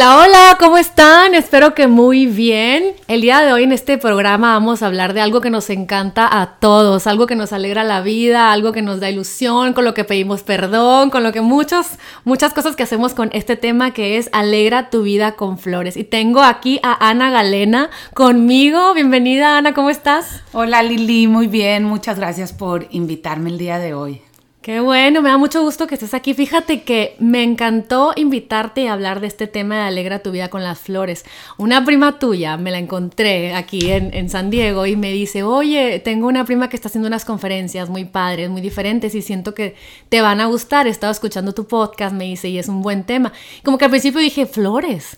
Hola, 0.00 0.16
hola, 0.16 0.56
¿cómo 0.58 0.78
están? 0.78 1.34
Espero 1.34 1.74
que 1.74 1.86
muy 1.86 2.24
bien. 2.24 2.94
El 3.06 3.20
día 3.20 3.42
de 3.42 3.52
hoy 3.52 3.64
en 3.64 3.72
este 3.72 3.98
programa 3.98 4.54
vamos 4.54 4.82
a 4.82 4.86
hablar 4.86 5.12
de 5.12 5.20
algo 5.20 5.42
que 5.42 5.50
nos 5.50 5.68
encanta 5.68 6.26
a 6.40 6.54
todos, 6.58 7.06
algo 7.06 7.26
que 7.26 7.36
nos 7.36 7.52
alegra 7.52 7.84
la 7.84 8.00
vida, 8.00 8.50
algo 8.50 8.72
que 8.72 8.80
nos 8.80 8.98
da 8.98 9.10
ilusión, 9.10 9.74
con 9.74 9.84
lo 9.84 9.92
que 9.92 10.04
pedimos 10.04 10.42
perdón, 10.42 11.10
con 11.10 11.22
lo 11.22 11.32
que 11.32 11.42
muchas, 11.42 11.98
muchas 12.24 12.54
cosas 12.54 12.76
que 12.76 12.82
hacemos 12.82 13.12
con 13.12 13.28
este 13.34 13.56
tema 13.56 13.90
que 13.90 14.16
es 14.16 14.30
Alegra 14.32 14.88
tu 14.88 15.02
vida 15.02 15.32
con 15.32 15.58
flores. 15.58 15.98
Y 15.98 16.04
tengo 16.04 16.40
aquí 16.40 16.80
a 16.82 17.10
Ana 17.10 17.30
Galena 17.30 17.90
conmigo. 18.14 18.94
Bienvenida, 18.94 19.58
Ana, 19.58 19.74
¿cómo 19.74 19.90
estás? 19.90 20.40
Hola, 20.54 20.82
Lili, 20.82 21.26
muy 21.26 21.46
bien. 21.46 21.84
Muchas 21.84 22.18
gracias 22.18 22.54
por 22.54 22.86
invitarme 22.90 23.50
el 23.50 23.58
día 23.58 23.78
de 23.78 23.92
hoy. 23.92 24.22
Qué 24.62 24.78
bueno, 24.80 25.22
me 25.22 25.30
da 25.30 25.38
mucho 25.38 25.62
gusto 25.62 25.86
que 25.86 25.94
estés 25.94 26.12
aquí. 26.12 26.34
Fíjate 26.34 26.82
que 26.82 27.16
me 27.18 27.42
encantó 27.42 28.12
invitarte 28.14 28.82
y 28.82 28.86
hablar 28.88 29.20
de 29.20 29.26
este 29.26 29.46
tema 29.46 29.76
de 29.76 29.82
Alegra 29.84 30.18
tu 30.18 30.32
vida 30.32 30.48
con 30.50 30.62
las 30.62 30.78
flores. 30.78 31.24
Una 31.56 31.82
prima 31.86 32.18
tuya 32.18 32.58
me 32.58 32.70
la 32.70 32.76
encontré 32.76 33.54
aquí 33.54 33.90
en, 33.90 34.28
San 34.28 34.50
Diego 34.50 34.84
y 34.84 34.96
me 34.96 35.12
dice, 35.12 35.44
oye, 35.44 35.98
tengo 36.00 36.26
una 36.26 36.44
prima 36.44 36.68
que 36.68 36.76
está 36.76 36.88
haciendo 36.88 37.08
unas 37.08 37.24
conferencias 37.24 37.88
muy 37.88 38.04
padres, 38.04 38.50
muy 38.50 38.60
diferentes 38.60 39.14
y 39.14 39.22
siento 39.22 39.54
que 39.54 39.76
te 40.10 40.20
van 40.20 40.42
a 40.42 40.46
gustar. 40.46 40.86
He 40.86 40.90
estado 40.90 41.12
escuchando 41.12 41.54
tu 41.54 41.66
podcast, 41.66 42.14
me 42.14 42.24
dice, 42.24 42.50
y 42.50 42.58
es 42.58 42.68
un 42.68 42.82
buen 42.82 43.04
tema. 43.04 43.32
Como 43.64 43.78
que 43.78 43.86
al 43.86 43.90
principio 43.90 44.20
dije, 44.20 44.44
flores. 44.44 45.16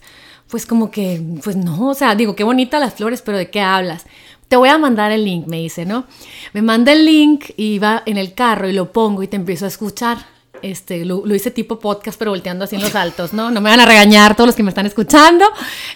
Pues 0.48 0.66
como 0.66 0.90
que, 0.90 1.20
pues 1.42 1.56
no, 1.56 1.88
o 1.88 1.94
sea, 1.94 2.14
digo, 2.14 2.36
qué 2.36 2.44
bonitas 2.44 2.80
las 2.80 2.94
flores, 2.94 3.22
pero 3.22 3.38
¿de 3.38 3.50
qué 3.50 3.60
hablas? 3.60 4.04
Te 4.52 4.56
voy 4.56 4.68
a 4.68 4.76
mandar 4.76 5.12
el 5.12 5.24
link, 5.24 5.46
me 5.46 5.60
dice, 5.60 5.86
¿no? 5.86 6.04
Me 6.52 6.60
manda 6.60 6.92
el 6.92 7.06
link 7.06 7.52
y 7.56 7.78
va 7.78 8.02
en 8.04 8.18
el 8.18 8.34
carro 8.34 8.68
y 8.68 8.74
lo 8.74 8.92
pongo 8.92 9.22
y 9.22 9.26
te 9.26 9.36
empiezo 9.36 9.64
a 9.64 9.68
escuchar. 9.68 10.26
Este, 10.60 11.06
lo, 11.06 11.26
hice 11.34 11.50
tipo 11.50 11.78
podcast, 11.78 12.18
pero 12.18 12.32
volteando 12.32 12.66
así 12.66 12.76
en 12.76 12.82
los 12.82 12.94
altos, 12.94 13.32
¿no? 13.32 13.50
No 13.50 13.62
me 13.62 13.70
van 13.70 13.80
a 13.80 13.86
regañar 13.86 14.36
todos 14.36 14.48
los 14.48 14.54
que 14.54 14.62
me 14.62 14.68
están 14.68 14.84
escuchando. 14.84 15.46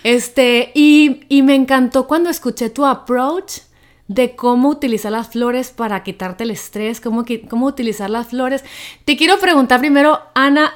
Este, 0.05 0.72
y, 0.75 1.27
y 1.28 1.42
me 1.42 1.55
encantó 1.55 2.06
cuando 2.06 2.30
escuché 2.30 2.70
tu 2.70 2.86
approach 2.86 3.58
de 4.08 4.34
cómo 4.34 4.70
utilizar 4.70 5.12
las 5.12 5.28
flores 5.28 5.69
para 5.69 6.02
quitarte 6.02 6.45
el 6.45 6.50
estrés, 6.52 7.02
cómo, 7.02 7.27
cómo 7.50 7.67
utilizar 7.67 8.08
las 8.08 8.28
flores. 8.28 8.64
Te 9.05 9.19
quiero 9.19 9.39
preguntar 9.39 9.80
primero, 9.80 10.19
Ana, 10.34 10.73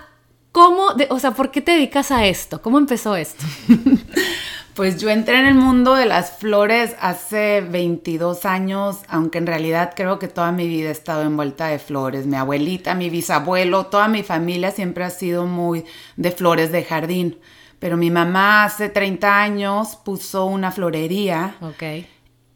¿cómo, 0.52 0.88
o 1.08 1.18
sea, 1.18 1.30
por 1.30 1.50
qué 1.50 1.62
te 1.62 1.72
dedicas 1.72 2.10
a 2.10 2.26
esto? 2.26 2.60
¿Cómo 2.60 2.76
empezó 2.76 3.16
esto? 3.16 3.42
Pues 4.74 5.00
yo 5.00 5.10
entré 5.10 5.38
en 5.38 5.46
el 5.46 5.54
mundo 5.54 5.94
de 5.94 6.06
las 6.06 6.38
flores 6.38 6.94
hace 7.00 7.60
22 7.60 8.44
años, 8.46 8.98
aunque 9.08 9.38
en 9.38 9.46
realidad 9.46 9.92
creo 9.96 10.18
que 10.18 10.28
toda 10.28 10.52
mi 10.52 10.68
vida 10.68 10.88
he 10.88 10.92
estado 10.92 11.22
envuelta 11.22 11.66
de 11.66 11.78
flores. 11.78 12.26
Mi 12.26 12.36
abuelita, 12.36 12.94
mi 12.94 13.10
bisabuelo, 13.10 13.86
toda 13.86 14.08
mi 14.08 14.22
familia 14.22 14.70
siempre 14.70 15.04
ha 15.04 15.10
sido 15.10 15.44
muy 15.46 15.84
de 16.16 16.30
flores 16.30 16.70
de 16.72 16.84
jardín. 16.84 17.38
Pero 17.80 17.96
mi 17.96 18.10
mamá 18.10 18.64
hace 18.64 18.88
30 18.88 19.42
años 19.42 19.96
puso 19.96 20.46
una 20.46 20.70
florería. 20.70 21.56
Ok. 21.60 22.06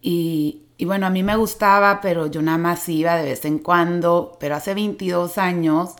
Y, 0.00 0.62
y 0.76 0.84
bueno, 0.84 1.06
a 1.06 1.10
mí 1.10 1.22
me 1.22 1.36
gustaba, 1.36 2.00
pero 2.00 2.26
yo 2.26 2.42
nada 2.42 2.58
más 2.58 2.88
iba 2.88 3.16
de 3.16 3.24
vez 3.24 3.44
en 3.44 3.58
cuando. 3.58 4.36
Pero 4.38 4.54
hace 4.54 4.74
22 4.74 5.38
años 5.38 5.96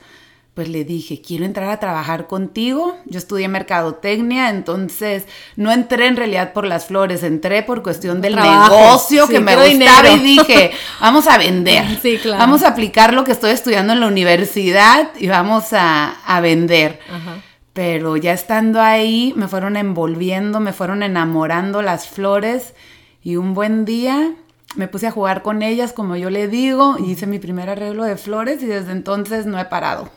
pues 0.55 0.69
le 0.69 0.85
dije, 0.85 1.21
quiero 1.21 1.45
entrar 1.45 1.69
a 1.69 1.81
trabajar 1.81 2.29
contigo. 2.29 2.97
Yo 3.07 3.19
estudié 3.19 3.49
mercadotecnia, 3.49 4.51
entonces 4.51 5.25
no 5.57 5.73
entré 5.73 6.07
en 6.07 6.17
realidad 6.17 6.53
por 6.53 6.65
las 6.65 6.87
flores, 6.87 7.25
entré 7.25 7.65
por 7.65 7.83
cuestión 7.83 8.21
del 8.21 8.37
negocio 8.37 9.27
que 9.27 9.41
me 9.41 9.57
gustaba 9.57 10.11
y 10.11 10.21
dije, 10.21 10.71
vamos 11.01 11.27
a 11.27 11.39
vender. 11.39 11.99
Sí, 12.01 12.19
claro. 12.19 12.39
Vamos 12.39 12.63
a 12.63 12.69
aplicar 12.69 13.15
lo 13.15 13.25
que 13.25 13.33
estoy 13.33 13.51
estudiando 13.51 13.95
en 13.95 14.01
la 14.01 14.07
universidad 14.07 15.11
y 15.19 15.27
vamos 15.27 15.73
a, 15.73 16.15
vender. 16.41 17.01
Pero 17.73 18.17
ya 18.17 18.33
estando 18.33 18.81
ahí, 18.81 19.33
me 19.37 19.49
fueron 19.49 19.77
envolviendo, 19.77 20.61
me 20.61 20.73
fueron 20.73 21.03
enamorando 21.03 21.83
las 21.83 22.07
flores 22.07 22.75
y 23.25 23.37
un 23.37 23.55
buen 23.55 23.85
día 23.85 24.35
me 24.77 24.89
puse 24.89 25.07
a 25.07 25.11
jugar 25.11 25.43
con 25.43 25.63
ellas, 25.63 25.93
como 25.93 26.17
yo 26.17 26.31
le 26.31 26.49
digo, 26.49 26.97
y 26.99 27.13
hice 27.13 27.27
mi 27.27 27.39
primer 27.39 27.71
arreglo 27.71 28.05
de 28.05 28.17
flores 28.17 28.63
y 28.63 28.67
desde 28.67 28.93
entonces 28.93 29.47
no 29.47 29.59
he 29.59 29.65
parado. 29.65 30.11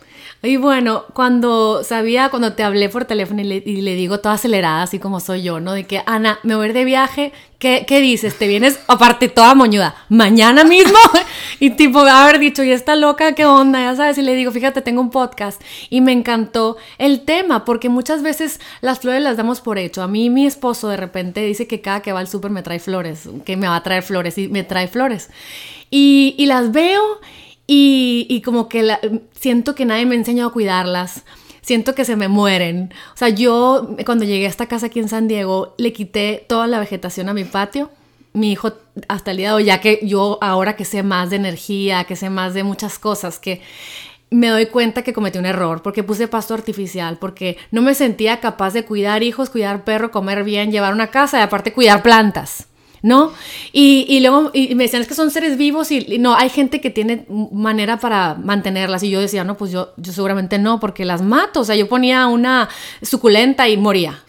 Y 0.43 0.57
bueno, 0.57 1.05
cuando 1.13 1.83
sabía, 1.83 2.29
cuando 2.29 2.53
te 2.53 2.61
hablé 2.61 2.89
por 2.89 3.05
teléfono 3.05 3.41
y 3.41 3.45
le, 3.81 3.95
digo 3.95 4.19
toda 4.19 4.35
acelerada, 4.35 4.83
así 4.83 4.99
como 4.99 5.19
soy 5.19 5.41
yo, 5.41 5.59
¿no? 5.59 5.73
De 5.73 5.85
que, 5.85 6.03
Ana, 6.05 6.37
me 6.43 6.55
voy 6.55 6.69
a 6.69 6.73
de 6.73 6.85
viaje, 6.85 7.33
¿qué, 7.57 7.85
dices? 8.01 8.37
¿Te 8.37 8.47
vienes, 8.47 8.79
aparte, 8.87 9.29
toda 9.29 9.55
moñuda, 9.55 9.95
mañana 10.09 10.63
mismo? 10.63 10.99
y 11.59 11.71
tipo, 11.71 12.01
haber 12.01 12.37
dicho, 12.37 12.63
¿y 12.63 12.69
esta 12.69 12.95
loca 12.95 13.33
qué 13.33 13.45
onda? 13.45 13.79
Ya 13.79 13.95
sabes, 13.95 14.19
y 14.19 14.21
le 14.21 14.35
digo, 14.35 14.51
fíjate, 14.51 14.83
tengo 14.83 15.01
un 15.01 15.09
podcast. 15.09 15.59
Y 15.89 16.01
me 16.01 16.11
encantó 16.11 16.77
el 16.99 17.21
tema, 17.21 17.65
porque 17.65 17.89
muchas 17.89 18.21
veces 18.21 18.61
las 18.81 18.99
flores 18.99 19.23
las 19.23 19.37
damos 19.37 19.61
por 19.61 19.79
hecho. 19.79 20.03
A 20.03 20.07
mí 20.07 20.29
mi 20.29 20.45
esposo 20.45 20.87
de 20.87 20.97
repente 20.97 21.41
dice 21.41 21.65
que 21.65 21.81
cada 21.81 22.03
que 22.03 22.13
va 22.13 22.19
al 22.19 22.27
súper 22.27 22.51
me 22.51 22.61
trae 22.61 22.79
flores, 22.79 23.27
que 23.43 23.57
me 23.57 23.67
va 23.67 23.75
a 23.75 23.81
traer 23.83 24.03
flores, 24.03 24.37
y 24.37 24.49
me 24.49 24.63
trae 24.63 24.87
flores. 24.87 25.31
Y 25.89 26.45
las 26.45 26.71
veo 26.71 27.19
y, 27.67 28.41
como 28.45 28.69
que 28.69 28.97
siento 29.37 29.75
que 29.75 29.85
nadie 29.85 30.05
me 30.05 30.15
ha 30.15 30.17
enseñado 30.17 30.49
a 30.49 30.53
cuidarlas. 30.53 31.23
Siento 31.61 31.93
que 31.95 32.05
se 32.05 32.15
me 32.15 32.29
mueren. 32.29 32.93
O 33.13 33.17
sea, 33.17 33.27
yo 33.27 33.97
cuando 34.05 34.23
llegué 34.23 34.45
a 34.45 34.49
esta 34.49 34.67
casa 34.67 34.85
aquí 34.85 34.99
en 34.99 35.09
San 35.09 35.27
Diego, 35.27 35.75
le 35.77 35.91
quité 35.91 36.45
toda 36.47 36.65
la 36.65 36.79
vegetación 36.79 37.27
a 37.27 37.33
mi 37.33 37.43
patio. 37.43 37.91
Mi 38.31 38.53
hijo 38.53 38.71
hasta 39.09 39.31
el 39.31 39.37
día 39.37 39.49
de 39.49 39.55
hoy, 39.55 39.65
ya 39.65 39.81
que 39.81 39.99
yo 40.03 40.37
ahora 40.41 40.77
que 40.77 40.85
sé 40.85 41.03
más 41.03 41.29
de 41.29 41.35
energía, 41.35 42.05
que 42.05 42.15
sé 42.15 42.29
más 42.29 42.53
de 42.53 42.63
muchas 42.63 42.99
cosas, 42.99 43.37
que 43.37 43.61
me 44.29 44.47
doy 44.47 44.67
cuenta 44.67 45.01
que 45.01 45.13
cometí 45.13 45.37
un 45.37 45.45
error 45.45 45.81
porque 45.81 46.03
puse 46.03 46.27
pasto 46.27 46.53
artificial, 46.53 47.17
porque 47.17 47.57
no 47.71 47.81
me 47.81 47.95
sentía 47.95 48.39
capaz 48.39 48.73
de 48.73 48.85
cuidar 48.85 49.23
hijos, 49.23 49.49
cuidar 49.49 49.83
perro, 49.83 50.11
comer 50.11 50.43
bien, 50.43 50.71
llevar 50.71 50.93
una 50.93 51.07
casa 51.07 51.39
y 51.39 51.41
aparte 51.41 51.73
cuidar 51.73 52.01
plantas. 52.01 52.67
¿No? 53.07 53.31
Y, 53.71 54.19
luego 54.19 54.51
y 54.53 54.75
me 54.75 54.83
decían, 54.83 55.01
es 55.01 55.07
que 55.07 55.15
son 55.15 55.31
seres 55.31 55.57
vivos 55.57 55.91
y, 55.91 56.19
no, 56.19 56.35
hay 56.35 56.49
gente 56.49 56.81
que 56.81 56.89
tiene 56.89 57.25
manera 57.29 57.97
para 57.97 58.35
mantenerlas. 58.35 59.01
Y 59.03 59.09
yo 59.09 59.21
decía, 59.21 59.43
no, 59.43 59.57
pues 59.57 59.71
yo, 59.71 59.93
yo 59.97 60.11
seguramente 60.11 60.59
no, 60.59 60.79
porque 60.79 61.05
las 61.05 61.21
mato. 61.21 61.61
O 61.61 61.63
sea, 61.63 61.75
yo 61.75 61.87
ponía 61.87 62.27
una 62.27 62.69
suculenta 63.01 63.69
y 63.69 63.77
moría. 63.77 64.23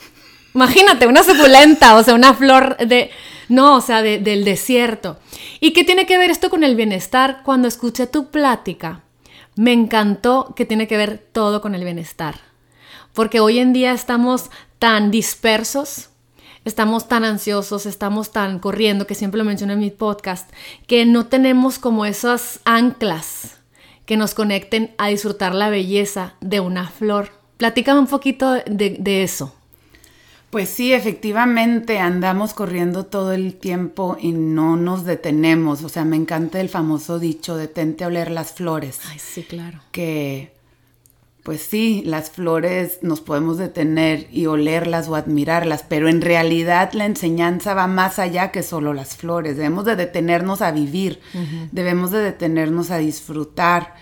Imagínate, 0.54 1.06
una 1.06 1.22
suculenta, 1.22 1.96
o 1.96 2.02
sea, 2.02 2.14
una 2.14 2.34
flor 2.34 2.76
de... 2.78 3.10
No, 3.48 3.76
o 3.76 3.80
sea, 3.80 4.02
del 4.02 4.44
desierto. 4.44 5.18
¿Y 5.58 5.72
qué 5.72 5.82
tiene 5.82 6.04
que 6.06 6.18
ver 6.18 6.30
esto 6.30 6.50
con 6.50 6.64
el 6.64 6.76
bienestar? 6.76 7.40
Cuando 7.44 7.66
escuché 7.66 8.06
tu 8.06 8.30
plática, 8.30 9.02
me 9.56 9.72
encantó 9.72 10.52
que 10.54 10.66
tiene 10.66 10.86
que 10.86 10.98
ver 10.98 11.26
todo 11.32 11.62
con 11.62 11.74
el 11.74 11.82
bienestar. 11.82 12.36
Porque 13.14 13.40
hoy 13.40 13.58
en 13.58 13.72
día 13.72 13.92
estamos 13.92 14.50
tan 14.78 15.10
dispersos, 15.10 16.07
estamos 16.68 17.08
tan 17.08 17.24
ansiosos, 17.24 17.86
estamos 17.86 18.30
tan 18.30 18.58
corriendo, 18.58 19.06
que 19.06 19.14
siempre 19.14 19.38
lo 19.38 19.44
menciono 19.44 19.72
en 19.72 19.80
mi 19.80 19.90
podcast, 19.90 20.50
que 20.86 21.04
no 21.06 21.26
tenemos 21.26 21.78
como 21.78 22.04
esas 22.04 22.60
anclas 22.64 23.56
que 24.06 24.16
nos 24.16 24.34
conecten 24.34 24.94
a 24.96 25.08
disfrutar 25.08 25.54
la 25.54 25.68
belleza 25.68 26.34
de 26.40 26.60
una 26.60 26.88
flor. 26.88 27.30
Platícame 27.58 28.00
un 28.00 28.06
poquito 28.06 28.54
de, 28.64 29.22
eso. 29.22 29.54
Pues 30.50 30.70
sí, 30.70 30.94
efectivamente 30.94 31.98
andamos 31.98 32.54
corriendo 32.54 33.04
todo 33.04 33.32
el 33.32 33.54
tiempo 33.54 34.16
y 34.18 34.32
no 34.32 34.76
nos 34.76 35.04
detenemos. 35.04 35.84
O 35.84 35.90
sea, 35.90 36.06
me 36.06 36.16
encanta 36.16 36.60
el 36.60 36.70
famoso 36.70 37.18
dicho, 37.18 37.56
detente 37.56 38.04
a 38.04 38.06
oler 38.06 38.30
las 38.30 38.52
flores. 38.52 39.00
Ay, 39.10 39.18
sí, 39.18 39.42
claro. 39.42 39.80
Que 39.92 40.57
pues 41.48 41.62
sí, 41.62 42.02
las 42.04 42.30
flores 42.30 42.98
nos 43.00 43.22
podemos 43.22 43.56
detener 43.56 44.26
y 44.30 44.44
olerlas 44.44 45.08
o 45.08 45.14
admirarlas, 45.14 45.82
pero 45.82 46.10
en 46.10 46.20
realidad 46.20 46.92
la 46.92 47.06
enseñanza 47.06 47.72
va 47.72 47.86
más 47.86 48.18
allá 48.18 48.52
que 48.52 48.62
solo 48.62 48.92
las 48.92 49.16
flores. 49.16 49.56
Debemos 49.56 49.86
de 49.86 49.96
detenernos 49.96 50.60
a 50.60 50.72
vivir, 50.72 51.22
debemos 51.72 52.10
de 52.10 52.18
detenernos 52.18 52.90
a 52.90 52.98
disfrutar. 52.98 53.94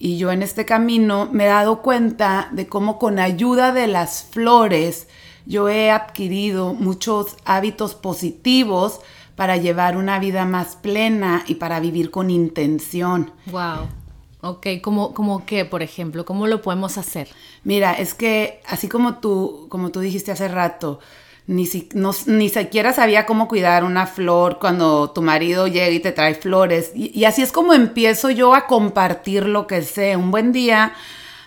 Y 0.00 0.18
yo 0.18 0.32
en 0.32 0.42
este 0.42 0.64
camino 0.64 1.28
me 1.30 1.44
he 1.44 1.46
dado 1.46 1.82
cuenta 1.82 2.48
de 2.50 2.66
cómo 2.66 2.98
con 2.98 3.20
ayuda 3.20 3.72
de 3.72 3.86
las 3.86 4.24
flores 4.24 5.06
yo 5.46 5.68
he 5.68 5.92
adquirido 5.92 6.74
muchos 6.74 7.36
hábitos 7.44 7.94
positivos 7.94 8.98
para 9.36 9.56
llevar 9.56 9.96
una 9.96 10.18
vida 10.18 10.46
más 10.46 10.74
plena 10.74 11.44
y 11.46 11.54
para 11.54 11.78
vivir 11.78 12.10
con 12.10 12.28
intención. 12.28 13.30
Wow. 13.52 14.01
Ok, 14.44 14.66
¿cómo, 14.82 15.14
cómo 15.14 15.46
qué, 15.46 15.64
por 15.64 15.82
ejemplo? 15.82 16.24
¿Cómo 16.24 16.48
lo 16.48 16.62
podemos 16.62 16.98
hacer? 16.98 17.28
Mira, 17.62 17.92
es 17.92 18.12
que 18.12 18.60
así 18.66 18.88
como 18.88 19.18
tú, 19.18 19.66
como 19.68 19.92
tú 19.92 20.00
dijiste 20.00 20.32
hace 20.32 20.48
rato, 20.48 20.98
ni, 21.46 21.64
si, 21.64 21.88
ni 22.26 22.48
siquiera 22.48 22.92
sabía 22.92 23.24
cómo 23.24 23.46
cuidar 23.46 23.84
una 23.84 24.08
flor 24.08 24.58
cuando 24.58 25.12
tu 25.12 25.22
marido 25.22 25.68
llega 25.68 25.90
y 25.90 26.00
te 26.00 26.10
trae 26.10 26.34
flores. 26.34 26.90
Y, 26.92 27.16
y, 27.16 27.24
así 27.24 27.40
es 27.42 27.52
como 27.52 27.72
empiezo 27.72 28.30
yo 28.30 28.52
a 28.56 28.66
compartir 28.66 29.46
lo 29.46 29.68
que 29.68 29.82
sé. 29.82 30.16
Un 30.16 30.32
buen 30.32 30.50
día 30.50 30.92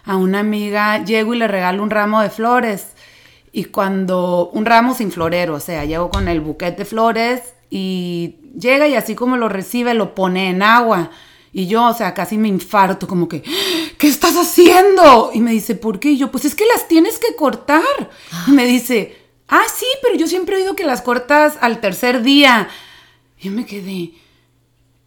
a 0.06 0.15
una 0.15 0.39
amiga 0.39 1.03
llego 1.03 1.33
y 1.33 1.38
le 1.38 1.50
regalo 1.50 1.83
un 1.83 1.89
ramo 1.89 2.21
de 2.21 2.30
flores. 2.30 2.94
Y 3.51 3.65
cuando 3.65 4.50
un 4.53 4.65
ramo 4.65 4.95
sin 4.95 5.12
florero, 5.12 5.56
o 5.56 5.59
sea, 5.59 5.83
llego 5.83 6.09
con 6.09 6.30
el 6.30 6.39
buquete 6.39 6.77
de 6.77 6.86
flores 6.86 7.56
y 7.69 8.38
llega 8.57 8.88
y 8.88 8.95
así 8.95 9.15
como 9.15 9.36
lo 9.36 9.50
recibe, 9.50 9.94
lo 9.94 10.15
pone 10.15 10.50
en 10.50 10.63
agua. 10.63 11.12
Y 11.57 11.68
yo, 11.68 11.86
o 11.86 11.94
sea, 11.94 12.13
casi 12.13 12.38
me 12.38 12.50
infarto, 12.50 13.07
como 13.07 13.30
que, 13.30 13.42
¿qué 13.98 14.07
estás 14.10 14.36
haciendo? 14.36 15.31
Y 15.34 15.40
me 15.40 15.52
dice, 15.52 15.74
¿por 15.75 16.02
qué? 16.02 16.10
Y 16.10 16.18
yo, 16.18 16.30
pues 16.30 16.44
es 16.44 16.54
que 16.54 16.66
las 16.66 16.90
tienes 16.90 17.18
que 17.18 17.34
cortar. 17.38 18.10
Y 18.46 18.52
me 18.52 18.66
dice, 18.66 19.16
ah, 19.48 19.63
sí, 19.74 19.86
pero 20.02 20.18
yo 20.18 20.28
siempre 20.28 20.57
he 20.57 20.60
oído 20.60 20.75
que 20.75 20.84
las 20.84 21.02
cortas 21.02 21.57
al 21.62 21.80
tercer 21.80 22.24
día. 22.24 22.68
Yo 23.40 23.54
me 23.54 23.66
quedé, 23.66 24.12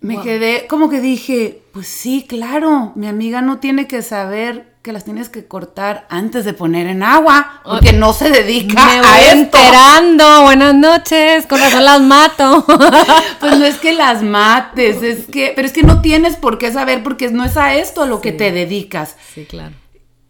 me 0.00 0.23
quedé, 0.23 0.67
como 0.69 0.89
que 0.89 1.03
dije, 1.03 1.61
pues 1.73 1.87
sí, 1.87 2.25
claro, 2.27 2.93
mi 2.95 3.09
amiga 3.09 3.43
no 3.43 3.59
tiene 3.59 3.87
que 3.87 4.00
saber 4.00 4.78
que 4.88 4.93
las 4.94 5.05
tienes 5.05 5.29
que 5.29 5.46
cortar 5.46 6.06
antes 6.08 6.46
de 6.46 6.55
poner 6.55 6.87
en 6.87 7.02
agua, 7.02 7.61
porque 7.62 7.93
no 7.93 8.14
se 8.14 8.31
dedica 8.31 8.87
Me 8.87 9.00
voy 9.00 9.06
a 9.06 9.19
esto. 9.19 9.32
enterando. 9.37 10.44
Buenas 10.44 10.75
noches. 10.75 11.44
Con 11.46 11.61
razón 11.61 11.85
las 11.85 12.00
mato. 12.00 12.64
Pues 13.38 13.58
no 13.58 13.67
es 13.67 13.76
que 13.76 13.93
las 13.93 14.23
mates, 14.23 15.02
es 15.02 15.26
que, 15.26 15.52
pero 15.55 15.67
es 15.67 15.75
que 15.75 15.82
no 15.82 16.00
tienes 16.00 16.37
por 16.37 16.56
qué 16.56 16.73
saber 16.73 17.02
porque 17.02 17.29
no 17.31 17.44
es 17.44 17.58
a 17.58 17.75
esto 17.75 18.02
a 18.02 18.06
lo 18.06 18.23
que 18.23 18.32
te 18.32 18.50
dedicas. 18.50 19.17
sí, 19.35 19.44
claro. 19.44 19.75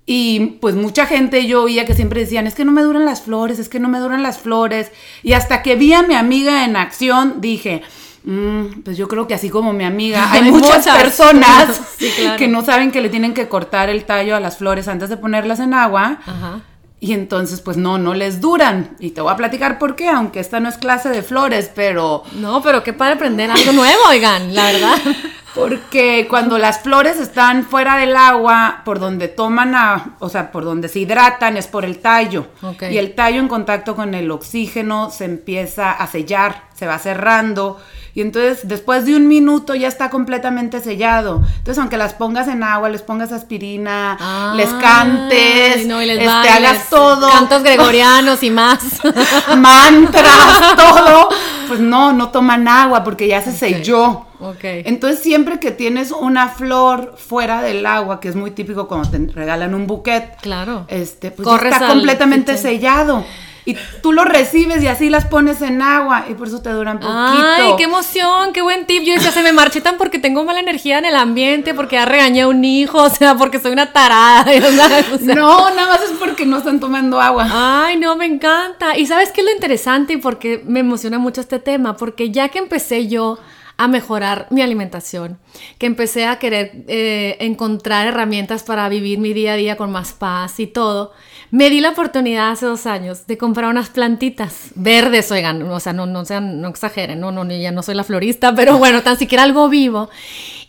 Y 0.07 0.57
pues 0.61 0.75
mucha 0.75 1.07
gente 1.07 1.47
yo 1.47 1.63
oía 1.63 1.85
que 1.87 1.95
siempre 1.95 2.19
decían, 2.23 2.49
es 2.49 2.57
que 2.57 2.65
no 2.65 2.73
me 2.73 2.83
duran 2.83 3.05
las 3.05 3.23
flores, 3.23 3.61
es 3.61 3.69
que 3.69 3.79
no 3.79 3.89
me 3.89 4.01
duran 4.01 4.25
las 4.25 4.39
flores. 4.41 4.91
Y 5.23 5.35
hasta 5.35 5.63
que 5.63 5.77
vi 5.77 5.93
a 5.93 6.03
mi 6.03 6.15
amiga 6.15 6.65
en 6.65 6.75
acción, 6.75 7.41
dije, 7.41 7.83
"Mm, 8.31 8.83
pues 8.85 8.97
yo 8.97 9.09
creo 9.09 9.27
que 9.27 9.35
así 9.35 9.49
como 9.51 9.73
mi 9.73 9.85
amiga, 9.85 10.29
hay, 10.33 10.43
Hay 10.45 10.51
muchas, 10.51 10.79
muchas. 10.79 10.99
personas 11.03 11.81
Sí, 11.99 12.11
claro. 12.17 12.37
que 12.37 12.47
no 12.49 12.65
saben 12.65 12.91
que 12.91 13.01
le 13.01 13.09
tienen 13.09 13.33
que 13.35 13.49
cortar 13.49 13.89
el 13.89 14.05
tallo 14.05 14.37
a 14.37 14.41
las 14.41 14.59
flores 14.59 14.87
antes 14.89 15.09
de 15.09 15.17
ponerlas 15.17 15.61
en 15.61 15.73
agua. 15.75 16.19
Ajá. 16.27 16.61
Y 17.01 17.13
entonces, 17.13 17.61
pues 17.61 17.77
no, 17.77 17.97
no 17.97 18.13
les 18.15 18.41
duran. 18.41 18.97
Y 18.99 19.11
te 19.11 19.21
voy 19.21 19.33
a 19.33 19.37
platicar 19.37 19.79
por 19.79 19.95
qué, 19.95 20.09
aunque 20.09 20.41
esta 20.41 20.59
no 20.59 20.69
es 20.69 20.77
clase 20.79 21.09
de 21.11 21.23
flores, 21.23 21.71
pero 21.75 22.25
No, 22.33 22.61
pero 22.61 22.83
qué 22.83 22.93
padre 22.93 23.15
aprender 23.15 23.49
algo 23.51 23.71
nuevo, 23.73 24.01
oigan, 24.09 24.53
la 24.55 24.65
verdad. 24.73 24.97
Porque 25.55 26.27
cuando 26.29 26.57
las 26.59 26.81
flores 26.83 27.19
están 27.19 27.65
fuera 27.65 27.97
del 27.97 28.15
agua, 28.17 28.83
por 28.85 29.01
donde 29.01 29.27
toman 29.29 29.75
a, 29.75 30.17
o 30.21 30.29
sea, 30.29 30.53
por 30.53 30.65
donde 30.65 30.89
se 30.89 31.01
hidratan 31.01 31.57
es 31.57 31.67
por 31.67 31.85
el 31.85 31.99
tallo. 31.99 32.47
Ok. 32.63 32.85
Y 32.91 32.99
el 32.99 33.15
tallo 33.15 33.41
en 33.41 33.49
contacto 33.49 33.97
con 33.97 34.15
el 34.15 34.31
oxígeno 34.31 35.11
se 35.11 35.25
empieza 35.25 35.91
a 35.91 36.07
sellar, 36.07 36.68
se 36.79 36.87
va 36.87 36.99
cerrando. 36.99 37.79
Y 38.15 38.21
entonces 38.21 38.67
después 38.67 39.05
de 39.05 39.15
un 39.15 39.29
minuto 39.29 39.75
ya 39.77 39.87
está 39.87 40.11
completamente 40.11 40.81
sellado. 40.81 41.43
Entonces 41.59 41.79
aunque 41.79 41.97
las 41.97 42.15
pongas 42.15 42.49
en 42.49 42.63
agua, 42.65 42.89
les 42.89 43.03
pongas 43.03 43.31
aspirina, 43.33 44.55
les 44.57 44.69
cantes, 44.71 45.87
no, 45.87 46.03
y 46.03 46.07
les 46.07 46.17
este, 46.19 46.27
bailes, 46.27 46.53
hagas 46.53 46.91
todo, 46.91 47.31
Cantos 47.31 47.63
gregorianos 47.63 48.43
y 48.43 48.51
más. 48.51 48.81
mantras, 49.57 50.77
todo, 50.77 51.29
pues 51.69 51.81
no, 51.81 52.13
no 52.13 52.31
toman 52.31 52.67
agua 52.67 53.05
porque 53.05 53.29
ya 53.29 53.41
se 53.43 53.53
selló. 53.53 54.27
Ok. 54.41 54.63
Entonces, 54.63 55.21
siempre 55.21 55.59
que 55.59 55.71
tienes 55.71 56.13
una 56.13 56.49
flor 56.49 57.17
fuera 57.17 57.61
del 57.61 57.85
agua, 57.87 58.21
que 58.21 58.29
es 58.29 58.37
muy 58.37 58.53
típico 58.53 58.87
cuando 58.87 59.11
te 59.11 59.19
regalan 59.33 59.75
un 59.75 59.87
buquet, 59.87 60.41
Claro. 60.41 60.85
este, 60.89 61.31
pues 61.31 61.47
ya 61.49 61.69
está 61.69 61.87
al 61.87 61.93
completamente 61.93 62.57
sellado. 62.57 63.25
Y 63.69 63.77
tú 64.01 64.15
lo 64.15 64.25
recibes 64.25 64.83
y 64.83 64.87
así 64.87 65.11
las 65.11 65.27
pones 65.27 65.61
en 65.61 65.83
agua 65.83 66.25
y 66.31 66.33
por 66.33 66.49
eso 66.49 66.63
te 66.63 66.71
duran 66.71 66.99
poquito. 66.99 67.19
Ay, 67.19 67.73
qué 67.77 67.83
emoción, 67.85 68.55
qué 68.55 68.63
buen 68.63 68.87
tip. 68.87 69.03
Yo 69.03 69.13
decía, 69.13 69.31
se 69.31 69.43
me 69.43 69.53
marchitan 69.53 69.99
porque 69.99 70.19
tengo 70.19 70.43
mala 70.43 70.61
energía 70.61 70.97
en 70.97 71.05
el 71.05 71.15
ambiente, 71.15 71.75
porque 71.75 71.97
ya 71.97 72.07
regañé 72.07 72.41
a 72.41 72.49
un 72.49 72.65
hijo, 72.65 73.03
o 73.03 73.11
sea, 73.11 73.35
porque 73.35 73.59
soy 73.59 73.73
una 73.73 73.93
tarada. 73.93 74.47
o 75.13 75.19
sea, 75.19 75.35
No, 75.35 75.69
nada 75.69 75.87
más 75.87 76.01
es 76.01 76.13
porque 76.19 76.47
no 76.47 76.57
están 76.57 76.81
tomando 76.81 77.21
agua. 77.21 77.47
Ay, 77.51 77.99
no, 77.99 78.17
me 78.17 78.25
encanta. 78.25 78.97
Y 78.97 79.05
sabes 79.05 79.33
qué 79.33 79.43
es 79.43 79.47
lo 79.47 79.53
interesante 79.53 80.15
y 80.15 80.17
por 80.17 80.39
qué 80.39 80.63
me 80.65 80.81
emociona 80.81 81.19
mucho 81.19 81.43
este 81.43 81.59
tema, 81.59 81.95
porque 81.95 82.31
ya 82.31 82.49
que 82.49 82.61
empecé 82.61 83.07
yo 83.07 83.39
a 83.77 83.87
mejorar 83.87 84.49
mi 84.51 84.61
alimentación, 84.61 85.39
que 85.79 85.87
empecé 85.87 86.27
a 86.27 86.41
querer 86.41 86.85
eh, 86.89 87.37
encontrar 87.39 88.09
herramientas 88.09 88.65
para 88.65 88.89
vivir 88.89 89.21
mi 89.21 89.33
día 89.33 89.53
a 89.53 89.57
día 89.57 89.77
con 89.77 89.93
más 89.93 90.13
paz 90.13 90.59
y 90.59 90.67
todo, 90.67 91.13
me 91.51 91.71
di 91.71 91.81
la 91.81 91.91
oportunidad 91.91 92.51
hace 92.51 92.67
dos 92.67 92.87
años 92.87 93.27
de 93.27 93.39
comprar 93.39 93.71
unas 93.71 93.89
plantitas 93.91 94.71
verdes, 94.75 95.31
oigan, 95.31 95.63
o 95.63 95.81
sea, 95.81 95.93
no, 95.93 96.07
no, 96.07 96.25
sean, 96.25 96.61
no 96.61 96.69
exageren, 96.69 97.21
no, 97.21 97.33
no, 97.33 97.45
ya 97.51 97.73
no 97.73 97.83
soy 97.83 97.95
la 97.95 98.05
florista, 98.05 98.55
pero 98.57 98.79
bueno, 98.79 99.03
tan 99.03 99.19
siquiera 99.19 99.45
algo 99.45 99.69
vivo. 99.69 100.11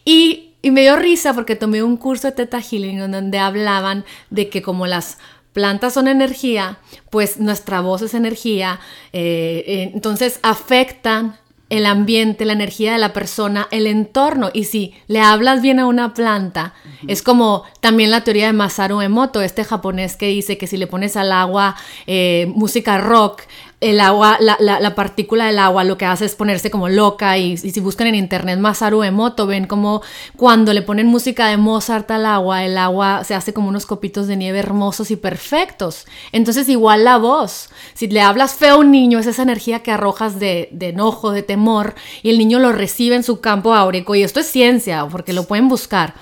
Y, 0.05 0.51
y 0.61 0.71
me 0.71 0.81
dio 0.81 0.95
risa 0.95 1.33
porque 1.33 1.55
tomé 1.55 1.83
un 1.83 1.97
curso 1.97 2.27
de 2.27 2.33
Teta 2.33 2.61
Healing 2.61 3.11
donde 3.11 3.39
hablaban 3.39 4.05
de 4.29 4.49
que 4.49 4.61
como 4.61 4.87
las 4.87 5.17
plantas 5.53 5.93
son 5.93 6.07
energía, 6.07 6.79
pues 7.09 7.39
nuestra 7.39 7.81
voz 7.81 8.01
es 8.01 8.13
energía, 8.13 8.79
eh, 9.13 9.63
eh, 9.67 9.91
entonces 9.93 10.39
afectan 10.43 11.37
el 11.69 11.85
ambiente, 11.85 12.45
la 12.45 12.53
energía 12.53 12.91
de 12.91 12.97
la 12.97 13.13
persona, 13.13 13.67
el 13.71 13.87
entorno. 13.87 14.49
Y 14.53 14.65
si 14.65 14.93
le 15.07 15.21
hablas 15.21 15.61
bien 15.61 15.79
a 15.79 15.85
una 15.85 16.13
planta, 16.13 16.73
es 17.07 17.21
como 17.21 17.63
también 17.79 18.11
la 18.11 18.23
teoría 18.23 18.47
de 18.47 18.53
Masaru 18.53 19.01
Emoto, 19.01 19.41
este 19.41 19.63
japonés 19.63 20.15
que 20.15 20.27
dice 20.27 20.57
que 20.57 20.67
si 20.67 20.77
le 20.77 20.87
pones 20.87 21.15
al 21.15 21.31
agua 21.31 21.75
eh, 22.07 22.51
música 22.55 22.97
rock, 22.97 23.43
el 23.81 24.01
agua, 24.01 24.37
la, 24.41 24.57
la- 24.59 24.81
la 24.81 24.93
partícula 24.93 25.45
del 25.45 25.57
agua 25.57 25.85
lo 25.85 25.97
que 25.97 26.05
hace 26.05 26.25
es 26.25 26.35
ponerse 26.35 26.69
como 26.69 26.89
loca 26.89 27.37
y, 27.37 27.55
si 27.57 27.79
buscan 27.79 28.07
en 28.07 28.15
internet 28.15 28.59
Masaru 28.59 29.03
Emoto 29.03 29.47
ven 29.47 29.67
como 29.67 30.01
cuando 30.35 30.73
le 30.73 30.81
ponen 30.81 31.07
música 31.07 31.47
de 31.47 31.55
Mozart 31.55 32.11
al 32.11 32.25
agua, 32.25 32.65
el 32.65 32.77
agua 32.77 33.23
se 33.23 33.35
hace 33.35 33.53
como 33.53 33.69
unos 33.69 33.85
copitos 33.85 34.27
de 34.27 34.35
nieve 34.35 34.59
hermosos 34.59 35.11
y 35.11 35.15
perfectos. 35.15 36.05
Entonces 36.33 36.67
igual 36.67 37.05
la 37.05 37.17
voz, 37.17 37.69
si 37.93 38.07
le 38.07 38.19
hablas 38.21 38.53
feo 38.55 38.75
a 38.75 38.77
un 38.79 38.91
niño 38.91 39.17
es 39.19 39.27
esa 39.27 39.43
energía 39.43 39.79
que 39.81 39.91
arrojas 39.91 40.39
de, 40.39 40.67
de 40.73 40.89
enojo, 40.89 41.31
de 41.31 41.43
temor 41.43 41.95
y 42.21 42.31
el 42.31 42.37
niño 42.37 42.59
lo 42.59 42.73
recibe 42.73 43.15
en 43.15 43.23
su 43.23 43.39
campo 43.39 43.73
áurico 43.73 44.13
y 44.13 44.23
esto 44.23 44.41
es 44.41 44.47
ciencia 44.47 45.07
porque 45.09 45.31
lo 45.31 45.45
pueden 45.45 45.69
buscar 45.69 46.15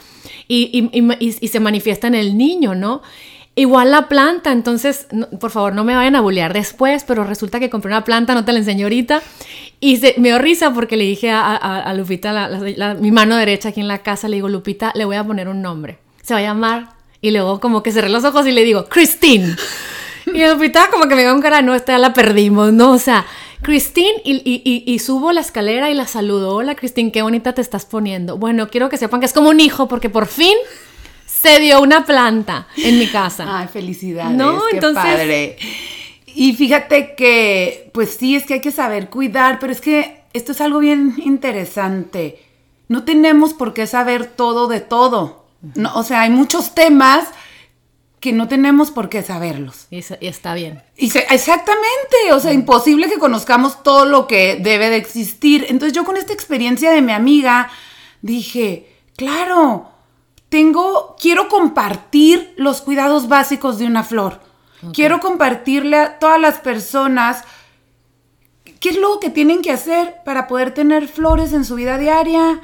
y- 0.47 0.91
y 1.41 1.47
se 1.47 1.59
manifiesta 1.59 2.07
en 2.07 2.15
el 2.15 2.37
niño, 2.37 2.75
¿no? 2.75 3.01
Igual 3.59 3.89
la 3.89 4.07
planta, 4.07 4.51
entonces, 4.51 5.07
no- 5.11 5.27
por 5.31 5.49
favor, 5.49 5.73
no 5.73 5.83
me 5.83 5.95
vayan 5.95 6.15
a 6.15 6.21
bullear 6.21 6.53
después, 6.53 7.03
pero 7.03 7.23
resulta 7.23 7.59
que 7.59 7.71
compré 7.71 7.89
una 7.89 8.03
planta, 8.03 8.35
no 8.35 8.45
te 8.45 8.53
la 8.53 8.59
enseño 8.59 8.85
ahorita, 8.85 9.21
y 9.79 9.97
se, 9.97 10.13
me 10.19 10.29
dio 10.29 10.37
risa 10.37 10.73
porque 10.73 10.95
le 10.95 11.05
dije 11.05 11.31
a, 11.31 11.41
a- 11.55 11.81
a 11.81 11.93
Lupita, 11.95 12.31
la- 12.31 12.49
la- 12.49 12.59
la- 12.75 12.93
mi 12.93 13.09
mano 13.11 13.35
derecha 13.35 13.69
aquí 13.69 13.79
en 13.81 13.87
la 13.87 13.97
casa, 14.03 14.27
le 14.27 14.35
digo, 14.35 14.47
Lupita, 14.47 14.91
le 14.95 15.05
voy 15.05 15.15
a 15.15 15.23
poner 15.23 15.47
un 15.49 15.63
nombre, 15.63 15.97
se 16.21 16.35
va 16.35 16.39
a 16.39 16.43
llamar, 16.43 16.89
y 17.19 17.31
luego 17.31 17.59
como 17.59 17.81
que 17.81 17.91
cerré 17.91 18.09
los 18.09 18.23
ojos 18.25 18.45
y 18.45 18.51
le 18.51 18.63
digo, 18.63 18.85
Christine. 18.85 19.55
Y 20.27 20.45
Lupita 20.45 20.89
como 20.91 21.07
que 21.07 21.15
me 21.15 21.21
dio 21.21 21.33
un 21.33 21.41
cara, 21.41 21.61
no, 21.63 21.73
esta 21.73 21.93
ya 21.93 21.97
la 21.99 22.13
perdimos, 22.13 22.73
¿no? 22.73 22.91
O 22.91 22.97
sea, 22.99 23.25
Christine, 23.63 24.21
y, 24.23 24.33
y- 24.45 24.61
y- 24.65 24.83
y 24.93 24.99
subo 24.99 25.31
la 25.31 25.39
escalera 25.41 25.89
y 25.89 25.93
la 25.95 26.05
saludo, 26.05 26.53
hola 26.53 26.75
Christine, 26.75 27.11
qué 27.11 27.21
bonita 27.23 27.53
te 27.53 27.61
estás 27.61 27.85
poniendo. 27.85 28.37
Bueno, 28.37 28.67
quiero 28.69 28.89
que 28.89 28.97
sepan 28.97 29.19
que 29.21 29.25
es 29.25 29.33
como 29.33 29.49
un 29.49 29.59
hijo 29.61 29.87
porque 29.87 30.09
por 30.09 30.27
fin 30.27 30.53
se 31.41 31.59
dio 31.59 31.81
una 31.81 32.05
planta 32.05 32.67
en 32.77 32.97
mi 32.99 33.07
casa. 33.07 33.45
Ay, 33.59 33.67
felicidades. 33.67 34.35
No, 34.37 34.61
qué 34.69 34.77
entonces- 34.77 35.03
padre. 35.03 35.57
Y 36.27 36.53
fíjate 36.53 37.15
que, 37.15 37.89
pues 37.93 38.15
sí, 38.19 38.35
es 38.35 38.45
que 38.45 38.55
hay 38.55 38.61
que 38.61 38.71
saber 38.71 39.09
cuidar, 39.09 39.57
pero 39.59 39.71
es 39.73 39.81
que 39.81 40.21
esto 40.33 40.51
es 40.51 40.61
algo 40.61 40.79
bien 40.79 41.15
interesante. 41.17 42.43
No 42.89 43.03
tenemos 43.03 43.53
por 43.53 43.73
qué 43.73 43.87
saber 43.87 44.25
todo 44.27 44.67
de 44.67 44.79
todo. 44.81 45.47
No, 45.75 45.93
o 45.95 46.03
sea, 46.03 46.21
hay 46.21 46.29
muchos 46.29 46.75
temas 46.75 47.27
que 48.19 48.33
no 48.33 48.47
tenemos 48.47 48.91
por 48.91 49.09
qué 49.09 49.23
saberlos. 49.23 49.87
Y, 49.89 50.03
está 50.21 50.53
bien. 50.53 50.81
Y 50.95 51.09
se- 51.09 51.25
exactamente, 51.31 52.31
o 52.33 52.39
sea, 52.39 52.53
imposible 52.53 53.09
que 53.09 53.17
conozcamos 53.19 53.81
todo 53.83 54.05
lo 54.05 54.27
que 54.27 54.57
debe 54.61 54.89
de 54.89 54.97
existir. 54.97 55.65
Entonces 55.69 55.93
yo 55.93 56.03
con 56.05 56.17
esta 56.17 56.33
experiencia 56.33 56.91
de 56.91 57.01
mi 57.01 57.11
amiga 57.13 57.69
dije, 58.21 58.87
claro, 59.15 59.91
tengo, 60.49 61.15
quiero 61.19 61.49
compartir 61.49 62.53
los 62.57 62.81
cuidados 62.81 63.27
básicos 63.27 63.77
de 63.79 63.85
una 63.85 64.03
flor. 64.03 64.41
Quiero 64.93 65.19
compartirle 65.19 65.97
a 65.97 66.19
todas 66.19 66.39
las 66.39 66.59
personas 66.59 67.43
qué 68.79 68.89
es 68.89 68.97
lo 68.97 69.19
que 69.19 69.29
tienen 69.29 69.61
que 69.61 69.71
hacer 69.71 70.17
para 70.23 70.47
poder 70.47 70.71
tener 70.71 71.07
flores 71.07 71.51
en 71.53 71.65
su 71.65 71.75
vida 71.75 71.97
diaria 71.97 72.61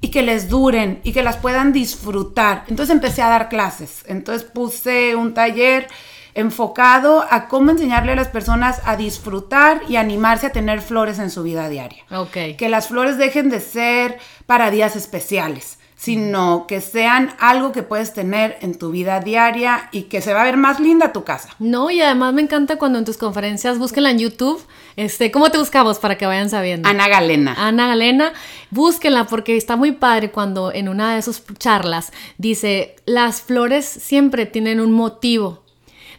y 0.00 0.08
que 0.08 0.22
les 0.22 0.48
duren 0.48 1.00
y 1.04 1.12
que 1.12 1.22
las 1.22 1.36
puedan 1.36 1.72
disfrutar. 1.72 2.64
Entonces 2.68 2.94
empecé 2.94 3.22
a 3.22 3.28
dar 3.28 3.48
clases. 3.48 4.04
Entonces 4.08 4.48
puse 4.48 5.14
un 5.14 5.34
taller 5.34 5.88
enfocado 6.34 7.24
a 7.30 7.48
cómo 7.48 7.70
enseñarle 7.70 8.12
a 8.12 8.16
las 8.16 8.28
personas 8.28 8.80
a 8.84 8.96
disfrutar 8.96 9.82
y 9.88 9.96
animarse 9.96 10.46
a 10.46 10.52
tener 10.52 10.80
flores 10.80 11.18
en 11.18 11.30
su 11.30 11.42
vida 11.42 11.68
diaria. 11.68 12.04
Ok. 12.10 12.56
Que 12.56 12.68
las 12.68 12.88
flores 12.88 13.18
dejen 13.18 13.50
de 13.50 13.60
ser 13.60 14.18
para 14.46 14.70
días 14.70 14.96
especiales, 14.96 15.78
sino 16.02 16.66
que 16.66 16.80
sean 16.80 17.32
algo 17.38 17.70
que 17.70 17.84
puedes 17.84 18.12
tener 18.12 18.58
en 18.60 18.76
tu 18.76 18.90
vida 18.90 19.20
diaria 19.20 19.88
y 19.92 20.02
que 20.04 20.20
se 20.20 20.34
va 20.34 20.40
a 20.40 20.44
ver 20.44 20.56
más 20.56 20.80
linda 20.80 21.12
tu 21.12 21.22
casa. 21.22 21.50
No, 21.60 21.92
y 21.92 22.00
además 22.00 22.34
me 22.34 22.42
encanta 22.42 22.76
cuando 22.76 22.98
en 22.98 23.04
tus 23.04 23.16
conferencias, 23.16 23.78
búsquenla 23.78 24.10
en 24.10 24.18
YouTube. 24.18 24.60
Este, 24.96 25.30
¿Cómo 25.30 25.52
te 25.52 25.58
buscamos 25.58 26.00
para 26.00 26.18
que 26.18 26.26
vayan 26.26 26.50
sabiendo? 26.50 26.88
Ana 26.88 27.06
Galena. 27.06 27.54
Ana 27.56 27.86
Galena, 27.86 28.32
búsquenla 28.70 29.28
porque 29.28 29.56
está 29.56 29.76
muy 29.76 29.92
padre 29.92 30.32
cuando 30.32 30.72
en 30.72 30.88
una 30.88 31.14
de 31.14 31.22
sus 31.22 31.40
charlas 31.58 32.12
dice, 32.36 32.96
las 33.06 33.40
flores 33.40 33.86
siempre 33.86 34.44
tienen 34.44 34.80
un 34.80 34.90
motivo, 34.90 35.62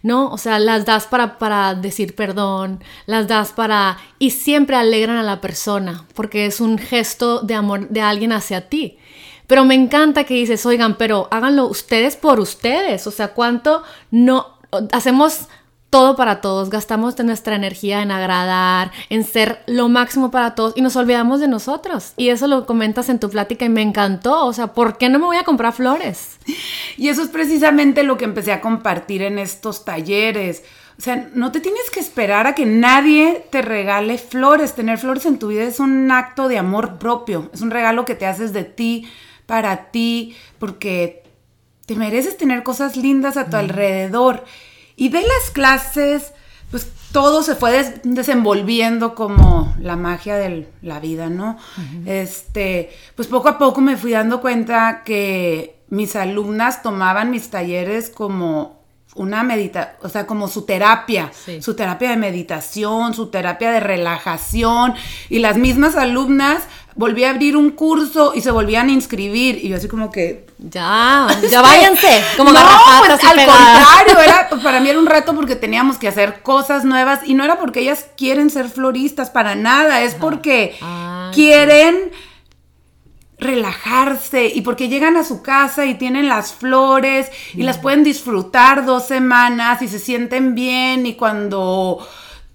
¿no? 0.02 0.30
O 0.32 0.38
sea, 0.38 0.60
las 0.60 0.86
das 0.86 1.08
para, 1.08 1.38
para 1.38 1.76
decir 1.76 2.16
perdón, 2.16 2.82
las 3.06 3.28
das 3.28 3.52
para... 3.52 3.98
y 4.18 4.30
siempre 4.30 4.78
alegran 4.78 5.18
a 5.18 5.24
la 5.24 5.42
persona 5.42 6.06
porque 6.14 6.46
es 6.46 6.62
un 6.62 6.78
gesto 6.78 7.42
de 7.42 7.56
amor 7.56 7.90
de 7.90 8.00
alguien 8.00 8.32
hacia 8.32 8.70
ti. 8.70 8.98
Pero 9.48 9.66
me 9.66 9.76
encanta 9.76 10.24
que 10.24 10.34
dices, 10.34 10.66
oigan, 10.66 10.98
pero 10.98 11.28
háganlo 11.32 11.68
ustedes 11.68 12.16
por 12.16 12.40
ustedes. 12.40 13.08
O 13.08 13.12
sea, 13.12 13.30
¿cuánto 13.30 13.84
no 14.12 14.58
hacemos 14.92 15.48
todo 15.94 16.16
para 16.16 16.42
todos, 16.42 16.72
gastamos 16.72 17.20
nuestra 17.20 17.56
energía 17.56 18.02
en 18.02 18.10
agradar, 18.10 18.92
en 19.10 19.24
ser 19.24 19.62
lo 19.68 19.90
máximo 19.90 20.32
para 20.32 20.56
todos 20.56 20.74
y 20.76 20.82
nos 20.82 20.96
olvidamos 20.96 21.40
de 21.40 21.48
nosotros. 21.48 22.14
Y 22.18 22.30
eso 22.30 22.48
lo 22.48 22.66
comentas 22.66 23.10
en 23.10 23.20
tu 23.20 23.30
plática 23.30 23.66
y 23.66 23.70
me 23.70 23.84
encantó. 23.84 24.48
O 24.48 24.54
sea, 24.54 24.74
¿por 24.74 24.98
qué 24.98 25.08
no 25.10 25.20
me 25.20 25.26
voy 25.26 25.38
a 25.38 25.44
comprar 25.44 25.72
flores? 25.72 26.40
Y 26.98 27.10
eso 27.10 27.22
es 27.22 27.30
precisamente 27.30 28.02
lo 28.02 28.18
que 28.18 28.26
empecé 28.26 28.52
a 28.54 28.62
compartir 28.62 29.22
en 29.22 29.38
estos 29.38 29.86
talleres. 29.86 30.64
O 30.98 31.02
sea, 31.02 31.30
no 31.36 31.52
te 31.52 31.60
tienes 31.60 31.92
que 31.92 32.00
esperar 32.00 32.48
a 32.48 32.56
que 32.56 32.66
nadie 32.66 33.46
te 33.52 33.62
regale 33.62 34.18
flores. 34.18 34.74
Tener 34.74 34.98
flores 34.98 35.28
en 35.28 35.38
tu 35.38 35.50
vida 35.50 35.64
es 35.64 35.80
un 35.80 36.12
acto 36.12 36.48
de 36.48 36.58
amor 36.58 36.98
propio. 36.98 37.52
Es 37.54 37.62
un 37.62 37.70
regalo 37.70 38.04
que 38.04 38.16
te 38.16 38.26
haces 38.26 38.52
de 38.52 38.64
ti, 38.64 39.08
para 39.46 39.92
ti, 39.92 40.36
porque 40.60 41.24
te 41.86 41.96
mereces 41.96 42.38
tener 42.38 42.64
cosas 42.64 42.96
lindas 42.96 43.38
a 43.38 43.50
tu 43.50 43.58
alrededor. 43.58 44.46
Y 44.96 45.10
de 45.10 45.22
las 45.22 45.52
clases, 45.52 46.34
pues 46.72 46.88
todo 47.12 47.44
se 47.44 47.56
fue 47.56 48.00
desenvolviendo 48.04 49.16
como 49.16 49.76
la 49.80 49.96
magia 49.96 50.36
de 50.36 50.68
la 50.82 51.00
vida, 51.00 51.30
¿no? 51.30 51.58
Este, 52.06 52.92
pues 53.16 53.28
poco 53.28 53.50
a 53.50 53.58
poco 53.58 53.82
me 53.82 53.98
fui 53.98 54.12
dando 54.12 54.42
cuenta 54.42 55.04
que 55.04 55.78
mis 55.90 56.16
alumnas 56.16 56.82
tomaban 56.82 57.30
mis 57.30 57.50
talleres 57.50 58.10
como 58.10 58.82
una 59.16 59.44
medita, 59.44 59.98
o 60.02 60.10
sea, 60.10 60.26
como 60.26 60.48
su 60.48 60.64
terapia, 60.64 61.32
su 61.62 61.76
terapia 61.76 62.10
de 62.10 62.18
meditación, 62.18 63.14
su 63.14 63.28
terapia 63.28 63.72
de 63.72 63.80
relajación, 63.80 64.96
y 65.30 65.40
las 65.40 65.58
mismas 65.58 65.96
alumnas 65.96 66.64
volví 66.96 67.24
a 67.24 67.32
abrir 67.32 67.58
un 67.58 67.72
curso 67.72 68.34
y 68.36 68.42
se 68.42 68.52
volvían 68.52 68.90
a 68.90 68.92
inscribir, 68.92 69.64
y 69.64 69.70
yo 69.70 69.78
así 69.78 69.88
como 69.88 70.12
que... 70.12 70.46
Ya, 70.60 71.28
ya 71.50 71.62
váyanse, 71.62 72.24
como 72.38 72.52
no, 72.52 72.60
pues, 72.60 73.24
al 73.24 73.46
contrario, 73.46 74.20
era, 74.24 74.50
para 74.62 74.80
mí 74.80 74.90
era 74.90 75.00
un 75.00 75.06
reto 75.06 75.36
porque 75.36 75.56
teníamos 75.56 75.98
que 75.98 76.08
hacer 76.08 76.42
cosas 76.42 76.86
nuevas, 76.86 77.22
y 77.26 77.34
no 77.34 77.44
era 77.44 77.60
porque 77.60 77.82
ellas 77.82 78.06
quieren 78.16 78.50
ser 78.50 78.70
floristas, 78.70 79.30
para 79.30 79.56
nada, 79.56 80.02
es 80.02 80.16
porque 80.16 80.76
ah, 80.82 81.32
quieren 81.34 82.12
relajarse 83.38 84.48
y 84.48 84.62
porque 84.62 84.88
llegan 84.88 85.18
a 85.18 85.24
su 85.24 85.42
casa 85.42 85.86
y 85.86 85.96
tienen 85.96 86.30
las 86.30 86.54
flores 86.54 87.30
y 87.54 87.64
las 87.64 87.78
pueden 87.78 88.04
disfrutar 88.04 88.86
dos 88.86 89.08
semanas 89.08 89.82
y 89.82 89.88
se 89.88 90.00
sienten 90.00 90.56
bien 90.56 91.06
y 91.06 91.16
cuando 91.16 92.08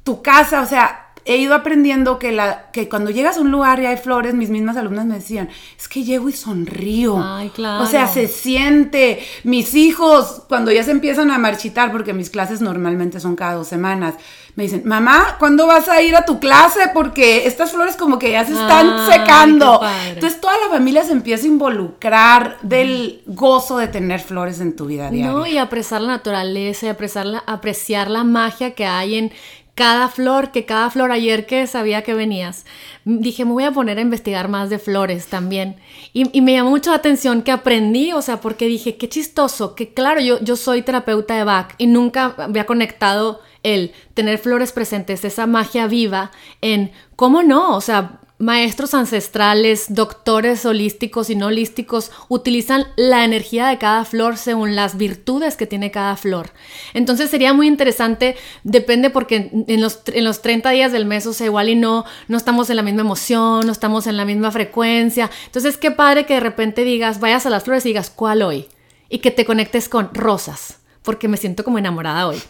tu 0.03 0.23
casa, 0.23 0.63
o 0.63 0.67
sea, 0.67 1.08
he 1.29 1.37
ido 1.37 1.55
aprendiendo 1.55 2.19
que, 2.19 2.33
la, 2.33 2.71
que 2.73 2.89
cuando 2.89 3.11
llegas 3.11 3.37
a 3.37 3.41
un 3.41 3.51
lugar 3.51 3.81
y 3.81 3.87
hay 3.87 3.99
flores, 3.99 4.35
mis 4.35 4.49
mismas 4.49 4.79
alumnas 4.79 5.05
me 5.05 5.17
decían, 5.17 5.51
es 5.79 5.87
que 5.87 6.03
llego 6.03 6.31
y 6.31 6.33
sonrío. 6.33 7.23
Ay, 7.23 7.51
claro. 7.51 7.85
O 7.85 7.87
sea, 7.87 8.09
se 8.09 8.29
siente. 8.29 9.21
Mis 9.45 9.75
hijos, 9.75 10.43
cuando 10.49 10.73
ya 10.73 10.83
se 10.83 10.91
empiezan 10.91 11.31
a 11.31 11.37
marchitar, 11.37 11.93
porque 11.93 12.15
mis 12.15 12.31
clases 12.31 12.63
normalmente 12.63 13.21
son 13.21 13.37
cada 13.37 13.55
dos 13.55 13.69
semanas, 13.69 14.15
me 14.59 14.65
dicen, 14.65 14.83
mamá, 14.87 15.37
¿cuándo 15.39 15.69
vas 15.69 15.89
a 15.89 16.03
ir 16.03 16.17
a 16.17 16.25
tu 16.25 16.41
clase? 16.41 16.81
Porque 16.93 17.47
estas 17.47 17.71
flores 17.71 17.95
como 17.95 18.19
que 18.19 18.33
ya 18.33 18.45
se 18.45 18.55
están 18.55 19.07
secando. 19.09 19.81
Entonces 20.09 20.41
toda 20.41 20.55
la 20.59 20.69
familia 20.69 21.05
se 21.05 21.13
empieza 21.13 21.45
a 21.45 21.49
involucrar 21.49 22.57
del 22.63 23.23
gozo 23.27 23.79
de 23.79 23.87
tener 23.87 24.19
flores 24.19 24.61
en 24.61 24.75
tu 24.75 24.87
vida 24.87 25.11
diaria. 25.11 25.31
No, 25.31 25.47
y 25.47 25.59
apreciar 25.59 26.01
la 26.01 26.09
naturaleza, 26.09 26.87
y 26.87 26.89
apreciar 26.89 27.27
la, 27.27 27.39
apreciar 27.47 28.11
la 28.11 28.25
magia 28.25 28.75
que 28.75 28.85
hay 28.85 29.15
en 29.15 29.33
cada 29.79 30.09
flor, 30.09 30.51
que 30.51 30.65
cada 30.65 30.91
flor 30.91 31.13
ayer 31.13 31.47
que 31.47 31.69
sabía 31.69 32.03
que 32.03 32.13
venías, 32.13 32.67
dije, 33.05 33.45
me 33.45 33.53
voy 33.53 33.63
a 33.63 33.71
poner 33.71 33.99
a 33.99 34.01
investigar 34.01 34.49
más 34.49 34.71
de 34.71 34.81
flores 34.81 35.29
también. 35.29 35.77
Y, 36.13 36.41
me 36.41 36.55
llamó 36.55 36.71
mucho 36.71 36.91
la 36.91 36.97
atención 36.97 37.43
que 37.43 37.53
aprendí, 37.53 38.13
o 38.13 38.21
sea, 38.21 38.41
porque 38.41 38.67
dije, 38.67 38.97
qué 38.97 39.09
chistoso, 39.09 39.77
que 39.77 39.95
claro, 39.95 40.21
yo, 40.21 40.41
yo 40.41 40.57
soy 40.57 40.83
terapeuta 40.83 41.37
de 41.37 41.45
Bach 41.45 41.75
y 41.79 41.87
nunca 41.87 42.35
había 42.39 42.67
conectado 42.67 43.41
el 43.63 43.93
tener 44.15 44.39
flores 44.39 44.73
presentes, 44.73 45.25
esa 45.25 45.47
magia 45.47 45.87
viva 45.87 46.33
en, 46.61 46.91
¿cómo 47.15 47.45
no? 47.45 47.77
O 47.77 47.81
sea, 47.81 48.19
maestros 48.39 48.95
ancestrales, 48.95 49.87
doctores 49.89 50.65
holísticos 50.65 51.29
y 51.29 51.35
no 51.35 51.47
holísticos 51.47 52.13
utilizan 52.29 52.87
la 52.97 53.25
energía 53.25 53.67
de 53.67 53.79
cada 53.79 54.05
flor 54.05 54.37
según 54.37 54.77
las 54.77 54.97
virtudes 54.97 55.57
que 55.57 55.67
tiene 55.67 55.91
cada 55.91 56.17
flor. 56.17 56.51
Entonces 56.95 57.31
sería 57.31 57.53
muy 57.53 57.67
interesante, 57.67 58.37
depende 58.63 59.11
porque 59.11 59.51
en 59.67 59.81
los, 59.81 60.01
en 60.07 60.25
los 60.25 60.41
30 60.41 60.71
días 60.71 60.93
del 60.93 61.05
mes, 61.05 61.27
o 61.27 61.33
sea, 61.33 61.47
igual 61.47 61.69
y 61.69 61.75
no, 61.75 62.05
no 62.29 62.37
estamos 62.37 62.71
en 62.71 62.77
la 62.77 62.83
misma 62.83 63.01
emoción, 63.01 63.67
no 63.67 63.73
estamos 63.73 64.07
en 64.07 64.17
la 64.17 64.25
misma 64.25 64.53
frecuencia. 64.53 65.31
Entonces 65.47 65.77
qué 65.77 65.91
padre 65.91 66.25
que 66.25 66.35
de 66.35 66.41
repente 66.41 66.85
digas, 66.85 67.19
vayas 67.19 67.45
a 67.45 67.51
las 67.51 67.65
flores 67.65 67.85
y 67.87 67.89
digas, 67.89 68.11
¿cuál 68.11 68.43
hoy? 68.43 68.69
Y 69.09 69.19
que 69.19 69.33
te 69.33 69.45
conectes 69.45 69.89
con 69.89 70.15
rosas, 70.15 70.79
porque 71.03 71.27
me 71.27 71.39
siento 71.39 71.65
como 71.65 71.79
enamorada 71.79 72.29
hoy. 72.29 72.41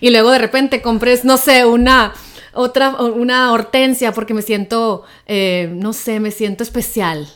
Y 0.00 0.10
luego 0.10 0.30
de 0.30 0.38
repente 0.38 0.82
compres, 0.82 1.24
no 1.24 1.38
sé, 1.38 1.64
una 1.64 2.12
otra, 2.54 2.90
una 2.90 3.52
hortensia 3.52 4.12
porque 4.12 4.34
me 4.34 4.42
siento, 4.42 5.04
eh, 5.26 5.70
no 5.74 5.92
sé, 5.92 6.20
me 6.20 6.30
siento 6.30 6.62
especial. 6.62 7.28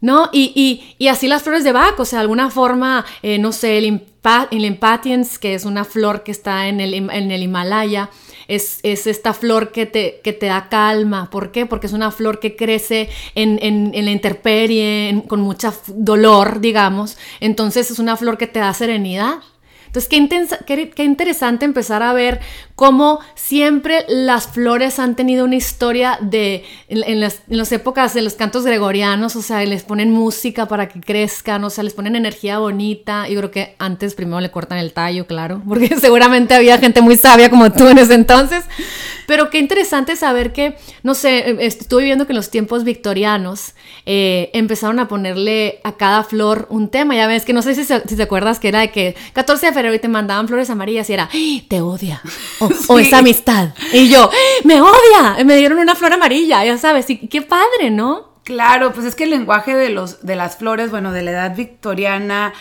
¿No? 0.00 0.30
Y, 0.32 0.82
así 1.08 1.28
las 1.28 1.44
flores 1.44 1.62
de 1.62 1.70
Bach, 1.70 1.98
o 2.00 2.04
sea, 2.04 2.18
de 2.18 2.22
alguna 2.22 2.50
forma, 2.50 3.06
eh, 3.22 3.38
no 3.38 3.52
sé, 3.52 3.78
el, 3.78 4.02
Impatiens, 4.50 5.38
que 5.38 5.54
es 5.54 5.64
una 5.64 5.84
flor 5.84 6.24
que 6.24 6.32
está 6.32 6.66
en 6.66 6.80
el, 6.80 6.92
en 6.92 7.30
el 7.30 7.40
Himalaya, 7.40 8.10
es, 8.48 8.80
esta 8.82 9.32
flor 9.32 9.70
que 9.70 9.86
te, 9.86 10.20
que 10.24 10.32
te 10.32 10.46
da 10.46 10.68
calma. 10.68 11.30
¿Por 11.30 11.52
qué? 11.52 11.66
Porque 11.66 11.86
es 11.86 11.92
una 11.92 12.10
flor 12.10 12.40
que 12.40 12.56
crece 12.56 13.10
en, 13.36 13.60
en 13.62 14.04
la 14.04 14.10
intemperie, 14.10 15.22
con 15.28 15.40
mucho 15.40 15.72
dolor, 15.86 16.60
digamos. 16.60 17.16
Entonces 17.38 17.90
es 17.92 18.00
una 18.00 18.16
flor 18.16 18.38
que 18.38 18.48
te 18.48 18.58
da 18.58 18.74
serenidad. 18.74 19.38
Entonces, 19.92 20.08
qué, 20.94 21.02
interesante 21.02 21.66
empezar 21.66 22.02
a 22.02 22.14
ver 22.14 22.40
cómo 22.82 23.20
siempre 23.36 24.04
las 24.08 24.48
flores 24.48 24.98
han 24.98 25.14
tenido 25.14 25.44
una 25.44 25.54
historia 25.54 26.18
de, 26.20 26.64
en, 26.88 27.20
las, 27.20 27.70
épocas 27.70 28.12
de 28.12 28.22
los 28.22 28.34
cantos 28.34 28.64
gregorianos, 28.64 29.36
o 29.36 29.42
sea, 29.42 29.64
les 29.64 29.84
ponen 29.84 30.10
música 30.10 30.66
para 30.66 30.88
que 30.88 31.00
crezcan, 31.00 31.62
o 31.62 31.70
sea, 31.70 31.84
les 31.84 31.94
ponen 31.94 32.16
energía 32.16 32.58
bonita. 32.58 33.28
Yo 33.28 33.38
creo 33.38 33.50
que 33.52 33.76
antes 33.78 34.14
primero 34.16 34.40
le 34.40 34.50
cortan 34.50 34.78
el 34.78 34.92
tallo, 34.92 35.28
claro, 35.28 35.62
porque 35.68 35.96
seguramente 35.96 36.54
había 36.54 36.76
gente 36.78 37.00
muy 37.02 37.16
sabia 37.16 37.50
como 37.50 37.70
tú 37.70 37.86
en 37.86 37.98
ese 37.98 38.14
entonces. 38.14 38.64
Pero 39.28 39.48
qué 39.48 39.58
interesante 39.60 40.16
saber 40.16 40.52
que, 40.52 40.76
no 41.04 41.14
sé, 41.14 41.50
eh, 41.50 41.56
estuve 41.60 42.02
viendo 42.02 42.26
que 42.26 42.32
en 42.32 42.36
los 42.36 42.50
tiempos 42.50 42.82
victorianos 42.82 43.74
eh, 44.06 44.50
empezaron 44.54 44.98
a 44.98 45.06
ponerle 45.06 45.80
a 45.84 45.92
cada 45.92 46.24
flor 46.24 46.66
un 46.68 46.88
tema. 46.88 47.14
Ya 47.14 47.28
ves 47.28 47.44
que 47.44 47.52
no 47.52 47.62
sé 47.62 47.76
si, 47.76 47.84
si 47.84 48.16
te 48.16 48.22
acuerdas 48.24 48.58
que 48.58 48.66
era 48.66 48.80
de 48.80 48.90
que 48.90 49.14
14 49.34 49.66
de 49.66 49.72
febrero 49.72 49.94
y 49.94 50.00
te 50.00 50.08
mandaban 50.08 50.48
flores 50.48 50.68
amarillas 50.68 51.08
y 51.08 51.12
era, 51.12 51.28
¡Ah! 51.32 51.62
te 51.68 51.80
odia. 51.80 52.20
O, 52.88 52.98
esa 52.98 53.18
amistad. 53.18 53.70
Y 53.92 54.08
yo, 54.08 54.30
me 54.64 54.80
odia. 54.80 55.44
Me 55.44 55.56
dieron 55.56 55.78
una 55.78 55.94
flor 55.94 56.12
amarilla, 56.12 56.64
ya 56.64 56.78
sabes. 56.78 57.08
Y 57.10 57.28
qué 57.28 57.42
padre, 57.42 57.90
¿no? 57.90 58.32
Claro, 58.44 58.92
pues 58.92 59.06
es 59.06 59.14
que 59.14 59.24
el 59.24 59.30
lenguaje 59.30 59.74
de, 59.74 59.90
los, 59.90 60.24
de 60.26 60.36
las 60.36 60.56
flores, 60.56 60.90
bueno, 60.90 61.12
de 61.12 61.22
la 61.22 61.30
edad 61.30 61.56
victoriana 61.56 62.52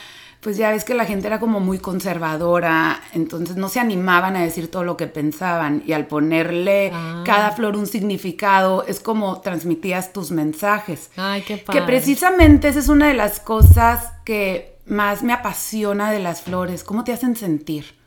pues 0.42 0.58
ya 0.58 0.72
ves 0.72 0.84
que 0.84 0.96
la 0.96 1.06
gente 1.06 1.28
era 1.28 1.40
como 1.40 1.60
muy 1.60 1.78
conservadora, 1.78 3.00
entonces 3.14 3.58
no 3.58 3.70
se 3.70 3.80
animaban 3.80 4.36
a 4.36 4.42
decir 4.42 4.72
todo 4.72 4.84
lo 4.84 4.98
que 4.98 5.06
pensaban 5.06 5.84
y 5.86 5.94
al 5.94 6.08
ponerle 6.08 6.92
ah. 6.92 7.22
cada 7.24 7.52
flor 7.52 7.78
un 7.78 7.86
significado 7.86 8.84
es 8.88 9.00
como 9.00 9.40
transmitías 9.42 10.14
tus 10.14 10.32
mensajes. 10.32 11.12
Ay, 11.16 11.44
qué 11.44 11.58
padre. 11.58 11.80
Que 11.80 11.86
precisamente 11.86 12.70
esa 12.70 12.80
es 12.80 12.90
una 12.90 13.08
de 13.08 13.14
las 13.14 13.40
cosas 13.40 14.14
que 14.26 14.80
más 14.88 15.22
me 15.22 15.32
apasiona 15.32 16.12
de 16.12 16.20
las 16.20 16.42
flores, 16.42 16.84
cómo 16.84 17.04
te 17.04 17.14
hacen 17.14 17.36
sentir. 17.36 18.01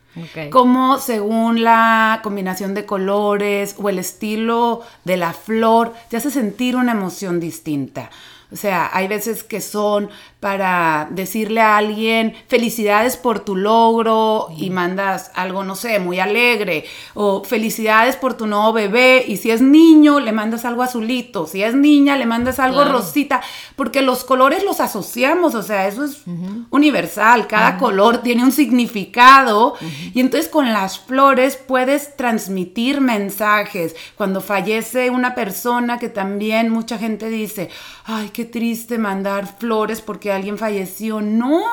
Cómo 0.49 0.97
según 0.97 1.63
la 1.63 2.21
combinación 2.23 2.73
de 2.73 2.85
colores 2.85 3.75
o 3.77 3.89
el 3.89 3.99
estilo 3.99 4.81
de 5.03 5.17
la 5.17 5.33
flor 5.33 5.93
te 6.09 6.17
hace 6.17 6.31
sentir 6.31 6.75
una 6.75 6.93
emoción 6.93 7.39
distinta. 7.39 8.09
O 8.51 8.55
sea, 8.55 8.89
hay 8.93 9.07
veces 9.07 9.43
que 9.43 9.59
son 9.59 10.09
para 10.45 11.07
decirle 11.09 11.59
a 11.59 11.75
alguien 11.75 12.35
felicidades 12.47 13.17
por 13.17 13.39
tu 13.39 13.55
logro 13.55 14.49
y 14.55 14.69
mandas 14.69 15.31
algo, 15.33 15.63
no 15.63 15.75
sé, 15.75 15.97
muy 15.97 16.19
alegre, 16.19 16.85
o 17.15 17.43
felicidades 17.43 18.15
por 18.15 18.35
tu 18.35 18.45
nuevo 18.45 18.71
bebé, 18.71 19.25
y 19.27 19.37
si 19.37 19.49
es 19.49 19.63
niño, 19.63 20.19
le 20.19 20.31
mandas 20.33 20.63
algo 20.63 20.83
azulito, 20.83 21.47
si 21.47 21.63
es 21.63 21.73
niña, 21.73 22.15
le 22.15 22.27
mandas 22.27 22.59
algo 22.59 22.83
rosita, 22.83 23.41
porque 23.75 24.03
los 24.03 24.23
colores 24.23 24.63
los 24.63 24.81
asociamos, 24.81 25.55
o 25.55 25.63
sea, 25.63 25.87
eso 25.87 26.03
es 26.03 26.21
universal, 26.69 27.47
cada 27.47 27.79
color 27.79 28.19
tiene 28.19 28.43
un 28.43 28.51
significado, 28.51 29.73
y 30.13 30.19
entonces 30.19 30.47
con 30.47 30.71
las 30.71 30.99
flores 30.99 31.55
puedes 31.55 32.15
transmitir 32.17 33.01
mensajes. 33.01 33.95
Cuando 34.15 34.41
fallece 34.41 35.09
una 35.09 35.33
persona 35.33 35.97
que 35.97 36.09
también 36.09 36.69
mucha 36.69 36.99
gente 36.99 37.29
dice, 37.29 37.71
ay, 38.05 38.29
qué 38.29 38.45
triste 38.45 38.99
mandar 38.99 39.57
flores 39.57 40.01
porque 40.01 40.34
alguien 40.35 40.57
falleció. 40.57 41.21
No, 41.21 41.63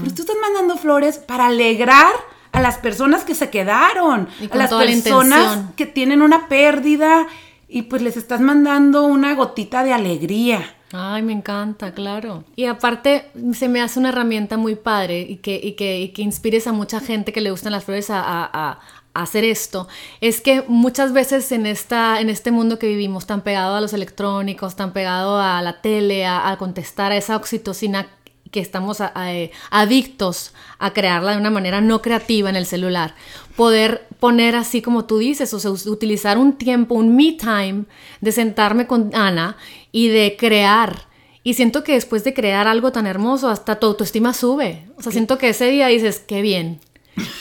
pero 0.00 0.14
tú 0.14 0.22
estás 0.22 0.36
mandando 0.40 0.76
flores 0.76 1.18
para 1.18 1.46
alegrar 1.46 2.12
a 2.52 2.60
las 2.60 2.78
personas 2.78 3.24
que 3.24 3.34
se 3.34 3.50
quedaron, 3.50 4.28
a 4.50 4.56
las 4.56 4.72
personas 4.72 5.58
que 5.76 5.86
tienen 5.86 6.22
una 6.22 6.48
pérdida 6.48 7.26
y 7.68 7.82
pues 7.82 8.02
les 8.02 8.16
estás 8.16 8.40
mandando 8.40 9.04
una 9.04 9.34
gotita 9.34 9.82
de 9.82 9.92
alegría. 9.92 10.74
Ay, 10.92 11.22
me 11.22 11.32
encanta, 11.32 11.92
claro. 11.92 12.44
Y 12.54 12.66
aparte, 12.66 13.32
se 13.52 13.68
me 13.68 13.80
hace 13.80 13.98
una 13.98 14.10
herramienta 14.10 14.56
muy 14.56 14.76
padre 14.76 15.22
y 15.22 15.38
que, 15.38 15.58
y 15.60 15.72
que, 15.72 16.00
y 16.00 16.08
que 16.10 16.22
inspires 16.22 16.68
a 16.68 16.72
mucha 16.72 17.00
gente 17.00 17.32
que 17.32 17.40
le 17.40 17.50
gustan 17.50 17.72
las 17.72 17.82
flores 17.82 18.10
a, 18.10 18.20
a, 18.20 18.48
a 18.52 18.78
hacer 19.14 19.44
esto 19.44 19.88
es 20.20 20.40
que 20.40 20.64
muchas 20.66 21.12
veces 21.12 21.50
en, 21.52 21.66
esta, 21.66 22.20
en 22.20 22.28
este 22.28 22.50
mundo 22.50 22.78
que 22.78 22.88
vivimos 22.88 23.26
tan 23.26 23.42
pegado 23.42 23.76
a 23.76 23.80
los 23.80 23.92
electrónicos, 23.92 24.76
tan 24.76 24.92
pegado 24.92 25.40
a 25.40 25.62
la 25.62 25.80
tele, 25.80 26.26
a, 26.26 26.50
a 26.50 26.58
contestar 26.58 27.12
a 27.12 27.16
esa 27.16 27.36
oxitocina 27.36 28.08
que 28.54 28.60
estamos 28.60 29.00
a, 29.00 29.12
a, 29.16 29.32
adictos 29.70 30.52
a 30.78 30.92
crearla 30.92 31.32
de 31.32 31.38
una 31.38 31.50
manera 31.50 31.80
no 31.80 32.00
creativa 32.02 32.48
en 32.48 32.54
el 32.54 32.66
celular, 32.66 33.16
poder 33.56 34.06
poner 34.20 34.54
así 34.54 34.80
como 34.80 35.06
tú 35.06 35.18
dices, 35.18 35.52
o 35.54 35.58
sea, 35.58 35.72
utilizar 35.72 36.38
un 36.38 36.52
tiempo, 36.52 36.94
un 36.94 37.16
me 37.16 37.32
time 37.32 37.84
de 38.20 38.30
sentarme 38.30 38.86
con 38.86 39.10
Ana 39.12 39.56
y 39.90 40.06
de 40.06 40.36
crear. 40.38 41.08
Y 41.42 41.54
siento 41.54 41.82
que 41.82 41.94
después 41.94 42.22
de 42.22 42.32
crear 42.32 42.68
algo 42.68 42.92
tan 42.92 43.08
hermoso, 43.08 43.48
hasta 43.48 43.80
tu 43.80 43.88
autoestima 43.88 44.32
sube. 44.32 44.86
O 44.96 45.02
sea, 45.02 45.10
siento 45.10 45.36
que 45.36 45.48
ese 45.48 45.68
día 45.68 45.88
dices, 45.88 46.20
qué 46.20 46.40
bien, 46.40 46.80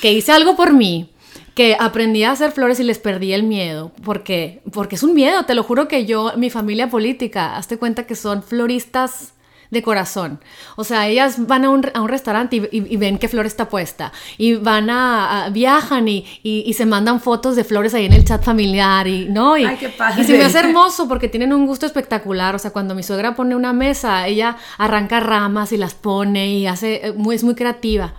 que 0.01 0.11
hice 0.11 0.31
algo 0.31 0.55
por 0.55 0.73
mí, 0.73 1.12
que 1.55 1.77
aprendí 1.79 2.23
a 2.23 2.31
hacer 2.31 2.51
flores 2.51 2.79
y 2.79 2.83
les 2.83 2.99
perdí 2.99 3.33
el 3.33 3.43
miedo, 3.43 3.91
porque 4.03 4.61
porque 4.71 4.95
es 4.95 5.03
un 5.03 5.13
miedo, 5.13 5.45
te 5.45 5.55
lo 5.55 5.63
juro 5.63 5.87
que 5.87 6.05
yo, 6.05 6.33
mi 6.37 6.49
familia 6.49 6.89
política, 6.89 7.55
hazte 7.55 7.77
cuenta 7.77 8.05
que 8.05 8.15
son 8.15 8.43
floristas 8.43 9.33
de 9.73 9.81
corazón. 9.81 10.39
O 10.77 10.85
sea, 10.85 11.07
ellas 11.09 11.47
van 11.47 11.65
a 11.65 11.69
un, 11.69 11.85
a 11.93 12.01
un 12.01 12.07
restaurante 12.07 12.55
y, 12.55 12.59
y, 12.71 12.93
y, 12.93 12.97
ven 12.97 13.17
qué 13.17 13.27
flor 13.27 13.45
está 13.45 13.67
puesta. 13.67 14.13
Y 14.37 14.55
van 14.55 14.89
a, 14.89 15.45
a 15.45 15.49
viajan 15.49 16.07
y, 16.07 16.25
y, 16.43 16.71
se 16.73 16.85
mandan 16.85 17.19
fotos 17.19 17.55
de 17.55 17.63
flores 17.63 17.93
ahí 17.93 18.05
en 18.05 18.13
el 18.13 18.23
chat 18.23 18.43
familiar. 18.43 19.07
Y, 19.07 19.25
¿no? 19.25 19.57
y, 19.57 19.65
Ay, 19.65 19.77
qué 19.77 19.89
padre. 19.89 20.21
y 20.21 20.25
se 20.25 20.37
me 20.37 20.45
hace 20.45 20.59
hermoso 20.59 21.07
porque 21.09 21.27
tienen 21.27 21.51
un 21.51 21.65
gusto 21.65 21.85
espectacular. 21.85 22.55
O 22.55 22.59
sea, 22.59 22.71
cuando 22.71 22.95
mi 22.95 23.03
suegra 23.03 23.35
pone 23.35 23.55
una 23.55 23.73
mesa, 23.73 24.27
ella 24.27 24.57
arranca 24.77 25.19
ramas 25.19 25.73
y 25.73 25.77
las 25.77 25.95
pone 25.95 26.53
y 26.55 26.67
hace, 26.67 27.07
eh, 27.07 27.13
es 27.33 27.43
muy 27.43 27.55
creativa. 27.55 28.13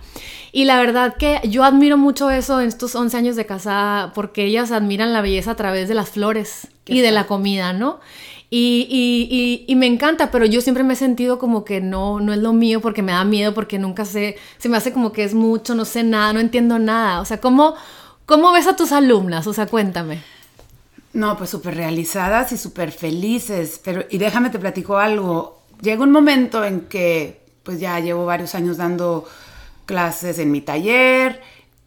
Y 0.55 0.63
la 0.63 0.79
verdad 0.79 1.15
que 1.17 1.41
yo 1.43 1.65
admiro 1.65 1.97
mucho 1.97 2.31
eso 2.31 2.61
en 2.61 2.69
estos 2.69 2.95
11 2.95 3.17
años 3.17 3.35
de 3.35 3.45
casada 3.45 4.13
porque 4.13 4.45
ellas 4.45 4.71
admiran 4.71 5.11
la 5.11 5.19
belleza 5.19 5.51
a 5.51 5.55
través 5.57 5.89
de 5.89 5.95
las 5.95 6.11
flores 6.11 6.69
qué 6.85 6.93
y 6.93 7.01
de 7.01 7.11
la 7.11 7.27
comida, 7.27 7.73
¿no? 7.73 7.99
Y, 8.49 8.87
y, 8.89 9.27
y, 9.29 9.65
y, 9.67 9.75
me 9.75 9.85
encanta, 9.85 10.31
pero 10.31 10.45
yo 10.45 10.61
siempre 10.61 10.85
me 10.85 10.93
he 10.93 10.95
sentido 10.95 11.39
como 11.39 11.65
que 11.65 11.81
no, 11.81 12.21
no 12.21 12.31
es 12.31 12.39
lo 12.39 12.53
mío 12.53 12.79
porque 12.79 13.01
me 13.01 13.11
da 13.11 13.25
miedo, 13.25 13.53
porque 13.53 13.79
nunca 13.79 14.05
sé, 14.05 14.37
se 14.57 14.69
me 14.69 14.77
hace 14.77 14.93
como 14.93 15.11
que 15.11 15.25
es 15.25 15.33
mucho, 15.33 15.75
no 15.75 15.83
sé 15.83 16.03
nada, 16.03 16.31
no 16.31 16.39
entiendo 16.39 16.79
nada. 16.79 17.19
O 17.19 17.25
sea, 17.25 17.41
¿cómo, 17.41 17.75
cómo 18.25 18.53
ves 18.53 18.67
a 18.67 18.77
tus 18.77 18.93
alumnas? 18.93 19.47
O 19.47 19.51
sea, 19.53 19.65
cuéntame. 19.65 20.23
No, 21.11 21.37
pues 21.37 21.49
súper 21.49 21.75
realizadas 21.75 22.53
y 22.53 22.57
súper 22.57 22.93
felices, 22.93 23.81
pero 23.83 24.05
y 24.09 24.19
déjame 24.19 24.51
te 24.51 24.59
platico 24.59 24.95
algo. 24.95 25.59
Llega 25.81 26.01
un 26.01 26.11
momento 26.11 26.63
en 26.63 26.79
que 26.87 27.41
pues 27.63 27.81
ya 27.81 27.99
llevo 27.99 28.25
varios 28.25 28.55
años 28.55 28.77
dando 28.77 29.25
clases 29.85 30.39
en 30.39 30.51
mi 30.51 30.61
taller 30.61 31.41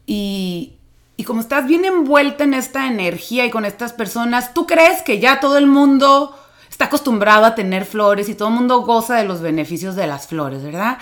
y, 0.06 0.74
y 1.16 1.24
como 1.24 1.40
estás 1.40 1.66
bien 1.66 1.84
envuelta 1.84 2.44
en 2.44 2.54
esta 2.54 2.86
energía 2.86 3.44
y 3.44 3.50
con 3.50 3.64
estas 3.64 3.92
personas, 3.92 4.54
tú 4.54 4.66
crees 4.66 5.02
que 5.02 5.18
ya 5.18 5.40
todo 5.40 5.58
el 5.58 5.66
mundo 5.66 6.38
está 6.70 6.86
acostumbrado 6.86 7.44
a 7.44 7.54
tener 7.54 7.84
flores 7.84 8.28
y 8.28 8.34
todo 8.34 8.48
el 8.48 8.54
mundo 8.54 8.82
goza 8.82 9.16
de 9.16 9.24
los 9.24 9.40
beneficios 9.40 9.96
de 9.96 10.06
las 10.06 10.28
flores, 10.28 10.62
¿verdad? 10.62 10.98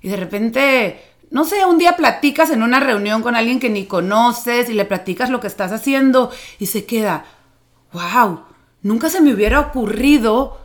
Y 0.00 0.08
de 0.08 0.16
repente, 0.16 1.02
no 1.30 1.44
sé, 1.44 1.66
un 1.66 1.76
día 1.76 1.96
platicas 1.96 2.50
en 2.50 2.62
una 2.62 2.80
reunión 2.80 3.20
con 3.20 3.34
alguien 3.34 3.60
que 3.60 3.68
ni 3.68 3.84
conoces 3.84 4.70
y 4.70 4.72
le 4.72 4.86
platicas 4.86 5.28
lo 5.28 5.40
que 5.40 5.46
estás 5.46 5.70
haciendo 5.72 6.30
y 6.58 6.66
se 6.66 6.86
queda, 6.86 7.26
wow, 7.92 8.40
nunca 8.82 9.10
se 9.10 9.20
me 9.20 9.34
hubiera 9.34 9.60
ocurrido 9.60 10.58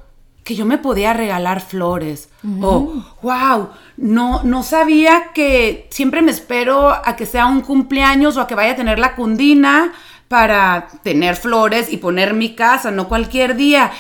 que 0.44 0.56
yo 0.56 0.66
me 0.66 0.78
podía 0.78 1.14
regalar 1.14 1.62
flores. 1.62 2.30
Uh 2.44 2.48
-huh. 2.48 2.65
O, 2.65 3.06
wow, 3.22 3.70
no, 3.98 4.44
no 4.44 4.63
sabía 4.63 5.32
que 5.34 5.88
siempre 5.89 6.22
me 6.22 6.32
espero 6.32 6.89
a 6.89 7.15
que 7.15 7.26
sea 7.26 7.46
un 7.46 7.62
cumpleaños 7.62 8.36
o 8.38 8.41
a 8.41 8.48
que 8.48 8.56
vaya 8.56 8.74
a 8.74 8.76
tener 8.76 9.00
la 9.00 9.15
cundina 9.15 9.94
para 10.28 10.88
tener 11.04 11.36
flores 11.36 11.91
y 11.94 11.98
poner 11.98 12.34
mi 12.34 12.56
casa, 12.56 12.89
no 12.91 13.08
cualquier 13.08 13.56
día. 13.56 13.91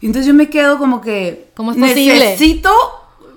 Entonces 0.00 0.26
yo 0.26 0.34
me 0.34 0.48
quedo 0.48 0.78
como 0.78 1.00
que 1.00 1.50
¿Cómo 1.56 1.72
es 1.72 1.78
posible? 1.78 2.14
necesito 2.14 2.70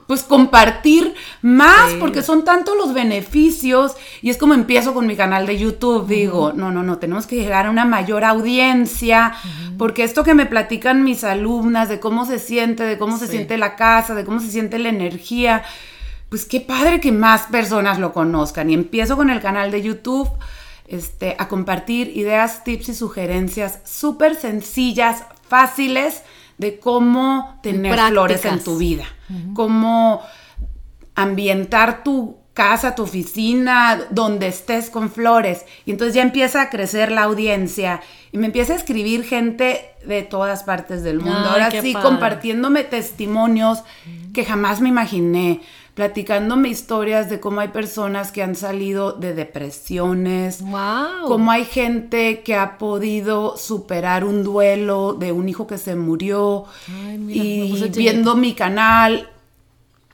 pues 0.07 0.23
compartir 0.23 1.13
más 1.41 1.91
sí. 1.91 1.97
porque 1.99 2.21
son 2.21 2.43
tantos 2.43 2.75
los 2.77 2.93
beneficios 2.93 3.95
y 4.21 4.29
es 4.29 4.37
como 4.37 4.53
empiezo 4.53 4.93
con 4.93 5.07
mi 5.07 5.15
canal 5.15 5.45
de 5.45 5.57
YouTube, 5.57 6.07
digo, 6.07 6.47
uh 6.47 6.49
-huh. 6.51 6.55
no, 6.55 6.71
no, 6.71 6.83
no, 6.83 6.97
tenemos 6.97 7.25
que 7.27 7.35
llegar 7.35 7.65
a 7.65 7.69
una 7.69 7.85
mayor 7.85 8.23
audiencia 8.23 9.33
uh 9.33 9.47
-huh. 9.47 9.77
porque 9.77 10.03
esto 10.03 10.23
que 10.23 10.33
me 10.33 10.45
platican 10.45 11.03
mis 11.03 11.23
alumnas 11.23 11.89
de 11.89 11.99
cómo 11.99 12.25
se 12.25 12.39
siente, 12.39 12.83
de 12.83 12.97
cómo 12.97 13.17
se 13.17 13.27
siente 13.27 13.57
la 13.57 13.75
casa, 13.75 14.15
de 14.15 14.25
cómo 14.25 14.39
se 14.39 14.49
siente 14.49 14.79
la 14.79 14.89
energía, 14.89 15.63
pues 16.29 16.45
qué 16.45 16.61
padre 16.61 16.99
que 16.99 17.11
más 17.11 17.43
personas 17.43 17.99
lo 17.99 18.11
conozcan 18.11 18.69
y 18.69 18.73
empiezo 18.73 19.15
con 19.15 19.29
el 19.29 19.39
canal 19.39 19.71
de 19.71 19.81
YouTube 19.81 20.29
este, 20.87 21.35
a 21.39 21.47
compartir 21.47 22.15
ideas, 22.15 22.63
tips 22.63 22.89
y 22.89 22.93
sugerencias 22.93 23.79
súper 23.85 24.35
sencillas, 24.35 25.23
fáciles 25.47 26.23
de 26.57 26.79
cómo 26.79 27.59
tener 27.63 27.95
flores 27.95 28.45
en 28.45 28.63
tu 28.63 28.77
vida, 28.77 29.05
uh 29.29 29.33
-huh. 29.33 29.53
cómo 29.53 30.21
ambientar 31.15 32.03
tu 32.03 32.37
casa, 32.53 32.93
tu 32.93 33.03
oficina, 33.03 33.99
donde 34.11 34.47
estés 34.47 34.89
con 34.89 35.09
flores. 35.11 35.65
Y 35.85 35.91
entonces 35.91 36.13
ya 36.13 36.21
empieza 36.21 36.61
a 36.61 36.69
crecer 36.69 37.11
la 37.11 37.23
audiencia 37.23 38.01
y 38.31 38.37
me 38.37 38.47
empieza 38.47 38.73
a 38.73 38.75
escribir 38.75 39.23
gente 39.23 39.81
de 40.05 40.21
todas 40.21 40.63
partes 40.63 41.03
del 41.03 41.19
mundo. 41.19 41.39
Ay, 41.39 41.49
Ahora 41.49 41.71
sí, 41.71 41.93
padre. 41.93 42.07
compartiéndome 42.09 42.83
testimonios 42.83 43.79
uh 43.79 43.81
-huh. 43.81 44.33
que 44.33 44.45
jamás 44.45 44.81
me 44.81 44.89
imaginé 44.89 45.61
platicándome 45.93 46.69
historias 46.69 47.29
de 47.29 47.39
cómo 47.39 47.59
hay 47.61 47.67
personas 47.67 48.31
que 48.31 48.41
han 48.41 48.55
salido 48.55 49.11
de 49.11 49.33
depresiones, 49.33 50.61
wow. 50.61 51.27
cómo 51.27 51.51
hay 51.51 51.65
gente 51.65 52.41
que 52.41 52.55
ha 52.55 52.77
podido 52.79 53.57
superar 53.57 54.23
un 54.23 54.43
duelo 54.43 55.13
de 55.13 55.31
un 55.31 55.47
hijo 55.49 55.67
que 55.67 55.77
se 55.77 55.95
murió 55.95 56.65
Ay, 56.87 57.17
mira, 57.19 57.43
y 57.43 57.89
viendo 57.89 58.35
mi 58.35 58.53
canal 58.53 59.29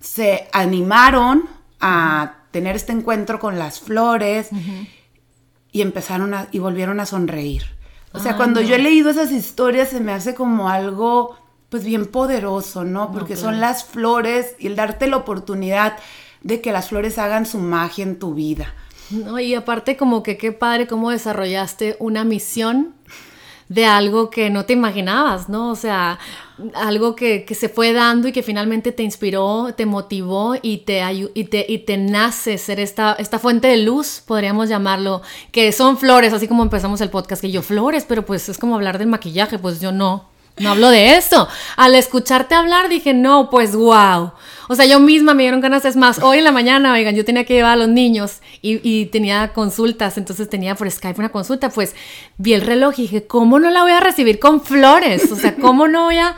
se 0.02 0.50
animaron 0.52 1.44
a 1.80 2.36
tener 2.52 2.76
este 2.76 2.92
encuentro 2.92 3.40
con 3.40 3.58
las 3.58 3.80
flores 3.80 4.50
uh 4.52 4.56
-huh. 4.56 4.88
y 5.72 5.82
empezaron 5.82 6.34
a 6.34 6.48
y 6.52 6.60
volvieron 6.60 7.00
a 7.00 7.06
sonreír. 7.06 7.64
O 8.12 8.20
sea, 8.20 8.36
cuando 8.36 8.60
no. 8.60 8.68
yo 8.68 8.76
he 8.76 8.80
leído 8.80 9.12
esas 9.12 9.32
historias 9.32 9.90
se 9.90 10.00
me 10.00 10.12
hace 10.12 10.34
como 10.34 10.68
algo 10.68 11.38
pues 11.70 11.84
bien 11.84 12.08
poderoso, 12.08 12.84
¿no? 12.84 13.12
Porque 13.12 13.36
no, 13.36 13.40
claro. 13.40 13.52
son 13.52 13.60
las 13.62 13.84
flores 13.84 14.56
y 14.60 14.68
el 14.68 14.76
darte 14.76 15.08
la 15.08 15.18
oportunidad 15.18 15.98
de 16.42 16.62
que 16.62 16.72
las 16.72 16.90
flores 16.90 17.18
hagan 17.18 17.46
su 17.46 17.60
magia 17.60 18.04
en 18.04 18.20
tu 18.20 18.34
vida. 18.34 18.74
No, 19.12 19.40
y 19.40 19.56
aparte 19.56 19.98
como 19.98 20.22
que 20.24 20.38
qué 20.38 20.52
padre 20.52 20.88
cómo 20.88 21.10
desarrollaste 21.10 21.96
una 22.00 22.24
misión 22.24 22.94
de 23.68 23.86
algo 23.86 24.32
que 24.32 24.50
no 24.50 24.66
te 24.66 24.74
imaginabas, 24.74 25.48
¿no? 25.48 25.70
O 25.70 25.76
sea, 25.76 26.18
algo 26.74 27.16
que, 27.16 27.46
que, 27.46 27.54
se 27.54 27.70
fue 27.70 27.94
dando 27.94 28.28
y 28.28 28.32
que 28.32 28.42
finalmente 28.42 28.92
te 28.92 29.04
inspiró, 29.04 29.74
te 29.78 29.86
motivó 29.86 30.56
y 30.60 30.80
te, 30.80 31.02
y 31.36 31.44
te, 31.46 31.66
y 31.70 31.78
te 31.80 31.98
nace 31.98 32.58
ser 32.58 32.80
esta, 32.80 33.14
esta 33.14 33.38
fuente 33.38 33.68
de 33.68 33.78
luz, 33.78 34.24
podríamos 34.26 34.70
llamarlo, 34.70 35.22
que 35.52 35.72
son 35.72 36.00
flores, 36.00 36.34
así 36.34 36.48
como 36.48 36.64
empezamos 36.64 37.00
el 37.02 37.12
podcast, 37.12 37.42
que 37.44 37.52
yo 37.52 37.62
flores, 37.62 38.06
pero 38.08 38.26
pues 38.26 38.50
es 38.50 38.58
como 38.58 38.74
hablar 38.74 38.98
del 38.98 39.08
maquillaje, 39.08 39.60
pues 39.60 39.80
yo 39.80 39.92
no, 39.92 40.29
no 40.60 40.72
hablo 40.72 40.90
de 40.90 41.18
eso. 41.18 41.48
Al 41.76 41.96
escucharte 41.96 42.56
hablar 42.56 42.90
dije, 42.90 43.14
no, 43.14 43.50
pues 43.50 43.76
wow. 43.76 44.32
O 44.68 44.76
sea, 44.76 44.86
yo 44.86 45.00
misma 45.00 45.34
me 45.34 45.44
dieron 45.44 45.62
ganas, 45.62 45.84
es 45.86 45.96
más, 45.96 46.20
hoy 46.20 46.38
en 46.38 46.44
la 46.44 46.52
mañana, 46.52 46.94
oigan, 46.94 47.16
yo 47.16 47.26
tenía 47.26 47.44
que 47.44 47.56
llevar 47.56 47.72
a 47.72 47.76
los 47.76 47.88
niños 47.88 48.42
y, 48.62 48.80
y, 48.88 49.08
tenía 49.08 49.52
consultas, 49.54 50.18
entonces 50.20 50.48
tenía 50.48 50.76
por 50.76 50.90
Skype 50.92 51.20
una 51.20 51.30
consulta, 51.30 51.70
pues 51.70 51.96
vi 52.38 52.54
el 52.54 52.62
reloj 52.62 52.94
y 52.98 53.04
dije, 53.04 53.26
¿cómo 53.26 53.58
no 53.60 53.72
la 53.72 53.82
voy 53.82 53.94
a 53.94 54.00
recibir 54.00 54.38
con 54.38 54.62
flores? 54.62 55.32
O 55.32 55.36
sea, 55.36 55.56
¿cómo 55.56 55.88
no 55.88 56.04
voy 56.04 56.18
a 56.18 56.36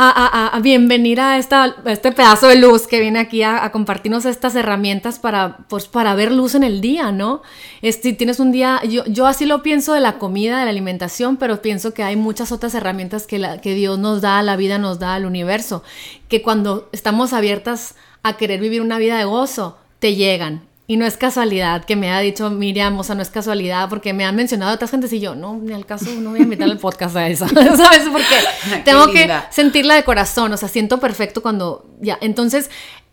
a, 0.00 0.10
a, 0.10 0.56
a 0.56 0.60
bienvenir 0.60 1.20
a, 1.20 1.38
esta, 1.38 1.74
este 1.86 2.12
pedazo 2.12 2.46
de 2.46 2.54
luz 2.54 2.86
que 2.86 3.00
viene 3.00 3.18
aquí 3.18 3.42
a, 3.42 3.68
compartirnos 3.72 4.26
estas 4.26 4.54
herramientas 4.54 5.18
para, 5.18 5.58
pues, 5.68 5.88
para 5.88 6.14
ver 6.14 6.30
luz 6.30 6.54
en 6.54 6.62
el 6.62 6.80
día, 6.80 7.10
¿no? 7.10 7.42
Este, 7.82 8.12
tienes 8.12 8.38
un 8.38 8.52
día, 8.52 8.80
yo, 8.84 9.04
yo 9.06 9.26
así 9.26 9.44
lo 9.44 9.60
pienso 9.60 9.94
de 9.94 10.00
la 10.00 10.18
comida, 10.18 10.60
de 10.60 10.66
la 10.66 10.70
alimentación, 10.70 11.36
pero 11.36 11.60
pienso 11.62 11.94
que 11.94 12.04
hay 12.04 12.14
muchas 12.14 12.52
otras 12.52 12.76
herramientas 12.76 13.26
que, 13.26 13.40
la, 13.40 13.60
que 13.60 13.74
Dios 13.74 13.98
nos 13.98 14.20
da, 14.20 14.40
la 14.42 14.54
vida 14.54 14.78
nos 14.78 15.00
da, 15.00 15.14
al 15.14 15.26
universo, 15.26 15.82
que 16.28 16.42
cuando 16.42 16.88
estamos 16.92 17.32
abiertas 17.32 17.96
a 18.22 18.36
querer 18.36 18.60
vivir 18.60 18.82
una 18.82 18.98
vida 18.98 19.18
de 19.18 19.24
gozo, 19.24 19.78
te 19.98 20.14
llegan 20.14 20.67
y 20.90 20.96
no 20.96 21.04
es 21.04 21.18
casualidad 21.18 21.84
que 21.84 21.96
me 21.96 22.10
haya 22.10 22.20
dicho 22.20 22.48
Miriam, 22.48 22.98
o 22.98 23.04
sea, 23.04 23.14
no 23.14 23.20
es 23.20 23.28
casualidad, 23.28 23.90
porque 23.90 24.14
me 24.14 24.24
han 24.24 24.34
mencionado 24.34 24.74
otras 24.74 24.90
gentes 24.90 25.12
y 25.12 25.20
yo, 25.20 25.34
no, 25.34 25.58
ni 25.58 25.74
al 25.74 25.84
caso, 25.84 26.10
no 26.18 26.30
voy 26.30 26.40
a 26.40 26.42
invitar 26.44 26.66
al 26.66 26.78
podcast 26.78 27.14
a 27.14 27.28
esa, 27.28 27.46
¿sabes? 27.76 28.08
Porque 28.10 28.82
tengo 28.86 29.06
que 29.08 29.30
sentirla 29.50 29.96
de 29.96 30.04
corazón, 30.04 30.50
o 30.50 30.56
sea, 30.56 30.70
siento 30.70 30.98
perfecto 30.98 31.42
cuando, 31.42 31.86
ya, 32.00 32.16
entonces 32.22 32.70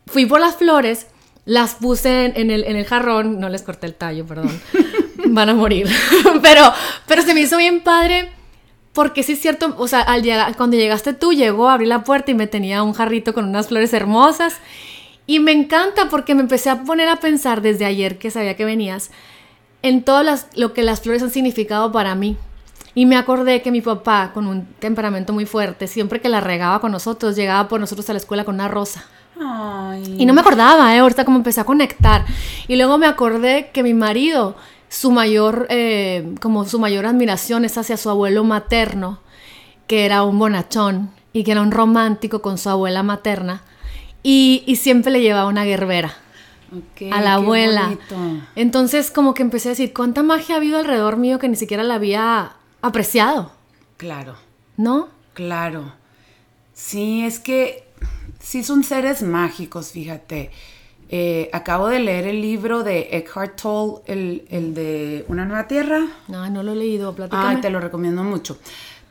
fui 0.08 0.26
por 0.26 0.40
las 0.40 0.56
flores, 0.56 1.08
las 1.44 1.76
puse 1.76 2.28
en, 2.28 2.38
en, 2.38 2.50
el, 2.50 2.64
en 2.64 2.78
el 2.78 2.86
jarrón, 2.86 3.42
no 3.42 3.50
les 3.50 3.62
corté 3.62 3.88
el 3.88 3.94
tallo, 3.94 4.26
perdón, 4.26 4.58
van 5.26 5.50
a 5.50 5.54
morir, 5.54 5.90
pero, 6.42 6.72
pero 7.08 7.24
se 7.24 7.34
me 7.34 7.42
hizo 7.42 7.58
bien 7.58 7.82
padre 7.82 8.30
Porque 8.94 9.22
sí 9.22 9.34
es 9.34 9.42
cierto, 9.42 9.76
o 9.78 9.90
sea, 9.90 10.00
al 10.00 10.24
llegar, 10.24 10.56
cuando 10.56 10.78
llegaste 10.78 11.12
tú, 11.12 11.34
llegó, 11.34 11.68
abrí 11.68 11.88
la 11.88 12.06
puerta 12.06 12.32
y 12.32 12.36
me 12.36 12.48
tenía 12.48 12.84
un 12.84 12.94
jarrito 12.94 13.34
con 13.34 13.44
unas 13.44 13.68
flores 13.68 13.92
hermosas. 13.92 14.56
Y 15.28 15.40
me 15.40 15.52
encanta 15.52 16.10
porque 16.10 16.36
me 16.36 16.42
empecé 16.42 16.70
a 16.70 16.84
poner 16.84 17.10
a 17.10 17.18
pensar 17.18 17.62
desde 17.62 17.86
ayer 17.86 18.18
que 18.18 18.32
sabía 18.32 18.56
que 18.56 18.66
venías 18.66 19.12
en 19.82 20.04
todo 20.04 20.24
las, 20.24 20.48
lo 20.56 20.74
que 20.74 20.84
las 20.84 21.02
flores 21.02 21.24
han 21.24 21.32
significado 21.32 21.92
para 21.92 22.16
mí. 22.16 22.38
Y 22.94 23.06
me 23.06 23.18
acordé 23.18 23.62
que 23.62 23.72
mi 23.72 23.82
papá, 23.82 24.32
con 24.34 24.48
un 24.48 24.66
temperamento 24.80 25.34
muy 25.34 25.46
fuerte, 25.46 25.88
siempre 25.88 26.22
que 26.22 26.30
la 26.30 26.42
regaba 26.42 26.80
con 26.80 26.92
nosotros, 26.92 27.36
llegaba 27.36 27.68
por 27.68 27.80
nosotros 27.80 28.10
a 28.10 28.14
la 28.14 28.20
escuela 28.20 28.46
con 28.46 28.56
una 28.56 28.70
rosa. 28.70 29.06
Ay. 29.40 30.16
Y 30.18 30.26
no 30.26 30.34
me 30.34 30.42
acordaba, 30.42 30.96
¿eh? 30.96 31.00
Ahorita 31.00 31.26
como 31.26 31.38
empecé 31.38 31.60
a 31.60 31.66
conectar. 31.66 32.26
Y 32.68 32.78
luego 32.78 32.98
me 32.98 33.06
acordé 33.06 33.70
que 33.74 33.84
mi 33.84 33.94
marido, 33.94 34.56
su 34.88 35.12
mayor, 35.12 35.68
eh, 35.70 36.36
como 36.40 36.64
su 36.66 36.80
mayor 36.80 37.06
admiración 37.06 37.66
es 37.66 37.78
hacia 37.78 37.98
su 37.98 38.10
abuelo 38.10 38.46
materno, 38.46 39.20
que 39.88 40.06
era 40.06 40.24
un 40.24 40.40
bonachón 40.40 41.12
y 41.34 41.44
que 41.44 41.52
era 41.52 41.62
un 41.62 41.72
romántico 41.72 42.42
con 42.42 42.58
su 42.58 42.70
abuela 42.70 43.04
materna. 43.04 43.62
Y, 44.28 44.64
y 44.66 44.78
siempre 44.78 45.12
le 45.12 45.22
llevaba 45.22 45.48
una 45.48 45.66
guerrera 45.66 46.14
Ok, 46.76 47.12
a 47.12 47.22
la 47.22 47.36
abuela. 47.36 47.84
bonito. 47.84 48.48
Entonces 48.56 49.12
como 49.12 49.34
que 49.36 49.44
empecé 49.44 49.70
a 49.70 49.72
decir, 49.74 49.94
¿cuánta 49.94 50.24
magia 50.24 50.56
ha 50.56 50.58
habido 50.58 50.80
alrededor 50.80 51.18
mío 51.18 51.38
que 51.38 51.48
ni 51.48 51.56
siquiera 51.56 51.84
la 51.84 51.96
había 51.96 52.54
apreciado? 52.82 53.52
Claro, 53.98 54.36
¿No? 54.78 55.10
claro. 55.34 55.94
Sí, 56.74 57.24
es 57.24 57.40
que 57.40 57.84
sí 58.40 58.64
son 58.64 58.84
seres 58.84 59.22
mágicos, 59.22 59.92
fíjate. 59.92 60.50
Eh, 61.10 61.50
acabo 61.54 61.88
de 61.88 62.00
leer 62.00 62.26
el 62.28 62.42
libro 62.42 62.84
de 62.84 63.10
Eckhart 63.12 63.62
Tolle, 63.62 64.02
el, 64.08 64.46
el 64.50 64.74
de 64.74 65.24
Una 65.28 65.46
Nueva 65.46 65.68
Tierra. 65.68 66.02
No, 66.28 66.50
no 66.50 66.64
lo 66.64 66.72
he 66.72 66.76
leído, 66.76 67.14
platícame. 67.16 67.48
Ay, 67.48 67.62
te 67.62 67.70
lo 67.70 67.80
recomiendo 67.80 68.24
mucho. 68.24 68.58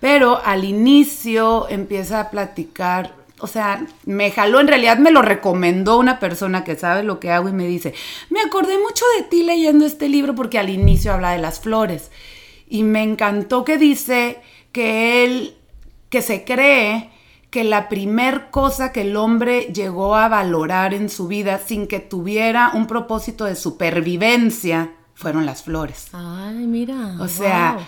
Pero 0.00 0.44
al 0.44 0.64
inicio 0.64 1.68
empieza 1.70 2.20
a 2.20 2.31
platicar, 2.31 3.14
o 3.44 3.46
sea, 3.46 3.87
me 4.07 4.30
jaló, 4.30 4.59
en 4.59 4.68
realidad 4.68 4.96
me 4.96 5.11
lo 5.11 5.20
recomendó 5.20 5.98
una 5.98 6.18
persona 6.18 6.64
que 6.64 6.76
sabe 6.76 7.02
lo 7.02 7.20
que 7.20 7.30
hago 7.30 7.50
y 7.50 7.52
me 7.52 7.66
dice, 7.66 7.92
me 8.30 8.40
acordé 8.40 8.78
mucho 8.78 9.04
de 9.18 9.24
ti 9.24 9.42
leyendo 9.42 9.85
este 9.85 10.09
libro 10.09 10.35
porque 10.35 10.59
al 10.59 10.70
inicio 10.70 11.12
habla 11.12 11.33
de 11.33 11.42
las 11.42 11.61
flores. 11.61 12.11
Y 12.66 12.85
me 12.85 13.02
encantó 13.02 13.62
que 13.62 13.76
dice 13.76 14.40
que 14.72 15.26
él, 15.26 15.59
que 16.09 16.22
se 16.22 16.44
cree 16.44 17.11
que 17.50 17.64
la 17.64 17.90
primer 17.90 18.48
cosa 18.50 18.92
que 18.92 19.02
el 19.02 19.14
hombre 19.14 19.70
llegó 19.74 20.16
a 20.16 20.28
valorar 20.28 20.94
en 20.94 21.11
su 21.11 21.28
vida 21.28 21.59
sin 21.59 21.87
que 21.87 22.00
tuviera 22.00 22.70
un 22.72 22.87
propósito 22.87 23.44
de 23.44 23.57
supervivencia 23.57 24.94
fueron 25.12 25.44
las 25.44 25.64
flores. 25.64 26.09
Ay, 26.14 26.66
mira. 26.66 27.18
O 27.20 27.28
sea, 27.28 27.74
wow. 27.74 27.85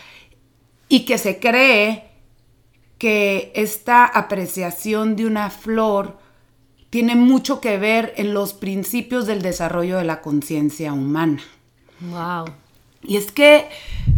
y 0.90 1.06
que 1.06 1.16
se 1.16 1.40
cree 1.40 2.05
que 2.98 3.52
esta 3.54 4.04
apreciación 4.04 5.16
de 5.16 5.26
una 5.26 5.50
flor 5.50 6.18
tiene 6.90 7.14
mucho 7.14 7.60
que 7.60 7.78
ver 7.78 8.14
en 8.16 8.32
los 8.32 8.54
principios 8.54 9.26
del 9.26 9.42
desarrollo 9.42 9.98
de 9.98 10.04
la 10.04 10.22
conciencia 10.22 10.92
humana. 10.92 11.42
Wow. 12.00 12.46
Y 13.02 13.16
es 13.16 13.30
que, 13.30 13.68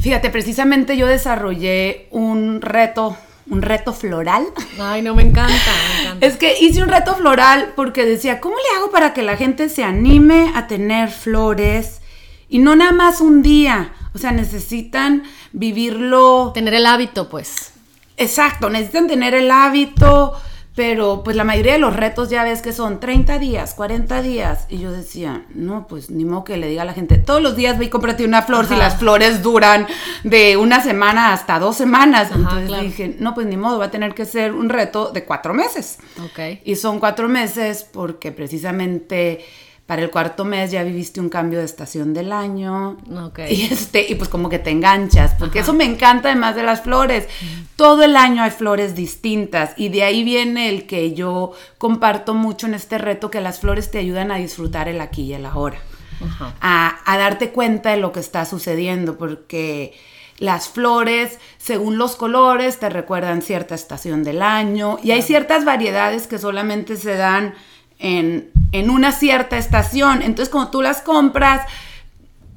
fíjate, 0.00 0.30
precisamente 0.30 0.96
yo 0.96 1.06
desarrollé 1.06 2.06
un 2.10 2.60
reto, 2.60 3.16
un 3.50 3.62
reto 3.62 3.92
floral. 3.92 4.46
Ay, 4.78 5.02
no, 5.02 5.14
me 5.14 5.22
encanta, 5.22 5.52
me 5.54 6.02
encanta. 6.02 6.26
Es 6.26 6.36
que 6.36 6.58
hice 6.60 6.82
un 6.82 6.88
reto 6.88 7.14
floral 7.16 7.72
porque 7.74 8.04
decía, 8.04 8.40
¿cómo 8.40 8.56
le 8.56 8.78
hago 8.78 8.90
para 8.90 9.12
que 9.12 9.22
la 9.22 9.36
gente 9.36 9.68
se 9.68 9.84
anime 9.84 10.52
a 10.54 10.66
tener 10.68 11.10
flores? 11.10 12.00
Y 12.48 12.60
no 12.60 12.76
nada 12.76 12.92
más 12.92 13.20
un 13.20 13.42
día, 13.42 13.92
o 14.14 14.18
sea, 14.18 14.32
necesitan 14.32 15.24
vivirlo 15.52 16.52
Tener 16.54 16.74
el 16.74 16.86
hábito, 16.86 17.28
pues. 17.28 17.72
Exacto, 18.18 18.68
necesitan 18.68 19.06
tener 19.06 19.34
el 19.34 19.50
hábito, 19.50 20.34
pero 20.74 21.22
pues 21.24 21.36
la 21.36 21.44
mayoría 21.44 21.72
de 21.72 21.78
los 21.78 21.96
retos 21.96 22.30
ya 22.30 22.44
ves 22.44 22.62
que 22.62 22.72
son 22.72 23.00
30 23.00 23.38
días, 23.38 23.74
40 23.74 24.22
días. 24.22 24.66
Y 24.68 24.78
yo 24.78 24.92
decía, 24.92 25.44
no, 25.54 25.86
pues 25.88 26.10
ni 26.10 26.24
modo 26.24 26.44
que 26.44 26.56
le 26.56 26.68
diga 26.68 26.82
a 26.82 26.84
la 26.84 26.94
gente, 26.94 27.18
todos 27.18 27.42
los 27.42 27.56
días 27.56 27.78
ve 27.78 27.86
y 27.86 27.88
cómprate 27.88 28.24
una 28.24 28.42
flor 28.42 28.66
si 28.66 28.76
las 28.76 28.96
flores 28.96 29.42
duran 29.42 29.86
de 30.22 30.56
una 30.56 30.82
semana 30.82 31.32
hasta 31.32 31.58
dos 31.58 31.76
semanas. 31.76 32.26
Ajá, 32.30 32.36
Entonces 32.36 32.68
claro. 32.68 32.82
dije, 32.84 33.16
no, 33.18 33.34
pues 33.34 33.46
ni 33.46 33.56
modo, 33.56 33.78
va 33.78 33.86
a 33.86 33.90
tener 33.90 34.14
que 34.14 34.24
ser 34.24 34.52
un 34.52 34.68
reto 34.68 35.10
de 35.10 35.24
cuatro 35.24 35.54
meses. 35.54 35.98
Ok. 36.24 36.60
Y 36.64 36.76
son 36.76 37.00
cuatro 37.00 37.28
meses 37.28 37.84
porque 37.84 38.30
precisamente 38.30 39.44
para 39.88 40.02
el 40.02 40.10
cuarto 40.10 40.44
mes 40.44 40.70
ya 40.70 40.82
viviste 40.82 41.18
un 41.18 41.30
cambio 41.30 41.60
de 41.60 41.64
estación 41.64 42.12
del 42.12 42.30
año. 42.30 42.98
Ok. 43.10 43.38
Y, 43.48 43.62
este, 43.72 44.04
y 44.06 44.16
pues 44.16 44.28
como 44.28 44.50
que 44.50 44.58
te 44.58 44.68
enganchas, 44.68 45.34
porque 45.38 45.60
eso 45.60 45.72
me 45.72 45.84
encanta 45.84 46.28
además 46.28 46.54
de 46.56 46.62
las 46.62 46.82
flores. 46.82 47.26
Todo 47.74 48.02
el 48.02 48.14
año 48.14 48.42
hay 48.42 48.50
flores 48.50 48.94
distintas 48.94 49.72
y 49.78 49.88
de 49.88 50.02
ahí 50.02 50.24
viene 50.24 50.68
el 50.68 50.86
que 50.86 51.14
yo 51.14 51.52
comparto 51.78 52.34
mucho 52.34 52.66
en 52.66 52.74
este 52.74 52.98
reto, 52.98 53.30
que 53.30 53.40
las 53.40 53.60
flores 53.60 53.90
te 53.90 53.96
ayudan 53.96 54.30
a 54.30 54.36
disfrutar 54.36 54.88
el 54.88 55.00
aquí 55.00 55.22
y 55.22 55.32
el 55.32 55.46
ahora. 55.46 55.78
Ajá. 56.22 56.54
A, 56.60 57.00
a 57.06 57.16
darte 57.16 57.48
cuenta 57.52 57.88
de 57.88 57.96
lo 57.96 58.12
que 58.12 58.20
está 58.20 58.44
sucediendo, 58.44 59.16
porque 59.16 59.94
las 60.36 60.68
flores, 60.68 61.38
según 61.56 61.96
los 61.96 62.14
colores, 62.14 62.78
te 62.78 62.90
recuerdan 62.90 63.40
cierta 63.40 63.74
estación 63.74 64.22
del 64.22 64.42
año 64.42 64.98
y 65.02 65.12
hay 65.12 65.22
ciertas 65.22 65.64
variedades 65.64 66.26
que 66.26 66.36
solamente 66.36 66.98
se 66.98 67.16
dan 67.16 67.54
en, 67.98 68.50
en 68.72 68.90
una 68.90 69.12
cierta 69.12 69.58
estación. 69.58 70.22
Entonces, 70.22 70.48
como 70.48 70.70
tú 70.70 70.82
las 70.82 71.02
compras, 71.02 71.62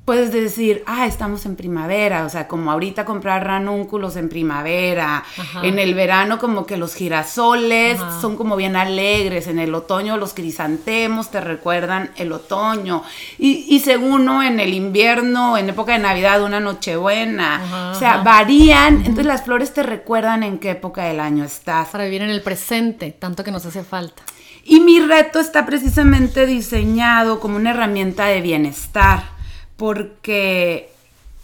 puedes 0.03 0.31
decir, 0.31 0.83
ah, 0.87 1.05
estamos 1.05 1.45
en 1.45 1.55
primavera, 1.55 2.25
o 2.25 2.29
sea, 2.29 2.47
como 2.47 2.71
ahorita 2.71 3.05
comprar 3.05 3.45
ranúnculos 3.45 4.15
en 4.15 4.29
primavera, 4.29 5.23
Ajá. 5.37 5.61
en 5.63 5.77
el 5.77 5.93
verano 5.93 6.39
como 6.39 6.65
que 6.65 6.75
los 6.75 6.95
girasoles 6.95 7.99
Ajá. 7.99 8.19
son 8.19 8.35
como 8.35 8.55
bien 8.55 8.75
alegres, 8.75 9.47
en 9.47 9.59
el 9.59 9.73
otoño 9.75 10.17
los 10.17 10.33
crisantemos 10.33 11.29
te 11.29 11.39
recuerdan 11.39 12.11
el 12.17 12.31
otoño, 12.31 13.03
y, 13.37 13.65
y 13.69 13.79
según 13.79 14.25
¿no? 14.25 14.41
en 14.43 14.59
el 14.59 14.73
invierno, 14.73 15.57
en 15.57 15.69
época 15.69 15.93
de 15.93 15.99
Navidad, 15.99 16.43
una 16.43 16.59
nochebuena, 16.59 17.63
Ajá, 17.63 17.91
o 17.91 17.95
sea, 17.95 18.17
varían, 18.17 18.97
entonces 18.97 19.27
las 19.27 19.43
flores 19.43 19.73
te 19.73 19.83
recuerdan 19.83 20.41
en 20.43 20.57
qué 20.57 20.71
época 20.71 21.03
del 21.03 21.19
año 21.19 21.45
estás. 21.45 21.89
Para 21.89 22.05
vivir 22.05 22.23
en 22.23 22.31
el 22.31 22.41
presente, 22.41 23.11
tanto 23.11 23.43
que 23.43 23.51
nos 23.51 23.65
hace 23.65 23.83
falta. 23.83 24.23
Y 24.63 24.79
mi 24.79 24.99
reto 24.99 25.39
está 25.39 25.65
precisamente 25.65 26.45
diseñado 26.45 27.39
como 27.39 27.55
una 27.55 27.71
herramienta 27.71 28.25
de 28.25 28.41
bienestar, 28.41 29.23
porque 29.75 30.91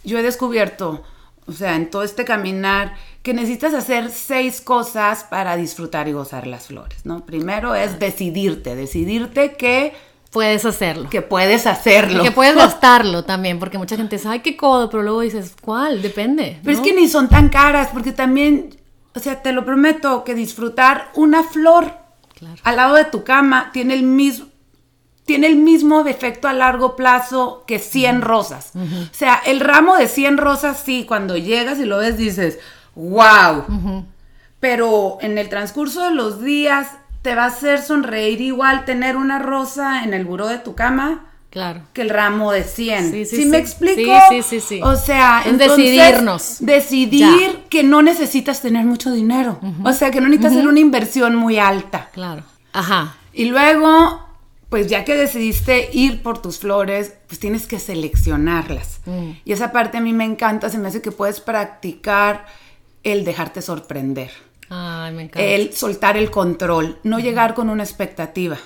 yo 0.03 0.19
he 0.19 0.23
descubierto, 0.23 1.03
o 1.47 1.51
sea, 1.51 1.75
en 1.75 1.89
todo 1.89 2.03
este 2.03 2.25
caminar, 2.25 2.95
que 3.23 3.34
necesitas 3.34 3.73
hacer 3.73 4.12
seis 4.12 4.62
cosas 4.62 5.23
para 5.23 5.58
disfrutar 5.58 6.08
y 6.08 6.13
gozar 6.13 6.47
las 6.47 6.67
flores, 6.67 7.06
¿no? 7.06 7.25
Primero 7.25 7.75
es 7.75 7.99
decidirte, 7.99 8.75
decidirte 8.75 9.56
que, 9.56 9.93
Puedes 10.32 10.65
hacerlo. 10.65 11.10
que 11.10 11.21
puedes 11.21 11.65
hacerlo. 11.67 12.21
Y 12.21 12.25
que 12.25 12.32
puedes 12.32 12.56
gastarlo 12.56 13.23
también, 13.23 13.60
porque 13.60 13.77
mucha 13.77 13.97
gente 13.97 14.17
dice, 14.17 14.27
ay, 14.27 14.41
qué 14.41 14.56
codo, 14.56 14.89
pero 14.89 15.03
luego 15.03 15.21
dices, 15.21 15.56
¿cuál? 15.62 16.01
Depende. 16.01 16.60
Pero 16.63 16.77
¿no? 16.77 16.84
es 16.84 16.88
que 16.88 16.95
ni 16.95 17.08
son 17.08 17.30
tan 17.30 17.49
caras, 17.49 17.89
porque 17.91 18.12
también, 18.12 18.77
o 19.15 19.19
sea, 19.19 19.41
te 19.41 19.51
lo 19.51 19.65
prometo, 19.65 20.23
que 20.23 20.36
disfrutar 20.36 21.10
una 21.15 21.43
flor 21.43 22.07
Claro. 22.38 22.62
al 22.63 22.76
lado 22.76 22.95
de 22.95 23.06
tu 23.06 23.23
cama 23.23 23.71
tiene 23.73 23.95
el 23.95 24.04
mismo 24.04 24.47
tiene 25.26 25.47
el 25.47 25.58
mismo 25.58 26.06
efecto 26.06 26.47
a 26.47 26.54
largo 26.54 26.95
plazo 26.95 27.65
que 27.67 27.80
100 27.80 28.21
rosas. 28.21 28.71
O 28.76 29.13
sea, 29.13 29.36
el 29.45 29.60
ramo 29.60 29.97
de 29.97 30.08
100 30.08 30.38
rosas, 30.38 30.82
sí, 30.84 31.04
cuando 31.06 31.36
llegas 31.36 31.80
y 31.80 31.86
lo 31.86 31.97
ves 31.97 32.17
dices, 32.17 32.60
wow. 32.95 34.06
Pero 34.62 35.17
en 35.19 35.38
el 35.38 35.50
transcurso 35.50 36.06
de 36.06 36.12
los 36.12 36.41
días 36.41 36.91
te 37.23 37.36
va 37.36 37.43
a 37.43 37.47
hacer 37.47 37.82
sonreír 37.82 38.39
igual 38.39 38.86
tener 38.86 39.17
una 39.17 39.38
rosa 39.38 40.06
en 40.06 40.13
el 40.13 40.23
buró 40.23 40.47
de 40.47 40.60
tu 40.60 40.76
cama 40.76 41.26
Claro. 41.49 41.81
que 41.93 42.01
el 42.01 42.10
ramo 42.10 42.51
de 42.51 42.63
100. 42.63 43.12
Sí, 43.12 43.25
Sí, 43.25 43.36
sí, 43.38 43.45
me 43.45 43.57
sí. 43.57 43.63
explico? 43.63 44.12
Sí, 44.29 44.43
sí, 44.43 44.43
sí, 44.43 44.60
sí. 44.60 44.81
O 44.83 44.95
sea, 44.95 45.41
Es 45.45 45.47
entonces, 45.53 45.77
decidirnos. 45.77 46.57
Decidir 46.60 47.60
que 47.69 47.83
no 47.83 48.01
necesitas 48.01 48.62
tener 48.62 48.86
mucho 48.86 49.12
dinero. 49.12 49.60
O 49.83 49.93
sea, 49.93 50.12
que 50.12 50.19
no 50.21 50.27
necesitas 50.27 50.51
hacer 50.53 50.67
una 50.67 50.79
inversión 50.79 51.36
muy 51.36 51.57
alta. 51.57 52.10
Claro. 52.13 52.43
Ajá. 52.73 53.15
Y 53.33 53.45
luego, 53.45 54.21
pues 54.69 54.88
ya 54.88 55.05
que 55.05 55.15
decidiste 55.15 55.89
ir 55.93 56.21
por 56.21 56.41
tus 56.41 56.60
flores, 56.60 57.13
pues 57.27 57.39
tienes 57.39 57.65
que 57.65 57.79
seleccionarlas. 57.79 58.99
Mm. 59.05 59.31
Y 59.45 59.51
esa 59.53 59.71
parte 59.71 59.97
a 59.97 60.01
mí 60.01 60.13
me 60.13 60.25
encanta, 60.25 60.69
se 60.69 60.77
me 60.77 60.89
hace 60.89 61.01
que 61.01 61.12
puedes 61.12 61.39
practicar 61.39 62.45
el 63.03 63.23
dejarte 63.23 63.62
sorprender. 63.62 64.31
Ay, 64.69 65.13
me 65.13 65.23
encanta. 65.23 65.41
El 65.41 65.73
soltar 65.73 66.17
el 66.17 66.30
control, 66.30 66.97
no 67.03 67.19
llegar 67.19 67.53
con 67.53 67.69
una 67.69 67.84
expectativa. 67.84 68.58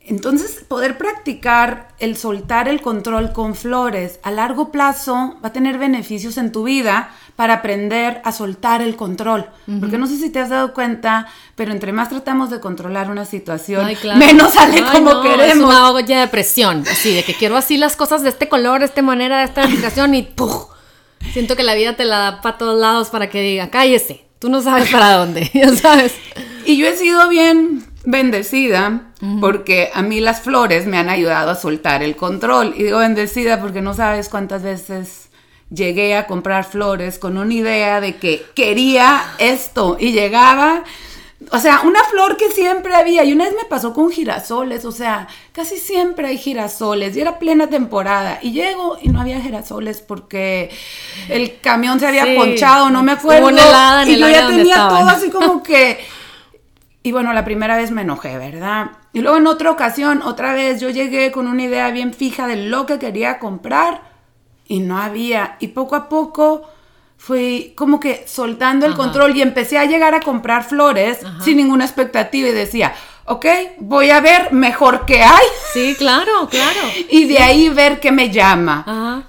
Entonces, 0.00 0.64
poder 0.66 0.96
practicar 0.96 1.88
el 1.98 2.16
soltar 2.16 2.66
el 2.66 2.80
control 2.80 3.32
con 3.32 3.54
flores 3.54 4.18
a 4.22 4.30
largo 4.30 4.72
plazo 4.72 5.36
va 5.44 5.48
a 5.48 5.52
tener 5.52 5.78
beneficios 5.78 6.38
en 6.38 6.50
tu 6.50 6.64
vida 6.64 7.10
para 7.36 7.54
aprender 7.54 8.20
a 8.24 8.32
soltar 8.32 8.80
el 8.82 8.96
control. 8.96 9.46
Porque 9.80 9.98
no 9.98 10.06
sé 10.06 10.16
si 10.16 10.30
te 10.30 10.40
has 10.40 10.48
dado 10.48 10.72
cuenta, 10.72 11.28
pero 11.54 11.72
entre 11.72 11.92
más 11.92 12.08
tratamos 12.08 12.50
de 12.50 12.58
controlar 12.58 13.10
una 13.10 13.24
situación, 13.24 13.84
Ay, 13.84 13.96
claro. 13.96 14.18
menos 14.18 14.54
sale 14.54 14.78
Ay, 14.78 14.92
como 14.92 15.12
no, 15.12 15.22
queremos. 15.22 15.46
Es 15.46 15.56
una 15.56 15.90
olla 15.90 16.20
de 16.20 16.28
presión, 16.28 16.84
así 16.90 17.14
de 17.14 17.22
que 17.22 17.34
quiero 17.34 17.56
así 17.56 17.76
las 17.76 17.94
cosas 17.94 18.22
de 18.22 18.30
este 18.30 18.48
color, 18.48 18.80
de 18.80 18.86
esta 18.86 19.02
manera, 19.02 19.38
de 19.38 19.44
esta 19.44 19.68
situación 19.68 20.14
y 20.14 20.22
¡puf! 20.22 20.68
Siento 21.32 21.54
que 21.54 21.62
la 21.62 21.74
vida 21.74 21.94
te 21.96 22.04
la 22.04 22.18
da 22.18 22.40
para 22.40 22.56
todos 22.56 22.80
lados 22.80 23.10
para 23.10 23.28
que 23.28 23.42
diga, 23.42 23.70
cállese. 23.70 24.27
Tú 24.38 24.48
no 24.48 24.62
sabes 24.62 24.90
para 24.90 25.14
dónde, 25.14 25.50
ya 25.54 25.74
sabes. 25.74 26.14
Y 26.64 26.76
yo 26.76 26.86
he 26.86 26.96
sido 26.96 27.28
bien 27.28 27.84
bendecida 28.04 29.02
porque 29.40 29.90
a 29.92 30.02
mí 30.02 30.20
las 30.20 30.40
flores 30.40 30.86
me 30.86 30.98
han 30.98 31.08
ayudado 31.08 31.50
a 31.50 31.54
soltar 31.54 32.02
el 32.02 32.16
control. 32.16 32.74
Y 32.76 32.84
digo 32.84 32.98
bendecida 32.98 33.60
porque 33.60 33.80
no 33.80 33.94
sabes 33.94 34.28
cuántas 34.28 34.62
veces 34.62 35.28
llegué 35.70 36.16
a 36.16 36.26
comprar 36.26 36.64
flores 36.64 37.18
con 37.18 37.36
una 37.36 37.52
idea 37.52 38.00
de 38.00 38.16
que 38.16 38.44
quería 38.54 39.22
esto 39.38 39.96
y 40.00 40.12
llegaba 40.12 40.84
o 41.50 41.58
sea, 41.60 41.82
una 41.82 42.02
flor 42.04 42.36
que 42.36 42.50
siempre 42.50 42.94
había, 42.94 43.24
y 43.24 43.32
una 43.32 43.44
vez 43.44 43.54
me 43.54 43.64
pasó 43.68 43.94
con 43.94 44.10
girasoles, 44.10 44.84
o 44.84 44.90
sea, 44.90 45.28
casi 45.52 45.76
siempre 45.76 46.26
hay 46.26 46.36
girasoles, 46.36 47.16
y 47.16 47.20
era 47.20 47.38
plena 47.38 47.68
temporada, 47.68 48.40
y 48.42 48.52
llego 48.52 48.98
y 49.00 49.08
no 49.08 49.20
había 49.20 49.40
girasoles 49.40 50.00
porque 50.00 50.70
el 51.28 51.60
camión 51.60 52.00
se 52.00 52.08
había 52.08 52.34
ponchado, 52.34 52.90
no 52.90 53.02
me 53.04 53.12
acuerdo, 53.12 53.50
y 54.06 54.16
yo 54.16 54.28
ya 54.28 54.48
tenía 54.48 54.88
todo 54.88 55.08
así 55.08 55.30
como 55.30 55.62
que... 55.62 56.00
Y 57.04 57.12
bueno, 57.12 57.32
la 57.32 57.44
primera 57.44 57.76
vez 57.76 57.92
me 57.92 58.02
enojé, 58.02 58.36
¿verdad? 58.36 58.90
Y 59.12 59.20
luego 59.20 59.38
en 59.38 59.46
otra 59.46 59.70
ocasión, 59.70 60.20
otra 60.22 60.52
vez, 60.52 60.80
yo 60.80 60.90
llegué 60.90 61.30
con 61.30 61.46
una 61.46 61.62
idea 61.62 61.90
bien 61.90 62.12
fija 62.12 62.46
de 62.46 62.56
lo 62.56 62.84
que 62.84 62.98
quería 62.98 63.38
comprar, 63.38 64.02
y 64.66 64.80
no 64.80 64.98
había, 64.98 65.56
y 65.60 65.68
poco 65.68 65.94
a 65.94 66.08
poco 66.08 66.68
fui 67.18 67.74
como 67.76 68.00
que 68.00 68.24
soltando 68.26 68.86
el 68.86 68.94
control 68.94 69.36
y 69.36 69.42
empecé 69.42 69.76
a 69.76 69.84
llegar 69.84 70.14
a 70.14 70.20
comprar 70.20 70.64
flores 70.64 71.18
sin 71.44 71.58
ninguna 71.58 71.84
expectativa 71.84 72.48
y 72.48 72.52
decía, 72.52 72.94
ok, 73.26 73.44
voy 73.80 74.10
a 74.10 74.20
ver 74.20 74.52
mejor 74.52 75.04
qué 75.04 75.22
hay. 75.22 75.46
Sí, 75.74 75.94
claro, 75.98 76.48
claro. 76.48 76.80
y 77.10 77.26
de 77.26 77.38
ahí 77.40 77.68
ver 77.68 78.00
qué 78.00 78.12
me 78.12 78.30
llama. 78.30 79.26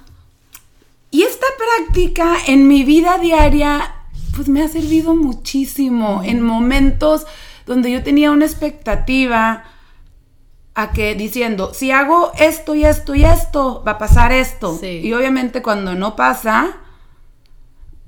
Y 1.10 1.24
esta 1.24 1.46
práctica 1.58 2.36
en 2.46 2.68
mi 2.68 2.84
vida 2.84 3.18
diaria, 3.18 3.96
pues 4.34 4.48
me 4.48 4.62
ha 4.62 4.68
servido 4.68 5.16
muchísimo 5.16 6.22
en 6.24 6.40
momentos 6.40 7.26
donde 7.66 7.90
yo 7.90 8.02
tenía 8.02 8.30
una 8.30 8.46
expectativa 8.46 9.64
a 10.74 10.92
que 10.92 11.16
diciendo, 11.16 11.74
si 11.74 11.90
hago 11.90 12.30
esto 12.38 12.76
y 12.76 12.84
esto 12.84 13.16
y 13.16 13.24
esto, 13.24 13.82
va 13.86 13.92
a 13.92 13.98
pasar 13.98 14.32
esto. 14.32 14.78
Y 14.82 15.12
obviamente 15.12 15.60
cuando 15.60 15.96
no 15.96 16.14
pasa, 16.14 16.76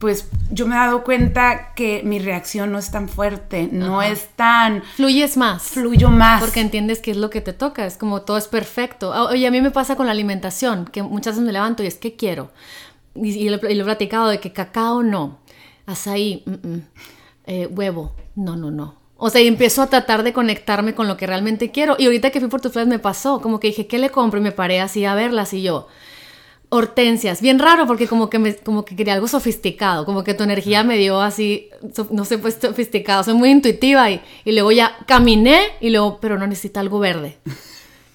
pues 0.03 0.29
yo 0.51 0.67
me 0.67 0.75
he 0.75 0.79
dado 0.79 1.05
cuenta 1.05 1.75
que 1.77 2.03
mi 2.03 2.19
reacción 2.19 2.73
no 2.73 2.79
es 2.81 2.91
tan 2.91 3.09
fuerte, 3.09 3.69
no 3.71 4.03
es 4.03 4.31
tan... 4.35 4.83
Fluyes 4.83 5.37
más. 5.37 5.63
Fluyo 5.63 6.11
más. 6.11 6.41
Porque 6.41 6.61
entiendes 6.61 6.99
qué 6.99 7.13
es 7.13 7.17
lo 7.17 7.31
que 7.31 7.41
te 7.41 7.53
toca, 7.53 7.87
es 7.87 7.99
como 7.99 8.23
todo 8.23 8.37
es 8.37 8.49
perfecto. 8.49 9.13
Ah, 9.13 9.27
oye, 9.27 9.47
a 9.47 9.53
mí 9.53 9.61
me 9.61 9.71
pasa 9.71 9.95
con 9.95 10.07
la 10.07 10.13
alimentación, 10.13 10.87
que 10.87 11.05
muchas 11.05 11.35
veces 11.35 11.47
me 11.47 11.53
levanto 11.53 11.85
y 11.85 11.87
es 11.87 11.99
que 11.99 12.17
quiero. 12.17 12.51
Y, 13.15 13.49
lo, 13.49 13.59
he 13.59 13.85
platicado 13.85 14.27
de 14.27 14.41
que 14.41 14.53
cacao 14.53 15.05
no, 15.05 15.39
azaí, 15.87 16.43
eh, 17.47 17.69
huevo, 17.69 18.17
no, 18.35 18.57
no, 18.57 18.73
no. 18.73 18.97
O 19.19 19.31
sea, 19.31 19.41
y 19.41 19.47
empiezo 19.47 19.83
a 19.83 19.87
tratar 19.87 20.25
de 20.25 20.33
conectarme 20.33 20.97
con 20.97 21.07
lo 21.07 21.17
que 21.17 21.29
realmente 21.29 21.71
quiero. 21.71 21.95
Y 21.97 22.07
ahorita 22.07 22.31
que 22.31 22.41
fui 22.41 22.49
por 22.49 22.61
tu 22.61 22.71
flores 22.71 22.89
me 22.89 22.99
pasó, 22.99 23.41
como 23.41 23.61
que 23.61 23.69
dije, 23.69 23.87
¿qué 23.87 24.01
le 24.01 24.11
compro? 24.11 24.41
Y 24.41 24.43
me 24.43 24.51
paré 24.51 24.81
así 24.81 25.05
a 25.05 25.15
verlas 25.15 25.55
y 25.55 25.63
yo 25.63 25.87
hortensias. 26.73 27.43
Bien 27.43 27.59
raro 27.59 27.87
porque 27.87 28.09
como 28.09 28.31
que, 28.31 28.39
me, 28.39 28.57
como 28.57 28.87
que 28.87 28.97
quería 28.97 29.13
algo 29.13 29.29
sofisticado, 29.29 30.07
como 30.07 30.25
que 30.25 30.33
tu 30.33 30.43
energía 30.43 30.83
me 30.83 30.97
dio 30.97 31.21
así, 31.21 31.69
no 32.11 32.25
sé, 32.25 32.39
pues 32.39 32.57
sofisticado, 32.61 33.23
soy 33.25 33.35
muy 33.35 33.51
intuitiva 33.51 34.11
y, 34.11 34.23
y 34.47 34.53
luego 34.53 34.73
ya 34.73 34.97
caminé 35.07 35.61
y 35.83 35.91
luego, 35.91 36.19
pero 36.19 36.39
no 36.39 36.47
necesita 36.47 36.81
algo 36.81 36.99
verde. 36.99 37.37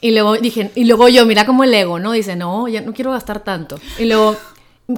Y 0.02 0.10
luego 0.12 0.38
dije, 0.38 0.72
y 0.74 0.86
luego 0.86 1.08
yo, 1.08 1.26
mira 1.28 1.46
como 1.46 1.64
el 1.64 1.74
ego, 1.74 2.00
¿no? 2.00 2.14
Dice, 2.14 2.36
no, 2.36 2.68
ya 2.68 2.82
no 2.82 2.94
quiero 2.94 3.12
gastar 3.12 3.44
tanto. 3.44 3.80
Y 4.00 4.06
luego 4.06 4.36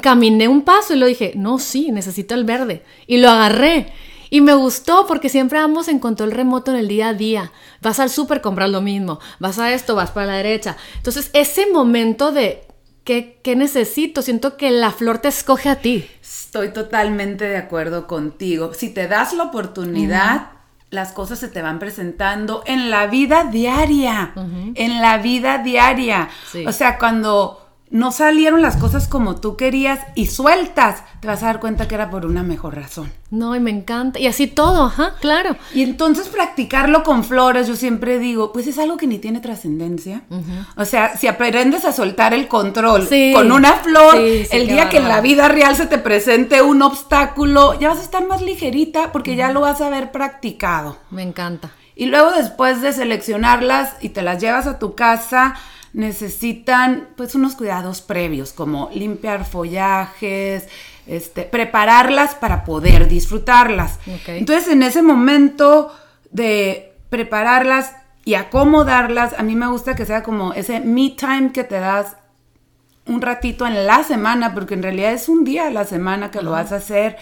caminé 0.02 0.48
un 0.48 0.62
paso 0.62 0.94
y 0.94 0.98
lo 0.98 1.06
dije, 1.06 1.34
no, 1.36 1.60
sí, 1.60 1.92
necesito 1.92 2.36
el 2.36 2.46
verde. 2.46 2.84
Y 3.08 3.18
lo 3.18 3.30
agarré. 3.30 3.92
Y 4.30 4.40
me 4.40 4.54
gustó 4.54 5.06
porque 5.06 5.28
siempre 5.28 5.60
vamos 5.60 5.90
en 5.90 6.00
control 6.00 6.32
remoto 6.32 6.72
en 6.72 6.78
el 6.78 6.88
día 6.88 7.10
a 7.10 7.14
día. 7.14 7.52
Vas 7.82 8.00
al 8.00 8.10
súper, 8.10 8.42
compras 8.42 8.70
lo 8.70 8.82
mismo. 8.82 9.20
Vas 9.40 9.60
a 9.60 9.74
esto, 9.74 9.96
vas 9.96 10.12
para 10.12 10.28
la 10.28 10.38
derecha. 10.38 10.78
Entonces, 10.98 11.30
ese 11.34 11.72
momento 11.72 12.32
de 12.32 12.62
¿Qué, 13.10 13.56
necesito? 13.56 14.22
Siento 14.22 14.56
que 14.56 14.70
la 14.70 14.92
flor 14.92 15.18
te 15.18 15.30
escoge 15.30 15.68
a 15.70 15.78
ti. 15.78 16.08
Estoy 16.22 16.70
totalmente 16.70 17.46
de 17.46 17.58
acuerdo 17.58 18.06
contigo. 18.06 18.76
Si 18.76 18.90
te 18.90 19.08
das 19.08 19.34
la 19.34 19.46
oportunidad, 19.46 20.52
las 20.92 21.12
cosas 21.12 21.40
se 21.40 21.48
te 21.48 21.64
van 21.64 21.80
presentando 21.80 22.62
en 22.68 22.92
la 22.92 23.08
vida 23.08 23.46
diaria. 23.46 24.34
En 24.76 25.02
la 25.02 25.18
vida 25.18 25.58
diaria. 25.58 26.30
O 26.68 26.72
sea, 26.72 27.00
cuando 27.00 27.69
no 27.92 28.12
salieron 28.12 28.62
las 28.62 28.78
cosas 28.78 29.08
como 29.08 29.38
tú 29.38 29.58
querías 29.58 30.00
y 30.14 30.28
sueltas, 30.28 31.04
te 31.22 31.28
vas 31.28 31.42
a 31.42 31.48
dar 31.48 31.60
cuenta 31.60 31.88
que 31.88 31.96
era 31.96 32.10
por 32.10 32.26
una 32.26 32.44
mejor 32.44 32.76
razón. 32.76 33.12
No, 33.32 33.56
y 33.56 33.60
me 33.60 33.72
encanta. 33.72 34.20
Y 34.20 34.28
así 34.28 34.48
todo, 34.48 34.84
ajá, 34.84 35.16
claro. 35.20 35.56
Y 35.74 35.82
entonces 35.82 36.28
practicarlo 36.28 37.04
con 37.04 37.24
flores, 37.24 37.68
yo 37.68 37.76
siempre 37.76 38.20
digo, 38.20 38.52
pues 38.52 38.68
es 38.68 38.78
algo 38.78 38.98
que 38.98 39.08
ni 39.08 39.18
tiene 39.18 39.40
trascendencia. 39.40 40.22
O 40.76 40.86
sea, 40.86 41.18
si 41.18 41.28
aprendes 41.28 41.86
a 41.86 41.92
soltar 41.92 42.34
el 42.34 42.48
control 42.48 43.08
con 43.34 43.52
una 43.52 43.74
flor, 43.74 44.18
el 44.18 44.68
día 44.68 44.90
que 44.90 44.98
en 44.98 45.08
la 45.08 45.22
vida 45.22 45.48
real 45.48 45.76
se 45.76 45.88
te 45.88 45.98
presente 45.98 46.62
un 46.62 46.82
obstáculo, 46.82 47.80
ya 47.80 47.90
vas 47.90 48.00
a 48.00 48.04
estar 48.04 48.28
más 48.28 48.42
ligerita 48.42 49.12
porque 49.12 49.36
ya 49.36 49.52
lo 49.52 49.62
vas 49.62 49.82
a 49.82 49.88
haber 49.88 50.12
practicado. 50.12 50.98
Me 51.10 51.24
encanta. 51.24 51.72
Y 51.96 52.06
luego 52.06 52.32
después 52.32 52.82
de 52.82 52.94
seleccionarlas 52.94 53.96
y 54.00 54.10
te 54.10 54.22
las 54.22 54.40
llevas 54.42 54.68
a 54.68 54.80
tu 54.80 54.96
casa, 54.96 55.56
necesitan 55.94 57.10
pues 57.16 57.36
unos 57.36 57.56
cuidados 57.56 58.02
previos 58.02 58.54
como 58.54 58.90
limpiar 58.94 59.46
follajes, 59.46 60.68
este, 61.08 61.44
prepararlas 61.44 62.36
para 62.36 62.64
poder 62.64 63.08
disfrutarlas. 63.08 64.00
Entonces 64.28 64.72
en 64.72 64.84
ese 64.84 65.02
momento 65.02 65.94
de 66.32 66.94
prepararlas 67.10 67.94
y 68.26 68.36
acomodarlas, 68.36 69.34
a 69.38 69.44
mí 69.44 69.56
me 69.56 69.68
gusta 69.68 69.96
que 69.96 70.06
sea 70.06 70.22
como 70.22 70.54
ese 70.54 70.80
me 70.80 71.12
time 71.12 71.52
que 71.52 71.64
te 71.64 71.80
das 71.80 72.16
un 73.08 73.22
ratito 73.22 73.66
en 73.66 73.88
la 73.88 74.04
semana, 74.04 74.54
porque 74.54 74.76
en 74.76 74.84
realidad 74.84 75.14
es 75.14 75.30
un 75.30 75.44
día 75.44 75.68
a 75.68 75.72
la 75.72 75.86
semana 75.86 76.30
que 76.30 76.42
lo 76.42 76.52
vas 76.52 76.72
a 76.72 76.76
hacer. 76.76 77.18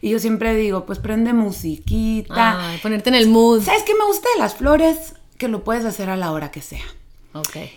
Y 0.00 0.10
yo 0.10 0.18
siempre 0.18 0.54
digo, 0.54 0.86
pues 0.86 0.98
prende 0.98 1.32
musiquita. 1.32 2.76
ponerte 2.82 3.10
en 3.10 3.16
el 3.16 3.28
mood. 3.28 3.62
¿Sabes 3.62 3.82
qué 3.82 3.94
me 3.94 4.04
gusta 4.04 4.28
de 4.34 4.40
las 4.40 4.54
flores? 4.54 5.14
Que 5.38 5.48
lo 5.48 5.64
puedes 5.64 5.84
hacer 5.84 6.10
a 6.10 6.16
la 6.16 6.32
hora 6.32 6.50
que 6.50 6.60
sea. 6.60 6.84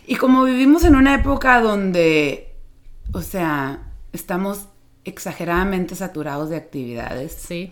Y 0.05 0.15
como 0.15 0.43
vivimos 0.43 0.83
en 0.83 0.95
una 0.95 1.15
época 1.15 1.61
donde, 1.61 2.55
o 3.13 3.21
sea, 3.21 3.79
estamos 4.11 4.67
exageradamente 5.05 5.95
saturados 5.95 6.49
de 6.49 6.57
actividades. 6.57 7.33
Sí. 7.33 7.71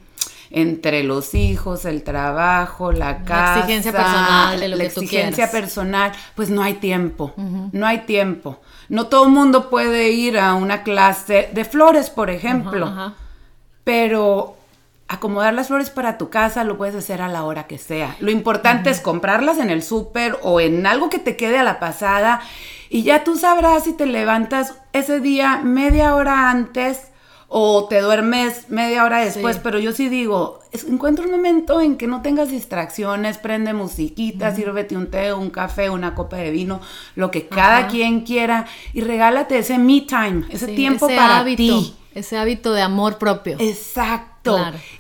Entre 0.49 1.03
los 1.03 1.33
hijos, 1.33 1.85
el 1.85 2.03
trabajo, 2.03 2.91
la 2.91 3.23
casa. 3.23 3.55
La 3.55 3.59
exigencia 3.61 3.91
personal, 3.91 4.59
de 4.59 4.67
lo 4.67 4.77
la 4.77 4.83
que 4.83 4.87
exigencia 4.87 5.51
personal, 5.51 6.11
pues 6.35 6.49
no 6.49 6.61
hay 6.61 6.75
tiempo. 6.75 7.33
No 7.71 7.87
hay 7.87 7.99
tiempo. 7.99 8.61
No 8.87 9.07
todo 9.07 9.25
el 9.25 9.31
mundo 9.31 9.69
puede 9.69 10.11
ir 10.11 10.37
a 10.37 10.53
una 10.53 10.83
clase 10.83 11.49
de 11.53 11.65
flores, 11.65 12.09
por 12.11 12.29
ejemplo. 12.29 13.13
Pero 13.83 14.55
acomodar 15.13 15.54
las 15.54 15.67
flores 15.67 15.89
para 15.89 16.17
tu 16.17 16.30
casa 16.30 16.63
lo 16.63 16.78
puedes 16.78 16.95
hacer 16.95 17.21
a 17.21 17.28
la 17.28 17.43
hora 17.43 17.67
que 17.67 17.78
sea. 17.78 18.15
Lo 18.19 18.32
importante 18.32 18.89
es 18.89 18.99
comprarlas 18.99 19.58
en 19.60 19.69
el 19.69 19.84
súper 19.84 20.38
o 20.41 20.60
en 20.60 20.86
algo 20.86 21.10
que 21.10 21.19
te 21.19 21.38
quede 21.38 21.60
a 21.60 21.63
la 21.63 21.80
pasada 21.80 22.41
y 22.89 23.04
ya 23.04 23.23
tú 23.23 23.38
sabrás 23.38 23.84
si 23.84 23.93
te 23.93 24.06
levantas 24.06 24.76
ese 24.91 25.19
día 25.19 25.62
media 25.63 26.15
hora 26.15 26.49
antes 26.49 27.08
o 27.56 27.86
te 27.88 28.02
duermes 28.02 28.69
media 28.69 29.06
hora 29.06 29.19
después, 29.19 29.60
pero 29.60 29.78
yo 29.78 29.91
sí 29.91 30.10
digo, 30.10 30.62
encuentra 30.88 31.26
un 31.26 31.32
momento 31.32 31.82
en 31.82 31.97
que 31.97 32.08
no 32.08 32.23
tengas 32.23 32.49
distracciones, 32.49 33.38
prende 33.38 33.73
musiquita, 33.73 34.56
sírvete 34.56 34.97
un 34.97 35.12
té, 35.12 35.34
un 35.34 35.52
café, 35.52 35.91
una 35.91 36.15
copa 36.15 36.38
de 36.38 36.49
vino, 36.49 36.82
lo 37.13 37.30
que 37.30 37.45
cada 37.45 37.88
quien 37.88 38.21
quiera 38.21 38.65
y 38.91 39.02
regálate 39.02 39.60
ese 39.60 39.78
me 39.78 40.02
time, 40.02 40.45
ese 40.49 40.65
tiempo 40.67 41.08
para 41.08 41.45
ti. 41.45 41.93
Ese 42.15 42.38
hábito 42.38 42.73
de 42.73 42.82
amor 42.82 43.17
propio. 43.19 43.58
Exacto. 43.60 44.32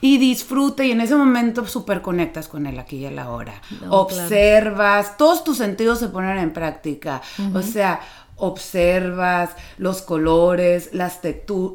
Y 0.01 0.17
disfrute 0.17 0.85
y 0.87 0.91
en 0.91 1.01
ese 1.01 1.15
momento 1.15 1.65
súper 1.67 2.01
conectas 2.01 2.47
con 2.47 2.65
él 2.65 2.79
aquí 2.79 3.05
y 3.05 3.09
la 3.09 3.29
hora. 3.29 3.61
Observas, 3.89 5.17
todos 5.17 5.43
tus 5.43 5.57
sentidos 5.57 5.99
se 5.99 6.07
ponen 6.07 6.37
en 6.37 6.53
práctica. 6.53 7.21
O 7.53 7.61
sea, 7.61 7.99
observas 8.37 9.51
los 9.77 10.01
colores, 10.01 10.89
las, 10.93 11.19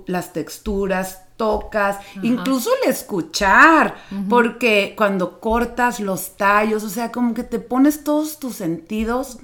las 0.07 0.33
texturas, 0.33 1.22
tocas, 1.37 1.98
incluso 2.22 2.70
el 2.83 2.90
escuchar, 2.90 3.94
porque 4.28 4.94
cuando 4.96 5.40
cortas 5.40 6.00
los 6.00 6.37
tallos, 6.37 6.83
o 6.83 6.88
sea, 6.88 7.12
como 7.12 7.33
que 7.33 7.44
te 7.44 7.59
pones 7.61 8.04
todos 8.04 8.38
tus 8.38 8.57
sentidos 8.57 9.38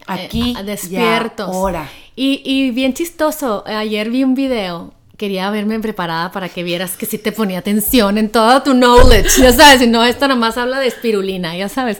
eh, 0.00 0.02
aquí 0.06 0.56
despiertos. 0.64 1.48
ahora. 1.48 1.88
Y, 2.14 2.42
y 2.44 2.70
bien 2.72 2.92
chistoso, 2.92 3.64
ayer 3.66 4.10
vi 4.10 4.22
un 4.22 4.34
video 4.34 4.92
quería 5.20 5.50
verme 5.50 5.78
preparada 5.80 6.32
para 6.32 6.48
que 6.48 6.62
vieras 6.62 6.96
que 6.96 7.04
sí 7.04 7.18
te 7.18 7.30
ponía 7.30 7.58
atención 7.58 8.16
en 8.16 8.30
todo 8.30 8.62
tu 8.62 8.72
knowledge, 8.72 9.42
ya 9.42 9.52
sabes, 9.52 9.82
y 9.82 9.86
no, 9.86 10.02
esto 10.02 10.26
nomás 10.26 10.56
habla 10.56 10.80
de 10.80 10.86
espirulina, 10.86 11.54
ya 11.54 11.68
sabes. 11.68 11.98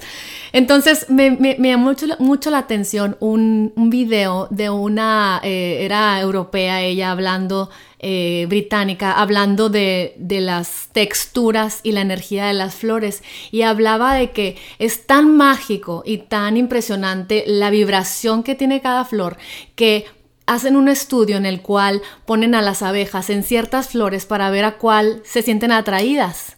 Entonces 0.53 1.05
me, 1.11 1.31
me, 1.33 1.57
llamó 1.59 1.95
mucho, 2.19 2.51
la 2.51 2.59
atención 2.59 3.19
un, 3.21 3.75
un 3.77 3.91
video 3.91 4.49
de 4.51 4.71
una, 4.71 5.39
eh, 5.45 5.85
era 5.85 6.19
europea 6.19 6.81
ella 6.81 7.11
hablando 7.11 7.69
eh, 7.99 8.47
británica 8.49 9.13
hablando 9.13 9.69
de, 9.69 10.15
de, 10.17 10.41
las 10.41 10.89
texturas 10.93 11.81
y 11.83 11.93
la 11.93 12.01
energía 12.01 12.47
de 12.47 12.55
las 12.55 12.75
flores 12.75 13.23
y 13.51 13.61
hablaba 13.61 14.15
de 14.15 14.31
que 14.31 14.57
es 14.79 15.07
tan 15.07 15.37
mágico 15.37 16.03
y 16.07 16.17
tan 16.17 16.57
impresionante 16.57 17.45
la 17.47 17.69
vibración 17.69 18.43
que 18.43 18.55
tiene 18.55 18.81
cada 18.81 19.05
flor 19.05 19.37
que 19.75 20.07
hacen 20.51 20.75
un 20.75 20.89
estudio 20.89 21.37
en 21.37 21.47
el 21.47 21.63
cual 21.63 22.03
ponen 22.27 22.57
a 22.57 22.63
las 22.63 22.83
abejas 22.83 23.31
en 23.31 23.45
ciertas 23.45 23.91
flores 23.91 24.27
para 24.27 24.51
ver 24.51 24.65
a 24.65 24.79
cuál 24.79 25.23
se 25.25 25.43
sienten 25.43 25.71
atraídas. 25.71 26.57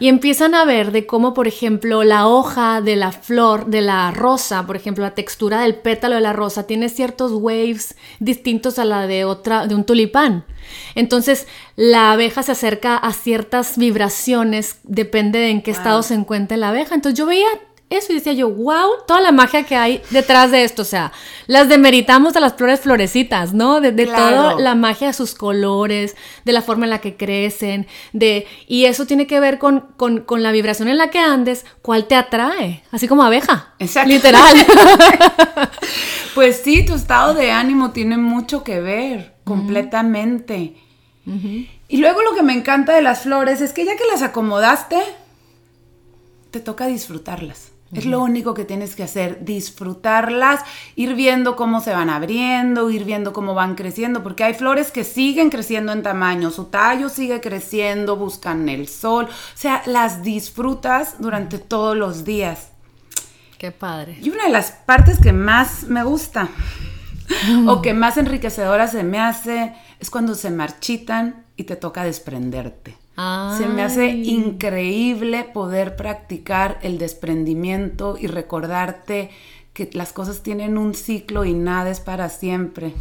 Y 0.00 0.08
empiezan 0.08 0.54
a 0.54 0.64
ver 0.64 0.92
de 0.92 1.06
cómo, 1.06 1.34
por 1.34 1.48
ejemplo, 1.48 2.04
la 2.04 2.26
hoja 2.26 2.80
de 2.80 2.96
la 2.96 3.12
flor, 3.12 3.66
de 3.66 3.80
la 3.80 4.10
rosa, 4.10 4.66
por 4.66 4.76
ejemplo, 4.76 5.04
la 5.04 5.14
textura 5.14 5.60
del 5.60 5.76
pétalo 5.76 6.16
de 6.16 6.20
la 6.20 6.32
rosa 6.32 6.66
tiene 6.66 6.88
ciertos 6.88 7.32
waves 7.32 7.96
distintos 8.18 8.78
a 8.78 8.84
la 8.84 9.06
de 9.06 9.24
otra, 9.24 9.66
de 9.66 9.74
un 9.74 9.84
tulipán. 9.84 10.44
Entonces, 10.94 11.46
la 11.76 12.12
abeja 12.12 12.42
se 12.42 12.52
acerca 12.52 12.96
a 12.96 13.12
ciertas 13.12 13.78
vibraciones, 13.78 14.78
depende 14.82 15.38
de 15.38 15.50
en 15.50 15.62
qué 15.62 15.70
estado 15.70 16.02
se 16.02 16.14
encuentre 16.14 16.56
la 16.56 16.70
abeja. 16.70 16.94
Entonces, 16.94 17.18
yo 17.18 17.26
veía 17.26 17.48
eso 17.90 18.12
y 18.12 18.16
decía 18.16 18.34
yo, 18.34 18.50
wow, 18.50 18.90
toda 19.06 19.20
la 19.20 19.32
magia 19.32 19.64
que 19.64 19.74
hay 19.74 20.02
detrás 20.10 20.50
de 20.50 20.64
esto. 20.64 20.82
O 20.82 20.84
sea, 20.84 21.12
las 21.46 21.68
demeritamos 21.68 22.36
a 22.36 22.40
las 22.40 22.54
flores 22.54 22.80
florecitas, 22.80 23.54
¿no? 23.54 23.80
De, 23.80 23.92
toda 24.06 24.54
la 24.56 24.74
magia 24.74 25.08
de 25.08 25.12
sus 25.14 25.34
colores, 25.34 26.14
de 26.44 26.52
la 26.52 26.62
forma 26.62 26.84
en 26.84 26.90
la 26.90 27.00
que 27.00 27.16
crecen, 27.16 27.86
de. 28.12 28.46
Y 28.66 28.84
eso 28.84 29.06
tiene 29.06 29.26
que 29.26 29.40
ver 29.40 29.58
con, 29.58 29.80
con, 29.96 30.42
la 30.42 30.52
vibración 30.52 30.88
en 30.88 30.98
la 30.98 31.10
que 31.10 31.18
andes, 31.18 31.64
cuál 31.80 32.06
te 32.06 32.14
atrae. 32.14 32.82
Así 32.90 33.08
como 33.08 33.22
abeja. 33.22 33.74
Exacto. 33.78 34.10
Literal. 34.10 34.54
pues 36.34 36.60
sí, 36.62 36.84
tu 36.84 36.94
estado 36.94 37.32
de 37.34 37.52
ánimo 37.52 37.92
tiene 37.92 38.18
mucho 38.18 38.62
que 38.62 38.80
ver, 38.80 39.34
completamente. 39.44 40.76
Y 41.88 41.98
luego 41.98 42.22
lo 42.22 42.34
que 42.34 42.42
me 42.42 42.54
encanta 42.54 42.94
de 42.94 43.02
las 43.02 43.20
flores 43.20 43.60
es 43.60 43.72
que 43.72 43.84
ya 43.84 43.96
que 43.96 44.04
las 44.10 44.22
acomodaste, 44.22 44.98
te 46.50 46.60
toca 46.60 46.86
disfrutarlas. 46.86 47.72
Es 47.92 48.04
lo 48.04 48.20
único 48.20 48.52
que 48.52 48.66
tienes 48.66 48.94
que 48.94 49.02
hacer, 49.02 49.44
disfrutarlas, 49.44 50.60
ir 50.94 51.14
viendo 51.14 51.56
cómo 51.56 51.80
se 51.80 51.92
van 51.92 52.10
abriendo, 52.10 52.90
ir 52.90 53.04
viendo 53.04 53.32
cómo 53.32 53.54
van 53.54 53.76
creciendo, 53.76 54.22
porque 54.22 54.44
hay 54.44 54.52
flores 54.52 54.90
que 54.90 55.04
siguen 55.04 55.48
creciendo 55.48 55.92
en 55.92 56.02
tamaño, 56.02 56.50
su 56.50 56.64
tallo 56.66 57.08
sigue 57.08 57.40
creciendo, 57.40 58.16
buscan 58.16 58.68
el 58.68 58.88
sol, 58.88 59.24
o 59.26 59.58
sea, 59.58 59.82
las 59.86 60.22
disfrutas 60.22 61.16
durante 61.18 61.58
todos 61.58 61.96
los 61.96 62.24
días. 62.24 62.68
Qué 63.56 63.72
padre. 63.72 64.18
Y 64.20 64.28
una 64.28 64.44
de 64.44 64.50
las 64.50 64.70
partes 64.70 65.18
que 65.18 65.32
más 65.32 65.84
me 65.84 66.04
gusta 66.04 66.48
o 67.66 67.82
que 67.82 67.94
más 67.94 68.18
enriquecedora 68.18 68.86
se 68.86 69.02
me 69.02 69.18
hace 69.18 69.74
es 69.98 70.10
cuando 70.10 70.34
se 70.34 70.50
marchitan 70.50 71.44
y 71.56 71.64
te 71.64 71.76
toca 71.76 72.04
desprenderte. 72.04 72.96
Se 73.58 73.66
me 73.66 73.82
hace 73.82 74.10
increíble 74.10 75.42
poder 75.42 75.96
practicar 75.96 76.78
el 76.82 76.98
desprendimiento 76.98 78.16
y 78.16 78.28
recordarte 78.28 79.30
que 79.72 79.90
las 79.92 80.12
cosas 80.12 80.44
tienen 80.44 80.78
un 80.78 80.94
ciclo 80.94 81.44
y 81.44 81.52
nada 81.52 81.90
es 81.90 81.98
para 81.98 82.28
siempre. 82.28 82.94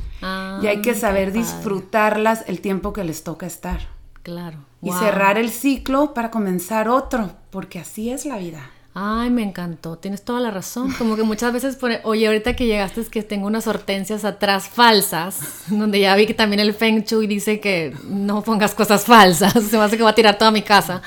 y 0.62 0.68
hay 0.68 0.82
que 0.82 0.96
saber 0.96 1.32
disfrutarlas 1.32 2.46
el 2.48 2.62
tiempo 2.62 2.94
que 2.94 3.04
les 3.04 3.24
toca 3.24 3.46
estar. 3.46 3.80
Claro. 4.24 4.58
Y 4.82 4.92
cerrar 4.92 5.38
el 5.38 5.52
ciclo 5.52 6.14
para 6.16 6.32
comenzar 6.32 6.90
otro, 6.90 7.32
porque 7.52 7.80
así 7.80 8.10
es 8.10 8.26
la 8.26 8.38
vida. 8.38 8.72
Ay, 9.00 9.30
me 9.30 9.44
encantó, 9.44 10.00
tienes 10.00 10.24
toda 10.24 10.40
la 10.40 10.50
razón. 10.50 10.92
Como 10.94 11.16
que 11.16 11.22
muchas 11.22 11.54
veces, 11.54 11.78
oye, 12.04 12.26
ahorita 12.26 12.56
que 12.56 12.66
llegaste 12.66 13.02
es 13.02 13.10
que 13.10 13.22
tengo 13.22 13.46
unas 13.46 13.68
hortensias 13.68 14.26
atrás 14.26 14.68
falsas, 14.70 15.66
donde 15.68 16.00
ya 16.00 16.16
vi 16.16 16.26
que 16.26 16.34
también 16.34 16.60
el 16.60 16.74
Feng 16.74 17.04
Shui 17.04 17.28
dice 17.28 17.60
que 17.60 17.96
no 18.10 18.42
pongas 18.42 18.74
cosas 18.74 19.06
falsas, 19.06 19.54
se 19.70 19.78
me 19.78 19.84
hace 19.84 19.98
que 19.98 20.04
va 20.04 20.10
a 20.10 20.16
tirar 20.16 20.40
toda 20.40 20.50
mi 20.50 20.64
casa. 20.64 21.04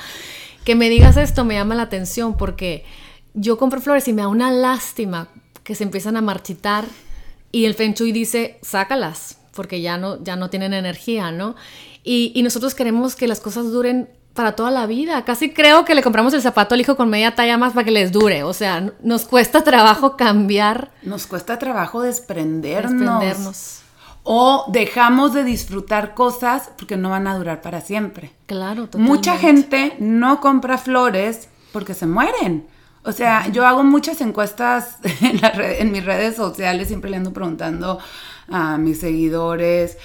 Que 0.63 0.73
me 0.73 0.87
digas 0.87 1.17
esto 1.17 1.43
me 1.43 1.55
llama 1.55 1.75
la 1.75 1.83
atención 1.83 2.37
porque 2.37 2.85
yo 3.33 3.57
compro 3.57 3.81
flores 3.81 4.07
y 4.07 4.13
me 4.13 4.21
da 4.21 4.29
una 4.29 4.51
lástima 4.51 5.27
que 5.65 5.75
se 5.75 5.83
empiezan 5.83 6.15
a 6.15 6.21
marchitar 6.21 6.85
y 7.51 7.65
el 7.65 7.73
Feng 7.73 7.93
Shui 7.93 8.13
dice, 8.13 8.57
sácalas, 8.61 9.37
porque 9.53 9.81
ya 9.81 9.97
no, 9.97 10.23
ya 10.23 10.37
no 10.37 10.49
tienen 10.49 10.73
energía, 10.73 11.33
¿no? 11.33 11.57
Y 12.05 12.41
nosotros 12.41 12.73
queremos 12.73 13.17
que 13.17 13.27
las 13.27 13.41
cosas 13.41 13.69
duren 13.69 14.07
para 14.33 14.53
toda 14.53 14.71
la 14.71 14.85
vida. 14.85 15.23
Casi 15.25 15.51
creo 15.51 15.85
que 15.85 15.95
le 15.95 16.03
compramos 16.03 16.33
el 16.33 16.41
zapato 16.41 16.75
al 16.75 16.81
hijo 16.81 16.95
con 16.95 17.09
media 17.09 17.35
talla 17.35 17.57
más 17.57 17.73
para 17.73 17.85
que 17.85 17.91
les 17.91 18.11
dure. 18.11 18.43
O 18.43 18.53
sea, 18.53 18.91
nos 19.01 19.25
cuesta 19.25 19.63
trabajo 19.63 20.17
cambiar. 20.17 20.91
Nos 21.03 21.27
cuesta 21.27 21.59
trabajo 21.59 22.01
desprendernos. 22.01 22.91
desprendernos. 22.91 23.77
O 24.23 24.65
dejamos 24.67 25.33
de 25.33 25.43
disfrutar 25.43 26.13
cosas 26.13 26.69
porque 26.77 26.95
no 26.95 27.09
van 27.09 27.27
a 27.27 27.35
durar 27.35 27.61
para 27.61 27.81
siempre. 27.81 28.31
Claro, 28.45 28.85
totalmente. 28.85 29.11
Mucha 29.11 29.37
gente 29.37 29.95
no 29.99 30.39
compra 30.39 30.77
flores 30.77 31.49
porque 31.71 31.95
se 31.95 32.05
mueren. 32.05 32.67
O 33.03 33.11
sea, 33.11 33.47
yo 33.47 33.65
hago 33.65 33.83
muchas 33.83 34.21
encuestas 34.21 34.97
en, 35.21 35.41
en 35.43 35.91
mis 35.91 36.05
redes 36.05 36.35
sociales, 36.35 36.87
siempre 36.87 37.09
le 37.09 37.17
ando 37.17 37.33
preguntando 37.33 37.97
a 38.47 38.77
mis 38.77 38.99
seguidores 38.99 39.97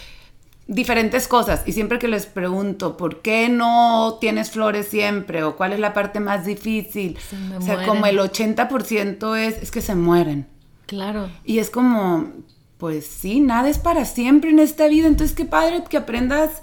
diferentes 0.68 1.28
cosas 1.28 1.62
y 1.66 1.72
siempre 1.72 1.98
que 1.98 2.08
les 2.08 2.26
pregunto 2.26 2.96
por 2.96 3.22
qué 3.22 3.48
no 3.48 4.18
tienes 4.20 4.50
flores 4.50 4.88
siempre 4.88 5.44
o 5.44 5.56
cuál 5.56 5.72
es 5.72 5.78
la 5.78 5.94
parte 5.94 6.18
más 6.18 6.44
difícil, 6.44 7.16
o 7.56 7.62
sea, 7.62 7.86
como 7.86 8.06
el 8.06 8.18
80% 8.18 9.36
es, 9.36 9.62
es 9.62 9.70
que 9.70 9.80
se 9.80 9.94
mueren. 9.94 10.46
Claro. 10.86 11.30
Y 11.44 11.58
es 11.58 11.70
como, 11.70 12.32
pues 12.78 13.06
sí, 13.06 13.40
nada 13.40 13.68
es 13.68 13.78
para 13.78 14.04
siempre 14.04 14.50
en 14.50 14.58
esta 14.58 14.88
vida, 14.88 15.06
entonces 15.06 15.36
qué 15.36 15.44
padre 15.44 15.84
que 15.88 15.96
aprendas 15.96 16.62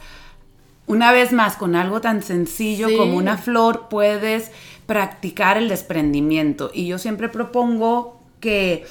una 0.85 1.13
vez 1.13 1.31
más 1.31 1.55
con 1.55 1.75
algo 1.75 2.01
tan 2.01 2.21
sencillo 2.21 2.87
como 2.97 3.15
una 3.15 3.37
flor, 3.37 3.87
puedes 3.89 4.51
practicar 4.85 5.57
el 5.57 5.69
desprendimiento. 5.69 6.71
Y 6.73 6.87
yo 6.87 6.97
siempre 6.97 7.29
propongo 7.29 8.21
que 8.41 8.85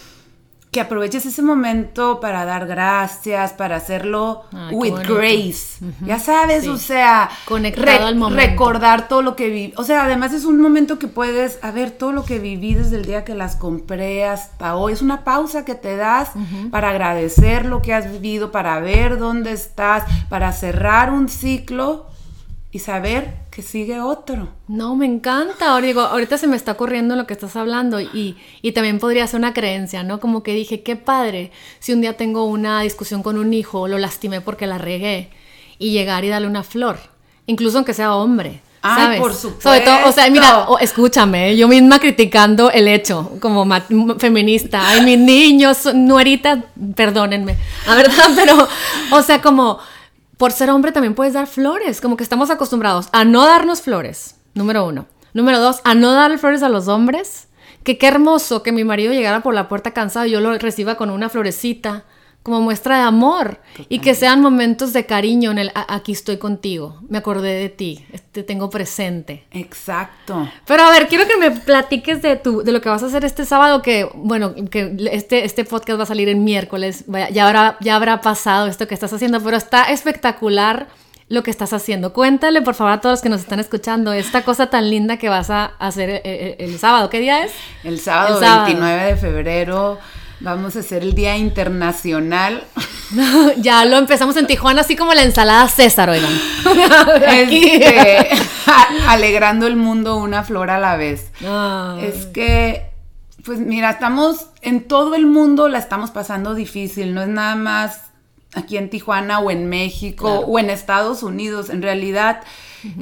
que 0.72 0.80
aproveches 0.80 1.26
ese 1.26 1.42
momento 1.42 2.18
para 2.18 2.46
dar 2.46 2.66
gracias, 2.66 3.52
para 3.52 3.76
hacerlo 3.76 4.44
with 4.72 4.94
grace. 5.06 5.84
Ya 6.06 6.18
sabes, 6.18 6.66
o 6.66 6.78
sea, 6.78 7.28
conectado 7.44 8.06
al 8.06 8.16
momento. 8.16 8.42
recordar 8.42 9.06
todo 9.06 9.20
lo 9.20 9.36
que 9.36 9.48
viví. 9.48 9.74
O 9.76 9.84
sea, 9.84 10.04
además 10.04 10.32
es 10.32 10.46
un 10.46 10.58
momento 10.62 10.98
que 10.98 11.08
puedes, 11.08 11.58
a 11.62 11.72
ver, 11.72 11.90
todo 11.90 12.12
lo 12.12 12.24
que 12.24 12.38
viví 12.38 12.72
desde 12.72 12.96
el 12.96 13.04
día 13.04 13.22
que 13.22 13.34
las 13.34 13.54
compré 13.56 14.24
hasta 14.24 14.74
hoy. 14.74 14.94
Es 14.94 15.02
una 15.02 15.24
pausa 15.24 15.66
que 15.66 15.74
te 15.74 15.94
das 15.94 16.30
para 16.70 16.88
agradecer 16.88 17.66
lo 17.66 17.82
que 17.82 17.92
has 17.92 18.10
vivido, 18.10 18.50
para 18.50 18.80
ver 18.80 19.18
dónde 19.18 19.52
estás, 19.52 20.04
para 20.30 20.52
cerrar 20.52 21.12
un 21.12 21.28
ciclo 21.28 22.06
y 22.70 22.78
saber 22.78 23.41
que 23.52 23.60
sigue 23.60 24.00
otro. 24.00 24.48
No, 24.66 24.96
me 24.96 25.04
encanta. 25.04 25.72
Ahora 25.72 25.86
digo, 25.86 26.00
ahorita 26.00 26.38
se 26.38 26.46
me 26.46 26.56
está 26.56 26.72
ocurriendo 26.72 27.16
lo 27.16 27.26
que 27.26 27.34
estás 27.34 27.54
hablando 27.54 28.00
y, 28.00 28.36
y, 28.62 28.72
también 28.72 28.98
podría 28.98 29.26
ser 29.26 29.38
una 29.38 29.52
creencia, 29.52 30.02
¿no? 30.02 30.20
Como 30.20 30.42
que 30.42 30.54
dije, 30.54 30.82
qué 30.82 30.96
padre 30.96 31.52
si 31.78 31.92
un 31.92 32.00
día 32.00 32.16
tengo 32.16 32.46
una 32.46 32.80
discusión 32.80 33.22
con 33.22 33.36
un 33.36 33.52
hijo, 33.52 33.88
lo 33.88 33.98
lastimé 33.98 34.40
porque 34.40 34.66
la 34.66 34.78
regué 34.78 35.28
y 35.78 35.92
llegar 35.92 36.24
y 36.24 36.28
darle 36.28 36.48
una 36.48 36.62
flor, 36.62 36.98
incluso 37.44 37.76
aunque 37.76 37.92
sea 37.92 38.14
hombre. 38.14 38.62
Ay, 38.80 39.20
por 39.20 39.34
supuesto. 39.34 39.68
Sobre 39.68 39.80
todo, 39.82 40.08
o 40.08 40.12
sea, 40.12 40.28
mira, 40.30 40.66
escúchame, 40.80 41.54
yo 41.54 41.68
misma 41.68 42.00
criticando 42.00 42.70
el 42.70 42.88
hecho 42.88 43.32
como 43.38 43.64
feminista. 44.18 44.88
Ay, 44.88 45.02
mis 45.02 45.18
niños, 45.18 45.88
nuerita, 45.94 46.64
perdónenme. 46.96 47.56
La 47.86 47.94
verdad, 47.96 48.30
pero, 48.34 48.66
o 49.12 49.22
sea, 49.22 49.40
como 49.42 49.78
por 50.42 50.50
ser 50.50 50.70
hombre 50.70 50.90
también 50.90 51.14
puedes 51.14 51.34
dar 51.34 51.46
flores, 51.46 52.00
como 52.00 52.16
que 52.16 52.24
estamos 52.24 52.50
acostumbrados 52.50 53.08
a 53.12 53.24
no 53.24 53.46
darnos 53.46 53.80
flores, 53.80 54.40
número 54.54 54.84
uno. 54.84 55.06
Número 55.34 55.60
dos, 55.60 55.80
a 55.84 55.94
no 55.94 56.10
dar 56.10 56.36
flores 56.36 56.64
a 56.64 56.68
los 56.68 56.88
hombres. 56.88 57.46
Que 57.84 57.96
qué 57.96 58.08
hermoso 58.08 58.64
que 58.64 58.72
mi 58.72 58.82
marido 58.82 59.12
llegara 59.12 59.44
por 59.44 59.54
la 59.54 59.68
puerta 59.68 59.92
cansado 59.92 60.26
y 60.26 60.32
yo 60.32 60.40
lo 60.40 60.52
reciba 60.58 60.96
con 60.96 61.10
una 61.10 61.28
florecita 61.28 62.06
como 62.42 62.60
muestra 62.60 62.96
de 62.98 63.02
amor 63.02 63.60
y 63.88 64.00
que 64.00 64.14
sean 64.14 64.40
momentos 64.40 64.92
de 64.92 65.06
cariño 65.06 65.52
en 65.52 65.58
el 65.58 65.72
aquí 65.74 66.12
estoy 66.12 66.38
contigo, 66.38 66.98
me 67.08 67.18
acordé 67.18 67.54
de 67.54 67.68
ti, 67.68 68.04
te 68.32 68.42
tengo 68.42 68.68
presente. 68.68 69.44
Exacto. 69.52 70.48
Pero 70.66 70.82
a 70.82 70.90
ver, 70.90 71.06
quiero 71.06 71.26
que 71.28 71.36
me 71.36 71.52
platiques 71.52 72.20
de 72.20 72.36
tu 72.36 72.62
de 72.62 72.72
lo 72.72 72.80
que 72.80 72.88
vas 72.88 73.02
a 73.02 73.06
hacer 73.06 73.24
este 73.24 73.44
sábado 73.44 73.80
que 73.80 74.08
bueno, 74.14 74.54
que 74.70 74.96
este 75.12 75.44
este 75.44 75.64
podcast 75.64 76.00
va 76.00 76.02
a 76.02 76.06
salir 76.06 76.28
el 76.28 76.36
miércoles, 76.36 77.04
ya 77.32 77.46
habrá 77.46 77.76
ya 77.80 77.94
habrá 77.94 78.20
pasado 78.20 78.66
esto 78.66 78.88
que 78.88 78.94
estás 78.94 79.12
haciendo, 79.12 79.40
pero 79.40 79.56
está 79.56 79.84
espectacular 79.84 80.88
lo 81.28 81.42
que 81.42 81.50
estás 81.50 81.72
haciendo. 81.72 82.12
Cuéntale, 82.12 82.60
por 82.60 82.74
favor, 82.74 82.92
a 82.92 83.00
todos 83.00 83.14
los 83.14 83.22
que 83.22 83.28
nos 83.28 83.40
están 83.40 83.60
escuchando 83.60 84.12
esta 84.12 84.42
cosa 84.42 84.68
tan 84.68 84.90
linda 84.90 85.16
que 85.16 85.28
vas 85.28 85.48
a 85.48 85.66
hacer 85.78 86.10
el, 86.10 86.16
eh, 86.16 86.22
eh, 86.24 86.56
el 86.58 86.78
sábado. 86.78 87.08
¿Qué 87.08 87.20
día 87.20 87.44
es? 87.44 87.52
El 87.84 88.00
sábado, 88.00 88.34
el 88.34 88.44
sábado. 88.44 88.66
29 88.66 89.04
de 89.04 89.16
febrero 89.16 89.98
Vamos 90.42 90.74
a 90.74 90.80
hacer 90.80 91.02
el 91.02 91.14
Día 91.14 91.36
Internacional. 91.36 92.64
ya 93.58 93.84
lo 93.84 93.96
empezamos 93.96 94.36
en 94.36 94.48
Tijuana, 94.48 94.80
así 94.80 94.96
como 94.96 95.14
la 95.14 95.22
ensalada 95.22 95.68
César, 95.68 96.10
oigan. 96.10 96.32
Este, 97.28 98.28
alegrando 99.06 99.66
el 99.68 99.76
mundo 99.76 100.16
una 100.16 100.42
flor 100.42 100.70
a 100.70 100.80
la 100.80 100.96
vez. 100.96 101.30
Es 102.00 102.26
que, 102.26 102.90
pues 103.44 103.60
mira, 103.60 103.90
estamos 103.90 104.46
en 104.62 104.88
todo 104.88 105.14
el 105.14 105.26
mundo, 105.26 105.68
la 105.68 105.78
estamos 105.78 106.10
pasando 106.10 106.54
difícil, 106.54 107.14
no 107.14 107.22
es 107.22 107.28
nada 107.28 107.54
más 107.54 108.11
aquí 108.54 108.76
en 108.76 108.90
Tijuana 108.90 109.40
o 109.40 109.50
en 109.50 109.68
México 109.68 110.40
o 110.40 110.58
en 110.58 110.70
Estados 110.70 111.22
Unidos. 111.22 111.70
En 111.70 111.82
realidad, 111.82 112.42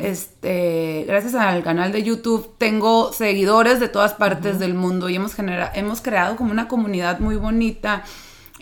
este, 0.01 1.05
gracias 1.07 1.35
al 1.35 1.63
canal 1.63 1.93
de 1.93 2.03
YouTube, 2.03 2.51
tengo 2.59 3.13
seguidores 3.13 3.81
de 3.81 3.89
todas 3.89 4.15
partes 4.15 4.59
del 4.59 4.75
mundo 4.75 5.09
y 5.09 5.17
hemos, 5.17 5.35
hemos 5.75 6.01
creado 6.01 6.37
como 6.37 6.53
una 6.53 6.69
comunidad 6.69 7.21
muy 7.21 7.37
bonita. 7.37 8.05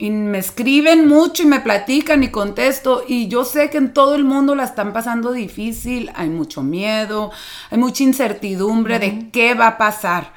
Y 0.01 0.11
me 0.11 0.39
escriben 0.39 1.09
mucho 1.09 1.43
y 1.43 1.47
me 1.47 1.59
platican 1.59 2.22
y 2.22 2.28
contesto. 2.28 3.03
Y 3.07 3.26
yo 3.26 3.45
sé 3.45 3.68
que 3.68 3.78
en 3.78 3.93
todo 3.93 4.14
el 4.14 4.22
mundo 4.22 4.55
la 4.55 4.62
están 4.62 4.93
pasando 4.93 5.32
difícil. 5.32 6.12
Hay 6.14 6.28
mucho 6.28 6.62
miedo, 6.62 7.32
hay 7.68 7.78
mucha 7.78 8.05
incertidumbre 8.05 9.01
de 9.01 9.28
qué 9.32 9.55
va 9.55 9.66
a 9.66 9.78
pasar. 9.78 10.32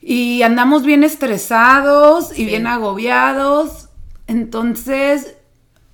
Y 0.00 0.42
andamos 0.42 0.84
bien 0.84 1.04
estresados 1.04 2.36
y 2.36 2.44
bien 2.44 2.66
agobiados. 2.66 3.88
Entonces, 4.26 5.34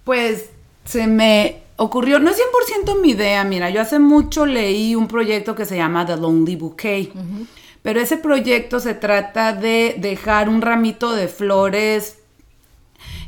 pues 0.05 0.51
se 0.85 1.07
me 1.07 1.63
ocurrió, 1.77 2.19
no 2.19 2.31
es 2.31 2.37
100% 2.85 3.01
mi 3.01 3.11
idea, 3.11 3.43
mira, 3.45 3.71
yo 3.71 3.81
hace 3.81 3.99
mucho 3.99 4.45
leí 4.47 4.95
un 4.95 5.09
proyecto 5.09 5.55
que 5.55 5.65
se 5.65 5.77
llama 5.77 6.05
The 6.05 6.17
Lonely 6.17 6.57
Bouquet, 6.57 7.13
pero 7.83 8.01
ese 8.01 8.19
proyecto 8.19 8.81
se 8.81 8.95
trata 8.95 9.55
de 9.55 9.97
dejar 9.99 10.49
un 10.49 10.61
ramito 10.61 11.13
de 11.13 11.29
flores 11.29 12.19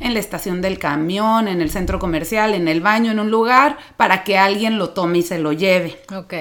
en 0.00 0.14
la 0.14 0.20
estación 0.20 0.60
del 0.60 0.78
camión, 0.78 1.48
en 1.48 1.62
el 1.62 1.70
centro 1.70 1.98
comercial, 1.98 2.54
en 2.54 2.68
el 2.68 2.80
baño, 2.80 3.10
en 3.10 3.20
un 3.20 3.30
lugar, 3.30 3.78
para 3.96 4.24
que 4.24 4.36
alguien 4.36 4.76
lo 4.78 4.90
tome 4.90 5.18
y 5.18 5.22
se 5.22 5.38
lo 5.38 5.52
lleve. 5.52 5.98
Ok. 6.14 6.34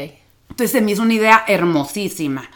Entonces 0.50 0.72
se 0.72 0.82
me 0.82 0.92
hizo 0.92 1.04
una 1.04 1.14
idea 1.14 1.46
hermosísima. 1.48 2.50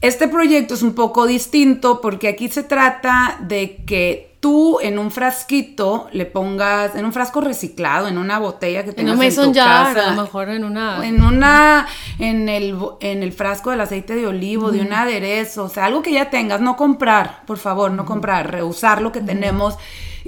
Este 0.00 0.26
proyecto 0.28 0.74
es 0.74 0.82
un 0.82 0.94
poco 0.94 1.26
distinto 1.26 2.00
porque 2.00 2.28
aquí 2.28 2.48
se 2.48 2.62
trata 2.62 3.38
de 3.40 3.84
que 3.84 4.27
tú 4.40 4.78
en 4.80 4.98
un 4.98 5.10
frasquito 5.10 6.08
le 6.12 6.24
pongas, 6.26 6.94
en 6.94 7.04
un 7.04 7.12
frasco 7.12 7.40
reciclado, 7.40 8.06
en 8.06 8.18
una 8.18 8.38
botella 8.38 8.84
que 8.84 8.92
tengas 8.92 9.20
en, 9.20 9.34
tu 9.34 9.52
casa, 9.52 10.08
a 10.08 10.14
lo 10.14 10.22
mejor 10.22 10.48
en 10.50 10.64
una... 10.64 11.06
En 11.06 11.22
una, 11.22 11.86
en 12.18 12.48
el, 12.48 12.76
en 13.00 13.22
el 13.22 13.32
frasco 13.32 13.70
del 13.70 13.80
aceite 13.80 14.14
de 14.14 14.26
olivo, 14.26 14.70
de 14.70 14.80
un 14.80 14.92
aderezo, 14.92 15.64
o 15.64 15.68
sea, 15.68 15.86
algo 15.86 16.02
que 16.02 16.12
ya 16.12 16.30
tengas, 16.30 16.60
no 16.60 16.76
comprar, 16.76 17.42
por 17.46 17.58
favor, 17.58 17.90
no 17.90 18.04
comprar, 18.04 18.50
reusar 18.50 19.02
lo 19.02 19.10
que 19.12 19.20
tenemos 19.20 19.76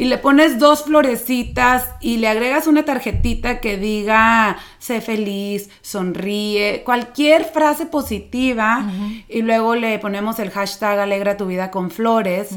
y 0.01 0.07
le 0.07 0.17
pones 0.17 0.59
dos 0.59 0.85
florecitas 0.85 1.91
y 2.01 2.17
le 2.17 2.29
agregas 2.29 2.67
una 2.67 2.87
tarjetita 2.87 3.61
que 3.61 3.77
diga 3.77 4.57
sé 4.79 5.03
feliz, 5.03 5.69
sonríe, 5.83 6.83
cualquier 6.85 7.45
frase 7.45 7.85
positiva 7.85 8.91
y 9.29 9.43
luego 9.43 9.75
le 9.75 9.99
ponemos 9.99 10.39
el 10.39 10.51
hashtag 10.51 11.01
alegra 11.01 11.37
tu 11.37 11.45
vida 11.47 11.71
con 11.71 11.91
flores 11.91 12.49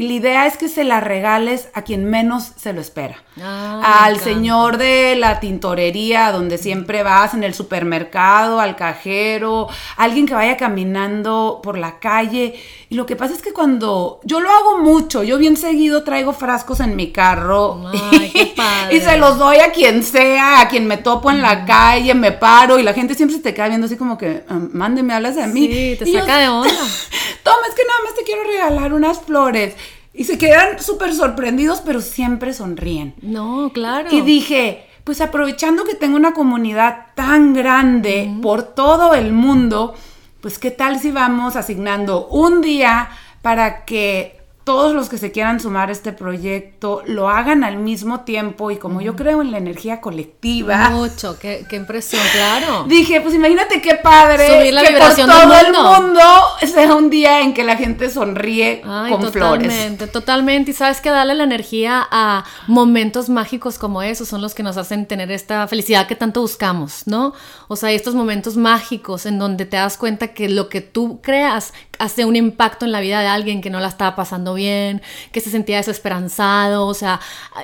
y 0.00 0.08
la 0.08 0.14
idea 0.14 0.46
es 0.46 0.56
que 0.56 0.70
se 0.70 0.82
la 0.82 0.98
regales 1.00 1.68
a 1.74 1.82
quien 1.82 2.06
menos 2.06 2.52
se 2.56 2.72
lo 2.72 2.80
espera. 2.80 3.22
Ah, 3.38 4.04
al 4.06 4.18
señor 4.18 4.78
de 4.78 5.14
la 5.14 5.40
tintorería 5.40 6.32
donde 6.32 6.56
siempre 6.56 7.02
vas, 7.02 7.34
en 7.34 7.44
el 7.44 7.52
supermercado, 7.52 8.60
al 8.60 8.76
cajero, 8.76 9.68
alguien 9.98 10.24
que 10.24 10.32
vaya 10.32 10.56
caminando 10.56 11.60
por 11.62 11.76
la 11.76 11.98
calle. 11.98 12.54
Y 12.88 12.94
lo 12.94 13.04
que 13.04 13.14
pasa 13.14 13.34
es 13.34 13.42
que 13.42 13.52
cuando 13.52 14.20
yo 14.24 14.40
lo 14.40 14.50
hago 14.50 14.78
mucho, 14.78 15.22
yo 15.22 15.36
bien 15.36 15.58
seguido 15.58 16.02
traigo 16.02 16.32
frascos 16.32 16.80
en 16.80 16.96
mi 16.96 17.12
carro 17.12 17.92
y, 18.90 19.00
se 19.00 19.18
los 19.18 19.36
doy 19.36 19.58
a 19.58 19.70
quien 19.70 20.02
sea, 20.02 20.62
a 20.62 20.68
quien 20.68 20.86
me 20.86 20.96
topo 20.96 21.30
en 21.30 21.42
la 21.42 21.66
calle, 21.66 22.14
me 22.14 22.32
paro 22.32 22.78
y 22.78 22.82
la 22.82 22.94
gente 22.94 23.14
siempre 23.14 23.36
se 23.36 23.42
te 23.42 23.52
queda 23.52 23.68
viendo 23.68 23.84
así 23.84 23.98
como 23.98 24.16
que, 24.16 24.44
ah, 24.48 24.58
mándeme, 24.72 25.12
hablas 25.12 25.36
de 25.36 25.46
mí. 25.46 25.66
Sí, 25.70 25.96
te 25.98 26.10
saca 26.10 26.38
de 26.38 26.48
onda. 26.48 26.70
Toma, 27.42 27.66
es 27.68 27.74
que 27.74 27.84
nada 27.84 28.00
más 28.04 28.14
te 28.14 28.24
quiero 28.24 28.44
regalar 28.44 28.92
unas 28.92 29.20
flores. 29.20 29.76
Y 30.12 30.24
se 30.24 30.38
quedan 30.38 30.80
súper 30.80 31.14
sorprendidos, 31.14 31.82
pero 31.84 32.00
siempre 32.00 32.52
sonríen. 32.52 33.14
No, 33.22 33.70
claro. 33.72 34.08
Y 34.10 34.22
dije, 34.22 34.86
pues 35.04 35.20
aprovechando 35.20 35.84
que 35.84 35.94
tengo 35.94 36.16
una 36.16 36.34
comunidad 36.34 37.06
tan 37.14 37.54
grande 37.54 38.30
por 38.42 38.62
todo 38.62 39.14
el 39.14 39.32
mundo, 39.32 39.94
pues 40.40 40.58
qué 40.58 40.70
tal 40.70 40.98
si 40.98 41.10
vamos 41.10 41.56
asignando 41.56 42.26
un 42.26 42.60
día 42.60 43.10
para 43.42 43.84
que 43.84 44.39
todos 44.64 44.94
los 44.94 45.08
que 45.08 45.18
se 45.18 45.32
quieran 45.32 45.58
sumar 45.58 45.88
a 45.88 45.92
este 45.92 46.12
proyecto 46.12 47.02
lo 47.06 47.28
hagan 47.28 47.64
al 47.64 47.78
mismo 47.78 48.20
tiempo 48.20 48.70
y 48.70 48.76
como 48.76 49.00
yo 49.00 49.16
creo 49.16 49.40
en 49.40 49.50
la 49.50 49.58
energía 49.58 50.00
colectiva. 50.00 50.90
Mucho, 50.90 51.38
qué, 51.38 51.66
impresión, 51.72 52.22
claro. 52.32 52.84
Dije, 52.88 53.20
pues 53.20 53.34
imagínate 53.34 53.80
qué 53.80 53.94
padre 53.96 54.46
Subir 54.46 54.74
la 54.74 54.82
que 54.82 54.92
por 54.92 55.14
todo 55.14 55.26
del 55.26 55.72
mundo. 55.72 55.98
el 55.98 56.02
mundo 56.02 56.20
sea 56.60 56.94
un 56.94 57.10
día 57.10 57.40
en 57.40 57.54
que 57.54 57.64
la 57.64 57.76
gente 57.76 58.10
sonríe 58.10 58.82
con 58.82 58.90
totalmente, 58.90 59.30
flores. 59.30 59.68
Totalmente, 59.68 60.06
totalmente. 60.06 60.70
Y 60.72 60.74
sabes 60.74 61.00
que 61.00 61.10
darle 61.10 61.34
la 61.34 61.44
energía 61.44 62.06
a 62.10 62.44
momentos 62.66 63.28
mágicos 63.28 63.78
como 63.78 64.02
esos 64.02 64.28
son 64.28 64.42
los 64.42 64.54
que 64.54 64.62
nos 64.62 64.76
hacen 64.76 65.06
tener 65.06 65.30
esta 65.30 65.66
felicidad 65.68 66.06
que 66.06 66.16
tanto 66.16 66.42
buscamos, 66.42 67.06
¿no? 67.06 67.32
O 67.68 67.76
sea, 67.76 67.90
estos 67.92 68.14
momentos 68.14 68.56
mágicos 68.56 69.26
en 69.26 69.38
donde 69.38 69.64
te 69.64 69.76
das 69.76 69.96
cuenta 69.96 70.28
que 70.28 70.48
lo 70.48 70.68
que 70.68 70.80
tú 70.80 71.20
creas 71.22 71.72
hace 72.00 72.24
un 72.24 72.34
impacto 72.34 72.86
en 72.86 72.92
la 72.92 73.00
vida 73.00 73.20
de 73.20 73.28
alguien 73.28 73.60
que 73.60 73.68
no 73.68 73.78
la 73.78 73.88
estaba 73.88 74.16
pasando 74.16 74.54
bien, 74.54 75.02
que 75.32 75.40
se 75.40 75.50
sentía 75.50 75.76
desesperanzado, 75.76 76.86
o 76.86 76.94
sea, 76.94 77.20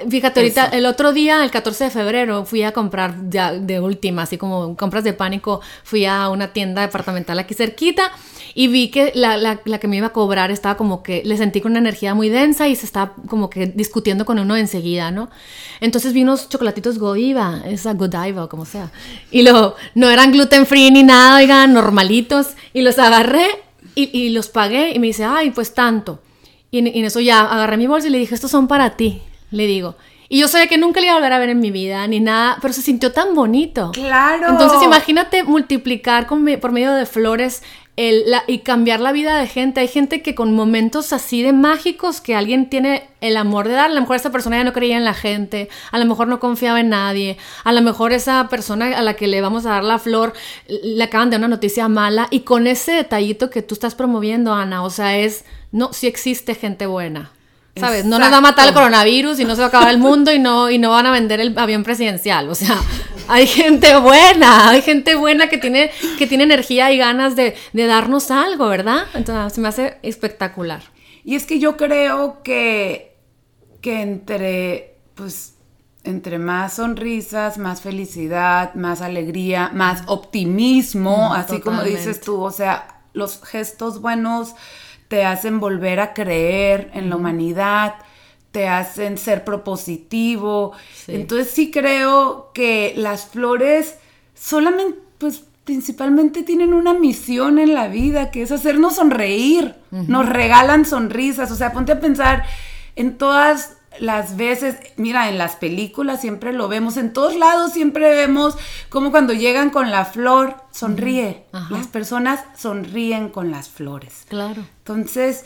fíjate, 0.09 0.41
ahorita 0.41 0.66
el 0.66 0.84
otro 0.84 1.14
día, 1.14 1.43
el 1.43 1.51
14 1.51 1.84
de 1.84 1.91
febrero, 1.91 2.45
fui 2.45 2.62
a 2.62 2.72
comprar 2.72 3.14
ya 3.30 3.53
de 3.53 3.80
última, 3.80 4.22
así 4.22 4.37
como 4.37 4.76
compras 4.76 5.05
de 5.05 5.14
pánico, 5.14 5.62
fui 5.82 6.05
a 6.05 6.28
una 6.28 6.53
tienda 6.53 6.82
departamental 6.82 7.39
aquí 7.39 7.55
cerquita 7.55 8.12
y 8.55 8.68
vi 8.68 8.89
que 8.91 9.12
la, 9.14 9.37
la, 9.37 9.61
la, 9.64 9.78
que 9.78 9.89
me 9.89 9.97
iba 9.97 10.09
a 10.09 10.12
cobrar 10.12 10.51
estaba 10.51 10.76
como 10.76 11.03
que 11.03 11.22
le 11.24 11.37
sentí 11.37 11.61
con 11.61 11.72
una 11.72 11.80
energía 11.80 12.14
muy 12.14 12.28
densa 12.28 12.68
y 12.68 12.76
se 12.76 12.87
estaba 12.87 13.14
como 13.28 13.51
que 13.51 13.66
discutiendo 13.66 14.24
con 14.24 14.39
uno 14.39 14.57
enseguida, 14.57 15.11
¿no? 15.11 15.30
Entonces 15.80 16.12
vi 16.12 16.22
unos 16.22 16.49
chocolatitos 16.49 16.99
Godiva, 16.99 17.62
esa 17.66 17.95
Godiva 17.95 18.45
o 18.45 18.49
como 18.49 18.64
sea, 18.64 18.91
y 19.30 19.43
lo, 19.43 19.76
no 19.95 20.11
eran 20.11 20.32
gluten 20.32 20.66
free 20.66 20.91
ni 20.91 21.03
nada, 21.03 21.37
oigan, 21.37 21.72
normalitos, 21.72 22.49
y 22.72 22.82
los 22.82 22.99
agarré 22.99 23.66
y, 23.97 24.28
los 24.30 24.49
pagué 24.49 24.92
y 24.94 24.99
me 24.99 25.09
dice, 25.09 25.24
ay, 25.24 25.51
pues 25.51 25.74
tanto. 25.74 26.20
Y 26.70 26.78
en, 26.78 27.05
eso 27.05 27.20
ya 27.20 27.40
agarré 27.40 27.76
mi 27.78 27.86
bolsa 27.86 28.09
y 28.09 28.11
le 28.11 28.18
dije, 28.18 28.34
estos 28.34 28.51
son 28.51 28.68
para 28.68 28.97
ti, 28.97 29.22
le 29.51 29.66
digo. 29.66 29.97
Y 30.28 30.40
yo 30.40 30.49
sabía 30.49 30.66
que 30.66 30.76
nunca 30.76 31.01
le 31.01 31.07
iba 31.07 31.14
a 31.14 31.18
volver 31.18 31.32
a 31.32 31.38
ver 31.38 31.49
en 31.51 31.61
mi 31.61 31.70
vida, 31.70 32.07
ni 32.07 32.20
nada, 32.20 32.59
pero 32.61 32.74
se 32.74 32.82
sintió 32.82 33.12
tan 33.12 33.34
bonito. 33.34 33.92
Claro. 33.92 34.49
Entonces 34.51 34.82
imagínate 34.82 35.44
multiplicar 35.44 36.26
con, 36.26 36.44
por 36.61 36.72
medio 36.72 36.92
de 36.92 37.07
flores 37.07 37.62
y 37.97 38.59
cambiar 38.59 39.01
la 39.01 39.12
vida 39.12 39.38
de 39.38 39.47
gente. 39.47 39.80
Hay 39.80 39.88
gente 39.88 40.20
que 40.20 40.34
con 40.34 40.55
momentos 40.55 41.14
así 41.14 41.42
de 41.42 41.53
mágicos 41.53 42.20
que 42.20 42.34
alguien 42.34 42.68
tiene 42.68 43.09
el 43.22 43.38
amor 43.38 43.68
de 43.68 43.74
dar, 43.74 43.90
a 43.90 43.94
lo 43.94 44.01
mejor 44.01 44.16
esa 44.16 44.30
persona 44.30 44.59
ya 44.59 44.64
no 44.64 44.74
creía 44.74 44.99
en 44.99 45.05
la 45.05 45.14
gente, 45.14 45.70
a 45.90 45.99
lo 45.99 46.05
mejor 46.05 46.28
no 46.28 46.38
confiaba 46.38 46.80
en 46.80 46.90
nadie, 46.90 47.38
a 47.64 47.72
lo 47.72 47.80
mejor 47.80 48.12
esa 48.12 48.49
persona 48.49 48.97
a 48.97 49.03
la 49.03 49.14
que 49.14 49.26
le 49.26 49.40
vamos 49.40 49.64
a 49.64 49.70
dar 49.70 49.84
la 49.84 49.99
flor 49.99 50.34
le 50.68 51.03
acaban 51.03 51.30
de 51.30 51.36
una 51.36 51.49
noticia 51.49 51.88
mala 51.88 52.28
y 52.30 52.40
con 52.40 52.66
ese 52.66 52.92
detallito 52.92 53.49
que 53.49 53.62
tú 53.62 53.74
estás 53.74 53.94
promoviendo, 53.94 54.53
Ana, 54.53 54.82
o 54.84 54.90
sea, 54.90 55.16
es, 55.16 55.44
no, 55.72 55.92
sí 55.92 56.07
existe 56.07 56.55
gente 56.55 56.86
buena. 56.86 57.32
¿Sabes? 57.79 58.07
No 58.07 58.18
nos 58.18 58.33
va 58.33 58.39
a 58.39 58.41
matar 58.41 58.68
el 58.68 58.74
coronavirus 58.74 59.39
y 59.39 59.45
no 59.45 59.55
se 59.55 59.61
va 59.61 59.66
a 59.66 59.68
acabar 59.68 59.91
el 59.91 59.99
mundo 59.99 60.33
y 60.33 60.39
no, 60.39 60.70
y 60.70 60.79
no 60.79 60.91
van 60.91 61.05
a 61.05 61.11
vender 61.11 61.41
el 61.41 61.57
avión 61.59 61.85
presidencial. 61.85 62.49
O 62.49 62.55
sea, 62.55 62.81
hay 63.29 63.47
gente 63.47 63.97
buena, 63.97 64.70
hay 64.70 64.81
gente 64.81 65.14
buena 65.14 65.49
que 65.49 65.59
tiene, 65.59 65.91
que 66.18 66.27
tiene 66.27 66.45
energía 66.45 66.91
y 66.93 66.97
ganas 66.97 67.37
de, 67.37 67.55
darnos 67.74 68.31
algo, 68.31 68.68
¿verdad? 68.68 69.05
Entonces 69.14 69.53
se 69.53 69.61
me 69.61 69.68
hace 69.68 69.99
espectacular. 70.03 70.83
Y 71.22 71.35
es 71.35 71.45
que 71.45 71.59
yo 71.59 71.77
creo 71.77 72.43
que, 72.43 73.18
que 73.83 74.01
entre, 74.01 74.99
pues, 75.14 75.57
entre 76.05 76.39
más 76.39 76.74
sonrisas, 76.74 77.59
más 77.59 77.83
felicidad, 77.83 78.74
más 78.74 79.03
alegría, 79.03 79.70
más 79.74 80.03
optimismo, 80.07 81.35
así 81.35 81.61
como 81.61 81.83
dices 81.83 82.20
tú, 82.22 82.41
o 82.41 82.53
sea, 82.53 83.03
los 83.12 83.43
gestos 83.43 84.01
buenos 84.01 84.55
te 85.09 85.24
hacen 85.24 85.61
volver 85.61 86.00
a 86.00 86.14
creer 86.14 86.90
en 86.94 87.11
la 87.11 87.16
humanidad, 87.16 87.94
te 88.50 88.68
hacen 88.68 89.18
ser 89.18 89.44
propositivo. 89.44 90.72
Entonces 91.07 91.50
sí 91.50 91.70
creo 91.70 92.50
que 92.54 92.94
las 92.96 93.26
flores 93.26 93.96
solamente, 94.34 94.98
pues 95.18 95.44
principalmente 95.64 96.42
tienen 96.42 96.72
una 96.72 96.94
misión 96.94 97.59
en 97.59 97.74
la 97.74 97.88
vida, 97.88 98.30
que 98.30 98.42
es 98.42 98.52
hacernos 98.52 98.96
sonreír, 98.96 99.74
nos 99.90 100.28
regalan 100.28 100.84
sonrisas, 100.84 101.50
o 101.50 101.57
sea, 101.57 101.72
ponte 101.72 101.92
a 101.92 102.00
pensar 102.00 102.44
en 102.94 103.18
todas 103.18 103.76
las 104.01 104.36
veces, 104.36 104.76
mira, 104.97 105.28
en 105.28 105.38
las 105.38 105.57
películas 105.57 106.20
siempre 106.20 106.53
lo 106.53 106.68
vemos, 106.68 106.97
en 106.97 107.12
todos 107.12 107.36
lados 107.36 107.72
siempre 107.72 108.11
vemos 108.14 108.57
como 108.88 109.11
cuando 109.11 109.32
llegan 109.32 109.70
con 109.70 109.90
la 109.90 110.05
flor, 110.05 110.57
sonríe. 110.70 111.44
Las 111.70 111.86
personas 111.86 112.44
sonríen 112.57 113.28
con 113.30 113.51
las 113.51 113.68
flores. 113.68 114.24
Claro. 114.28 114.64
Entonces, 114.78 115.44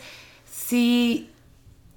sí, 0.51 1.31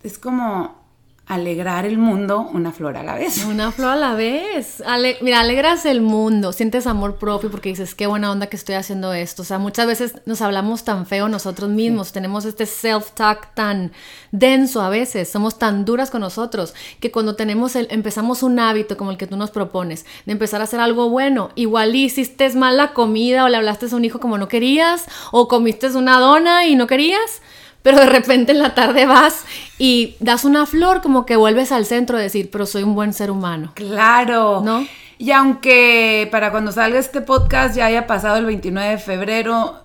es 0.02 0.18
como 0.18 0.83
alegrar 1.26 1.86
el 1.86 1.96
mundo 1.96 2.50
una 2.52 2.70
flor 2.72 2.96
a 2.96 3.02
la 3.02 3.14
vez. 3.14 3.44
Una 3.44 3.72
flor 3.72 3.92
a 3.92 3.96
la 3.96 4.14
vez. 4.14 4.82
Mira, 5.22 5.40
alegras 5.40 5.86
el 5.86 6.00
mundo, 6.00 6.52
sientes 6.52 6.86
amor 6.86 7.16
propio 7.16 7.50
porque 7.50 7.70
dices, 7.70 7.94
qué 7.94 8.06
buena 8.06 8.30
onda 8.30 8.48
que 8.48 8.56
estoy 8.56 8.74
haciendo 8.74 9.12
esto. 9.14 9.42
O 9.42 9.44
sea, 9.44 9.58
muchas 9.58 9.86
veces 9.86 10.14
nos 10.26 10.42
hablamos 10.42 10.84
tan 10.84 11.06
feo 11.06 11.28
nosotros 11.28 11.70
mismos, 11.70 12.12
tenemos 12.12 12.44
este 12.44 12.64
self-talk 12.64 13.54
tan 13.54 13.92
denso 14.32 14.82
a 14.82 14.90
veces, 14.90 15.30
somos 15.30 15.58
tan 15.58 15.84
duras 15.84 16.10
con 16.10 16.20
nosotros 16.20 16.74
que 17.00 17.10
cuando 17.10 17.36
tenemos 17.36 17.76
el, 17.76 17.86
empezamos 17.90 18.42
un 18.42 18.58
hábito 18.58 18.96
como 18.96 19.10
el 19.10 19.16
que 19.16 19.26
tú 19.26 19.36
nos 19.36 19.50
propones, 19.50 20.04
de 20.26 20.32
empezar 20.32 20.60
a 20.60 20.64
hacer 20.64 20.80
algo 20.80 21.08
bueno, 21.08 21.50
igual 21.54 21.94
hiciste 21.94 22.44
mal 22.54 22.76
la 22.76 22.92
comida 22.92 23.44
o 23.44 23.48
le 23.48 23.56
hablaste 23.56 23.86
a 23.90 23.96
un 23.96 24.04
hijo 24.04 24.20
como 24.20 24.36
no 24.36 24.48
querías 24.48 25.06
o 25.32 25.48
comiste 25.48 25.84
una 25.96 26.18
dona 26.18 26.66
y 26.66 26.76
no 26.76 26.86
querías, 26.86 27.42
pero 27.84 28.00
de 28.00 28.06
repente 28.06 28.52
en 28.52 28.60
la 28.60 28.74
tarde 28.74 29.04
vas 29.04 29.44
y 29.78 30.16
das 30.18 30.46
una 30.46 30.64
flor, 30.64 31.02
como 31.02 31.26
que 31.26 31.36
vuelves 31.36 31.70
al 31.70 31.84
centro 31.84 32.16
de 32.16 32.22
decir, 32.24 32.48
pero 32.50 32.64
soy 32.64 32.82
un 32.82 32.94
buen 32.94 33.12
ser 33.12 33.30
humano. 33.30 33.72
Claro. 33.74 34.62
¿No? 34.64 34.86
Y 35.18 35.32
aunque 35.32 36.26
para 36.32 36.50
cuando 36.50 36.72
salga 36.72 36.98
este 36.98 37.20
podcast 37.20 37.76
ya 37.76 37.84
haya 37.84 38.06
pasado 38.06 38.38
el 38.38 38.46
29 38.46 38.92
de 38.92 38.96
febrero, 38.96 39.80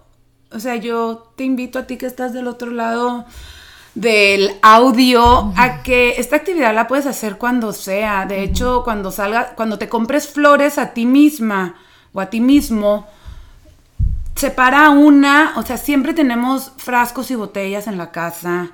o 0.50 0.60
sea, 0.62 0.78
yo 0.78 1.34
te 1.36 1.44
invito 1.44 1.78
a 1.78 1.88
ti 1.88 1.98
que 1.98 2.06
estás 2.06 2.32
del 2.32 2.48
otro 2.48 2.72
lado 2.72 3.26
del 3.96 4.52
audio 4.62 5.52
a 5.58 5.84
que 5.84 6.12
esta 6.20 6.38
actividad 6.38 6.74
la 6.74 6.88
puedes 6.88 7.06
hacer 7.06 7.38
cuando 7.38 7.74
sea. 7.74 8.26
De 8.26 8.44
hecho, 8.44 8.84
cuando 8.86 9.12
salga, 9.12 9.56
cuando 9.56 9.78
te 9.78 9.90
compres 9.90 10.30
flores 10.30 10.78
a 10.78 10.94
ti 10.94 11.06
misma 11.06 11.76
o 12.14 12.22
a 12.22 12.30
ti 12.30 12.40
mismo, 12.40 13.08
separa 14.40 14.90
una, 14.90 15.52
o 15.58 15.64
sea, 15.64 15.76
siempre 15.76 16.14
tenemos 16.14 16.72
frascos 16.78 17.30
y 17.30 17.36
botellas 17.36 17.88
en 17.88 17.98
la 17.98 18.12
casa. 18.12 18.70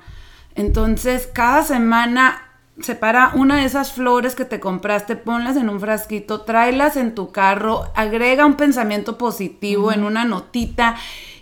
Entonces, 0.54 1.28
cada 1.34 1.64
semana 1.64 2.40
separa 2.78 3.32
una 3.34 3.56
de 3.56 3.64
esas 3.64 3.92
flores 3.92 4.36
que 4.36 4.44
te 4.44 4.60
compraste, 4.60 5.16
ponlas 5.16 5.56
en 5.56 5.68
un 5.68 5.80
frasquito, 5.80 6.42
tráelas 6.42 6.96
en 6.96 7.16
tu 7.16 7.32
carro, 7.32 7.90
agrega 7.96 8.46
un 8.46 8.54
pensamiento 8.54 9.18
positivo 9.18 9.90
en 9.90 10.04
una 10.04 10.24
notita 10.24 10.94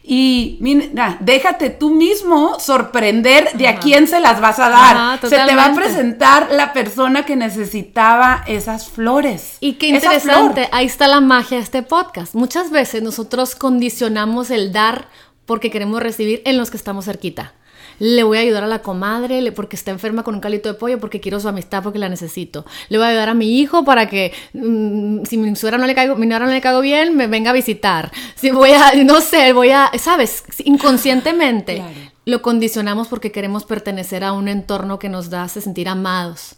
y 0.06 0.58
mira, 0.60 1.16
déjate 1.20 1.70
tú 1.70 1.90
mismo 1.90 2.60
sorprender 2.60 3.52
de 3.54 3.68
a 3.68 3.78
quién 3.78 4.06
se 4.06 4.20
las 4.20 4.38
vas 4.38 4.58
a 4.58 4.68
dar. 4.68 5.18
se 5.20 5.30
te 5.30 5.56
va 5.56 5.66
a 5.66 5.74
presentar 5.74 6.48
la 6.50 6.74
persona 6.74 7.24
que 7.24 7.36
necesitaba 7.36 8.44
esas 8.46 8.90
flores. 8.90 9.56
Y 9.60 9.74
qué 9.74 9.86
interesante, 9.86 10.68
ahí 10.72 10.84
está 10.84 11.08
la 11.08 11.22
magia 11.22 11.56
de 11.56 11.64
este 11.64 11.82
podcast. 11.82 12.34
Muchas 12.34 12.70
veces 12.70 13.02
nosotros 13.02 13.54
condicionamos 13.54 14.50
el 14.50 14.72
dar 14.72 15.08
porque 15.46 15.70
queremos 15.70 16.02
recibir 16.02 16.42
en 16.44 16.58
los 16.58 16.70
que 16.70 16.76
estamos 16.76 17.06
cerquita 17.06 17.54
le 17.98 18.22
voy 18.22 18.38
a 18.38 18.40
ayudar 18.40 18.64
a 18.64 18.66
la 18.66 18.80
comadre 18.80 19.52
porque 19.52 19.76
está 19.76 19.90
enferma 19.90 20.22
con 20.22 20.34
un 20.34 20.40
calito 20.40 20.68
de 20.68 20.74
pollo 20.74 20.98
porque 20.98 21.20
quiero 21.20 21.40
su 21.40 21.48
amistad 21.48 21.82
porque 21.82 21.98
la 21.98 22.08
necesito. 22.08 22.64
Le 22.88 22.98
voy 22.98 23.06
a 23.06 23.10
ayudar 23.10 23.28
a 23.28 23.34
mi 23.34 23.60
hijo 23.60 23.84
para 23.84 24.08
que 24.08 24.32
mm, 24.52 25.24
si 25.24 25.36
mi 25.36 25.54
suegra 25.56 25.78
no 25.78 25.86
le 25.86 25.94
caigo, 25.94 26.16
mi 26.16 26.26
no 26.26 26.38
le 26.46 26.60
caigo 26.60 26.80
bien, 26.80 27.16
me 27.16 27.26
venga 27.26 27.50
a 27.50 27.54
visitar. 27.54 28.10
Si 28.34 28.50
voy 28.50 28.72
a, 28.72 28.92
no 29.04 29.20
sé, 29.20 29.52
voy 29.52 29.70
a, 29.70 29.90
¿sabes? 29.98 30.44
Inconscientemente 30.64 31.82
lo 32.24 32.42
condicionamos 32.42 33.08
porque 33.08 33.32
queremos 33.32 33.64
pertenecer 33.64 34.24
a 34.24 34.32
un 34.32 34.48
entorno 34.48 34.98
que 34.98 35.08
nos 35.08 35.32
hace 35.32 35.60
sentir 35.60 35.88
amados. 35.88 36.56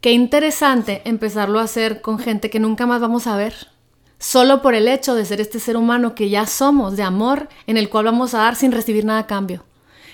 Qué 0.00 0.12
interesante 0.12 1.02
empezarlo 1.04 1.58
a 1.58 1.64
hacer 1.64 2.00
con 2.00 2.18
gente 2.18 2.50
que 2.50 2.60
nunca 2.60 2.86
más 2.86 3.00
vamos 3.00 3.26
a 3.26 3.36
ver 3.36 3.54
solo 4.18 4.62
por 4.62 4.74
el 4.74 4.88
hecho 4.88 5.14
de 5.14 5.24
ser 5.24 5.40
este 5.40 5.60
ser 5.60 5.76
humano 5.76 6.14
que 6.14 6.28
ya 6.28 6.46
somos, 6.46 6.96
de 6.96 7.02
amor, 7.02 7.48
en 7.66 7.76
el 7.76 7.88
cual 7.88 8.06
vamos 8.06 8.34
a 8.34 8.38
dar 8.38 8.56
sin 8.56 8.72
recibir 8.72 9.04
nada 9.04 9.20
a 9.20 9.26
cambio. 9.26 9.64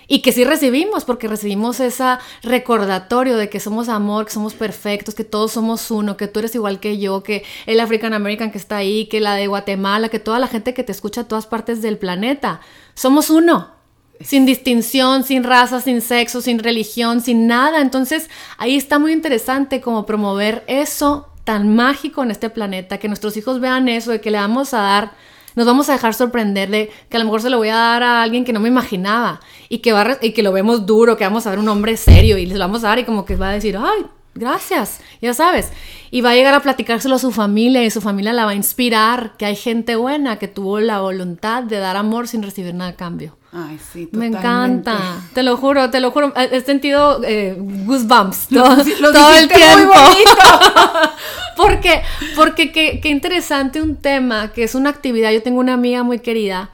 Y 0.06 0.20
que 0.20 0.32
sí 0.32 0.44
recibimos, 0.44 1.04
porque 1.04 1.28
recibimos 1.28 1.80
ese 1.80 2.04
recordatorio 2.42 3.36
de 3.36 3.48
que 3.48 3.60
somos 3.60 3.88
amor, 3.88 4.26
que 4.26 4.32
somos 4.32 4.54
perfectos, 4.54 5.14
que 5.14 5.24
todos 5.24 5.52
somos 5.52 5.90
uno, 5.90 6.16
que 6.16 6.28
tú 6.28 6.40
eres 6.40 6.54
igual 6.54 6.80
que 6.80 6.98
yo, 6.98 7.22
que 7.22 7.44
el 7.66 7.80
African 7.80 8.12
American 8.12 8.50
que 8.50 8.58
está 8.58 8.76
ahí, 8.76 9.06
que 9.06 9.20
la 9.20 9.34
de 9.34 9.46
Guatemala, 9.46 10.08
que 10.08 10.18
toda 10.18 10.38
la 10.38 10.48
gente 10.48 10.74
que 10.74 10.84
te 10.84 10.92
escucha 10.92 11.22
a 11.22 11.28
todas 11.28 11.46
partes 11.46 11.82
del 11.82 11.98
planeta. 11.98 12.60
Somos 12.94 13.30
uno. 13.30 13.72
Sin 14.20 14.46
distinción, 14.46 15.24
sin 15.24 15.42
raza, 15.42 15.80
sin 15.80 16.00
sexo, 16.00 16.40
sin 16.40 16.60
religión, 16.60 17.20
sin 17.20 17.48
nada. 17.48 17.80
Entonces 17.80 18.30
ahí 18.58 18.76
está 18.76 19.00
muy 19.00 19.12
interesante 19.12 19.80
como 19.80 20.06
promover 20.06 20.62
eso 20.68 21.28
tan 21.42 21.74
mágico 21.74 22.22
en 22.22 22.30
este 22.30 22.48
planeta, 22.48 22.98
que 22.98 23.08
nuestros 23.08 23.36
hijos 23.36 23.60
vean 23.60 23.88
eso, 23.88 24.12
de 24.12 24.20
que 24.20 24.30
le 24.30 24.38
vamos 24.38 24.72
a 24.72 24.78
dar 24.78 25.12
nos 25.54 25.66
vamos 25.66 25.88
a 25.88 25.92
dejar 25.92 26.14
sorprender 26.14 26.70
de 26.70 26.90
que 27.08 27.16
a 27.16 27.20
lo 27.20 27.26
mejor 27.26 27.42
se 27.42 27.50
lo 27.50 27.58
voy 27.58 27.68
a 27.68 27.76
dar 27.76 28.02
a 28.02 28.22
alguien 28.22 28.44
que 28.44 28.52
no 28.52 28.60
me 28.60 28.68
imaginaba 28.68 29.40
y 29.68 29.78
que, 29.78 29.92
va 29.92 30.18
y 30.20 30.32
que 30.32 30.42
lo 30.42 30.52
vemos 30.52 30.86
duro, 30.86 31.16
que 31.16 31.24
vamos 31.24 31.46
a 31.46 31.50
ver 31.50 31.58
un 31.58 31.68
hombre 31.68 31.96
serio 31.96 32.38
y 32.38 32.46
les 32.46 32.58
vamos 32.58 32.84
a 32.84 32.88
dar 32.88 32.98
y 32.98 33.04
como 33.04 33.24
que 33.24 33.36
va 33.36 33.50
a 33.50 33.52
decir, 33.52 33.76
ay, 33.76 34.06
gracias, 34.34 35.00
ya 35.20 35.34
sabes. 35.34 35.70
Y 36.10 36.20
va 36.20 36.30
a 36.30 36.34
llegar 36.34 36.54
a 36.54 36.60
platicárselo 36.60 37.16
a 37.16 37.18
su 37.18 37.32
familia 37.32 37.84
y 37.84 37.90
su 37.90 38.00
familia 38.00 38.32
la 38.32 38.44
va 38.44 38.52
a 38.52 38.54
inspirar, 38.54 39.34
que 39.36 39.46
hay 39.46 39.56
gente 39.56 39.96
buena 39.96 40.38
que 40.38 40.48
tuvo 40.48 40.80
la 40.80 41.00
voluntad 41.00 41.62
de 41.62 41.78
dar 41.78 41.96
amor 41.96 42.28
sin 42.28 42.42
recibir 42.42 42.74
nada 42.74 42.90
a 42.90 42.96
cambio. 42.96 43.36
Ay, 43.56 43.78
sí, 43.92 44.06
totalmente. 44.06 44.18
Me 44.18 44.26
encanta. 44.26 44.98
Te 45.32 45.44
lo 45.44 45.56
juro, 45.56 45.88
te 45.88 46.00
lo 46.00 46.10
juro. 46.10 46.32
He 46.36 46.60
sentido 46.62 47.22
eh, 47.24 47.56
goosebumps 47.56 48.48
todo, 48.48 48.74
el 48.74 49.48
tiempo. 49.48 49.94
porque, 51.56 52.02
porque 52.34 52.72
qué, 52.72 52.98
qué 53.00 53.10
interesante 53.10 53.80
un 53.80 53.94
tema 53.94 54.52
que 54.52 54.64
es 54.64 54.74
una 54.74 54.90
actividad. 54.90 55.30
Yo 55.30 55.40
tengo 55.40 55.60
una 55.60 55.74
amiga 55.74 56.02
muy 56.02 56.18
querida 56.18 56.70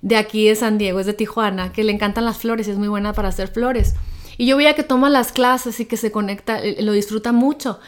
de 0.00 0.16
aquí 0.16 0.48
de 0.48 0.56
San 0.56 0.78
Diego, 0.78 1.00
es 1.00 1.06
de 1.06 1.12
Tijuana, 1.12 1.70
que 1.72 1.84
le 1.84 1.92
encantan 1.92 2.24
las 2.24 2.38
flores 2.38 2.66
y 2.66 2.70
es 2.70 2.78
muy 2.78 2.88
buena 2.88 3.12
para 3.12 3.28
hacer 3.28 3.48
flores. 3.48 3.94
Y 4.42 4.46
yo 4.46 4.56
veía 4.56 4.74
que 4.74 4.82
toma 4.82 5.08
las 5.08 5.30
clases 5.30 5.78
y 5.78 5.84
que 5.84 5.96
se 5.96 6.10
conecta, 6.10 6.60
lo 6.80 6.90
disfruta 6.90 7.30
mucho. 7.30 7.78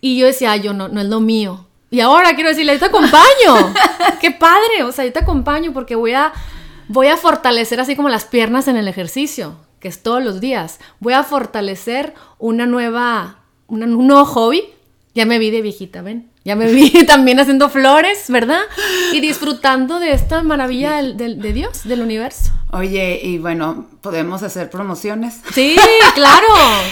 Y 0.00 0.16
yo 0.16 0.24
decía, 0.24 0.56
yo 0.56 0.72
no, 0.72 0.88
no 0.88 1.02
es 1.02 1.06
lo 1.06 1.20
mío. 1.20 1.66
Y 1.90 2.00
ahora 2.00 2.34
quiero 2.34 2.48
decirle, 2.48 2.72
yo 2.72 2.78
te 2.78 2.86
acompaño. 2.86 3.74
Qué 4.22 4.30
padre, 4.30 4.84
o 4.84 4.90
sea, 4.90 5.04
yo 5.04 5.12
te 5.12 5.18
acompaño 5.18 5.74
porque 5.74 5.96
voy 5.96 6.14
a 6.14 6.32
voy 6.88 7.08
a 7.08 7.18
fortalecer 7.18 7.78
así 7.78 7.94
como 7.94 8.08
las 8.08 8.24
piernas 8.24 8.68
en 8.68 8.78
el 8.78 8.88
ejercicio, 8.88 9.56
que 9.80 9.88
es 9.88 10.02
todos 10.02 10.24
los 10.24 10.40
días. 10.40 10.80
Voy 10.98 11.12
a 11.12 11.24
fortalecer 11.24 12.14
una 12.38 12.64
nueva, 12.64 13.40
un 13.66 14.06
nuevo 14.06 14.24
hobby. 14.24 14.64
Ya 15.14 15.26
me 15.26 15.38
vi 15.38 15.50
de 15.50 15.60
viejita, 15.60 16.00
¿ven? 16.00 16.30
Ya 16.48 16.56
me 16.56 16.64
vi 16.72 16.88
también 17.06 17.38
haciendo 17.40 17.68
flores, 17.68 18.24
¿verdad? 18.28 18.62
Y 19.12 19.20
disfrutando 19.20 20.00
de 20.00 20.12
esta 20.12 20.42
maravilla 20.42 21.02
de, 21.02 21.52
Dios, 21.52 21.86
del 21.86 22.00
universo. 22.00 22.52
Oye, 22.70 23.20
y 23.22 23.36
bueno, 23.36 23.84
podemos 24.00 24.42
hacer 24.42 24.70
promociones. 24.70 25.42
Sí, 25.52 25.76
claro, 26.14 26.46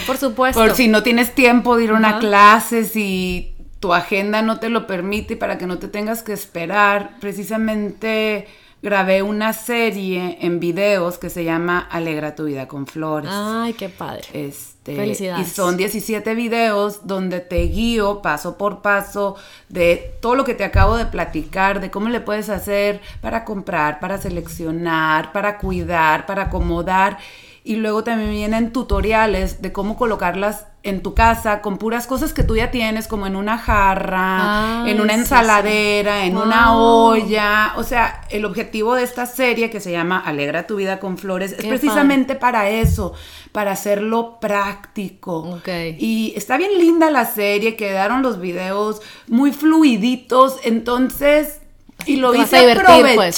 por 0.07 0.19
supuesto. 0.19 0.61
Por 0.61 0.75
si 0.75 0.89
no 0.89 1.03
tienes 1.03 1.35
tiempo 1.35 1.79
de 1.79 1.85
ir 1.85 1.91
a 1.93 1.95
una 1.95 2.19
clase, 2.19 2.85
si 2.85 3.55
tu 3.81 3.95
agenda 3.95 4.43
no 4.43 4.61
te 4.61 4.69
lo 4.69 4.87
permite 4.87 5.39
para 5.39 5.57
que 5.57 5.67
no 5.67 5.79
te 5.79 5.89
tengas 5.89 6.23
que 6.23 6.35
esperar, 6.35 7.17
precisamente 7.19 8.49
grabé 8.87 9.21
una 9.21 9.53
serie 9.53 10.39
en 10.43 10.61
videos 10.61 11.19
que 11.19 11.29
se 11.29 11.43
llama 11.43 11.81
Alegra 11.81 12.37
tu 12.37 12.45
vida 12.45 12.69
con 12.69 12.87
flores. 12.87 13.29
Ay, 13.33 13.73
qué 13.73 13.89
padre. 13.89 14.23
Este, 14.33 14.95
Felicidades. 14.95 15.45
Y 15.45 15.51
son 15.51 15.77
17 15.77 16.37
videos 16.37 17.05
donde 17.05 17.41
te 17.41 17.63
guío 17.63 18.23
paso 18.23 18.57
por 18.57 18.83
paso 18.83 19.35
de 19.69 20.15
todo 20.21 20.37
lo 20.37 20.45
que 20.45 20.55
te 20.55 20.63
acabo 20.63 20.97
de 20.97 21.07
platicar, 21.07 21.81
de 21.81 21.91
cómo 21.91 22.09
le 22.11 22.21
puedes 22.21 22.49
hacer 22.49 23.01
para 23.21 23.45
comprar, 23.45 23.99
para 23.99 24.19
seleccionar, 24.19 25.33
para 25.33 25.59
cuidar, 25.59 26.25
para 26.25 26.45
acomodar. 26.45 27.19
Y 27.67 27.75
luego 27.75 28.05
también 28.05 28.31
vienen 28.31 28.73
tutoriales 28.73 29.61
de 29.61 29.73
cómo 29.73 29.97
colocarlas 29.97 30.67
en 30.85 31.03
tu 31.03 31.15
casa 31.15 31.63
con 31.63 31.79
puras 31.79 32.07
cosas 32.07 32.33
que 32.33 32.45
tú 32.45 32.55
ya 32.55 32.71
tienes, 32.71 33.09
como 33.09 33.27
en 33.27 33.35
una 33.35 33.59
jarra, 33.59 34.85
en 34.87 35.01
una 35.01 35.15
ensaladera, 35.15 36.27
en 36.27 36.37
una 36.37 36.77
olla. 36.77 37.73
O 37.75 37.83
sea, 37.83 38.21
el 38.31 38.45
objetivo 38.45 38.95
de 38.95 39.03
esta 39.03 39.27
serie 39.27 39.69
que 39.69 39.81
se 39.81 39.91
llama 39.91 40.17
Alegra 40.25 40.69
tu 40.69 40.77
vida 40.77 41.01
con 41.01 41.19
flores 41.19 41.57
es 41.59 41.67
precisamente 41.67 42.37
para 42.37 42.71
eso, 42.71 43.15
para 43.51 43.73
hacerlo 43.73 44.39
práctico. 44.39 45.61
Y 45.99 46.35
está 46.37 46.59
bien 46.59 46.79
linda 46.79 47.11
la 47.11 47.27
serie, 47.27 47.75
quedaron 47.75 48.23
los 48.23 48.41
videos 48.41 49.03
muy 49.27 49.53
fluiditos, 49.53 50.61
entonces, 50.63 51.63
y 52.05 52.15
lo 52.15 52.33
hice 52.33 52.77
pues. 53.17 53.35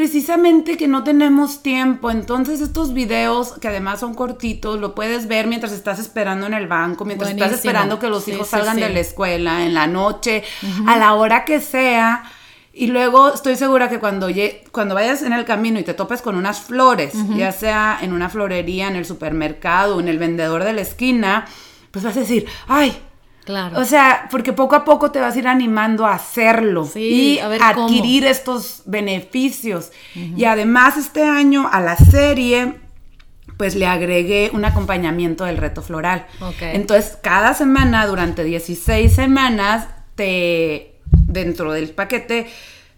Precisamente 0.00 0.78
que 0.78 0.88
no 0.88 1.04
tenemos 1.04 1.62
tiempo. 1.62 2.10
Entonces 2.10 2.62
estos 2.62 2.94
videos, 2.94 3.58
que 3.60 3.68
además 3.68 4.00
son 4.00 4.14
cortitos, 4.14 4.80
lo 4.80 4.94
puedes 4.94 5.28
ver 5.28 5.46
mientras 5.46 5.72
estás 5.72 5.98
esperando 5.98 6.46
en 6.46 6.54
el 6.54 6.68
banco, 6.68 7.04
mientras 7.04 7.32
estás 7.32 7.52
esperando 7.52 7.98
que 7.98 8.08
los 8.08 8.26
hijos 8.26 8.48
salgan 8.48 8.76
de 8.80 8.88
la 8.88 8.98
escuela, 8.98 9.66
en 9.66 9.74
la 9.74 9.86
noche, 9.86 10.42
a 10.86 10.96
la 10.96 11.12
hora 11.12 11.44
que 11.44 11.60
sea. 11.60 12.24
Y 12.72 12.86
luego 12.86 13.34
estoy 13.34 13.56
segura 13.56 13.90
que 13.90 13.98
cuando, 13.98 14.28
cuando 14.72 14.94
vayas 14.94 15.20
en 15.20 15.34
el 15.34 15.44
camino 15.44 15.78
y 15.78 15.82
te 15.82 15.92
topes 15.92 16.22
con 16.22 16.34
unas 16.34 16.62
flores, 16.62 17.12
ya 17.36 17.52
sea 17.52 17.98
en 18.00 18.14
una 18.14 18.30
florería, 18.30 18.88
en 18.88 18.96
el 18.96 19.04
supermercado, 19.04 20.00
en 20.00 20.08
el 20.08 20.18
vendedor 20.18 20.64
de 20.64 20.72
la 20.72 20.80
esquina, 20.80 21.44
pues 21.90 22.06
vas 22.06 22.16
a 22.16 22.20
decir, 22.20 22.46
ay, 22.68 22.96
o 23.74 23.84
sea, 23.84 24.28
porque 24.30 24.52
poco 24.52 24.76
a 24.76 24.84
poco 24.84 25.10
te 25.10 25.20
vas 25.20 25.34
a 25.34 25.38
ir 25.38 25.48
animando 25.48 26.06
a 26.06 26.14
hacerlo 26.14 26.88
y 26.94 27.38
a 27.38 27.68
adquirir 27.68 28.24
estos 28.26 28.82
beneficios. 28.86 29.92
Y 30.14 30.44
además 30.44 30.96
este 30.96 31.22
año 31.24 31.68
a 31.70 31.80
la 31.80 31.96
serie 31.96 32.76
pues 33.56 33.74
le 33.74 33.86
agregué 33.86 34.50
un 34.54 34.64
acompañamiento 34.64 35.44
del 35.44 35.58
reto 35.58 35.82
floral. 35.82 36.26
Ok. 36.40 36.62
Entonces, 36.62 37.18
cada 37.22 37.52
semana, 37.52 38.06
durante 38.06 38.42
16 38.42 39.12
semanas, 39.14 39.86
te 40.14 40.94
dentro 41.10 41.72
del 41.72 41.90
paquete 41.90 42.46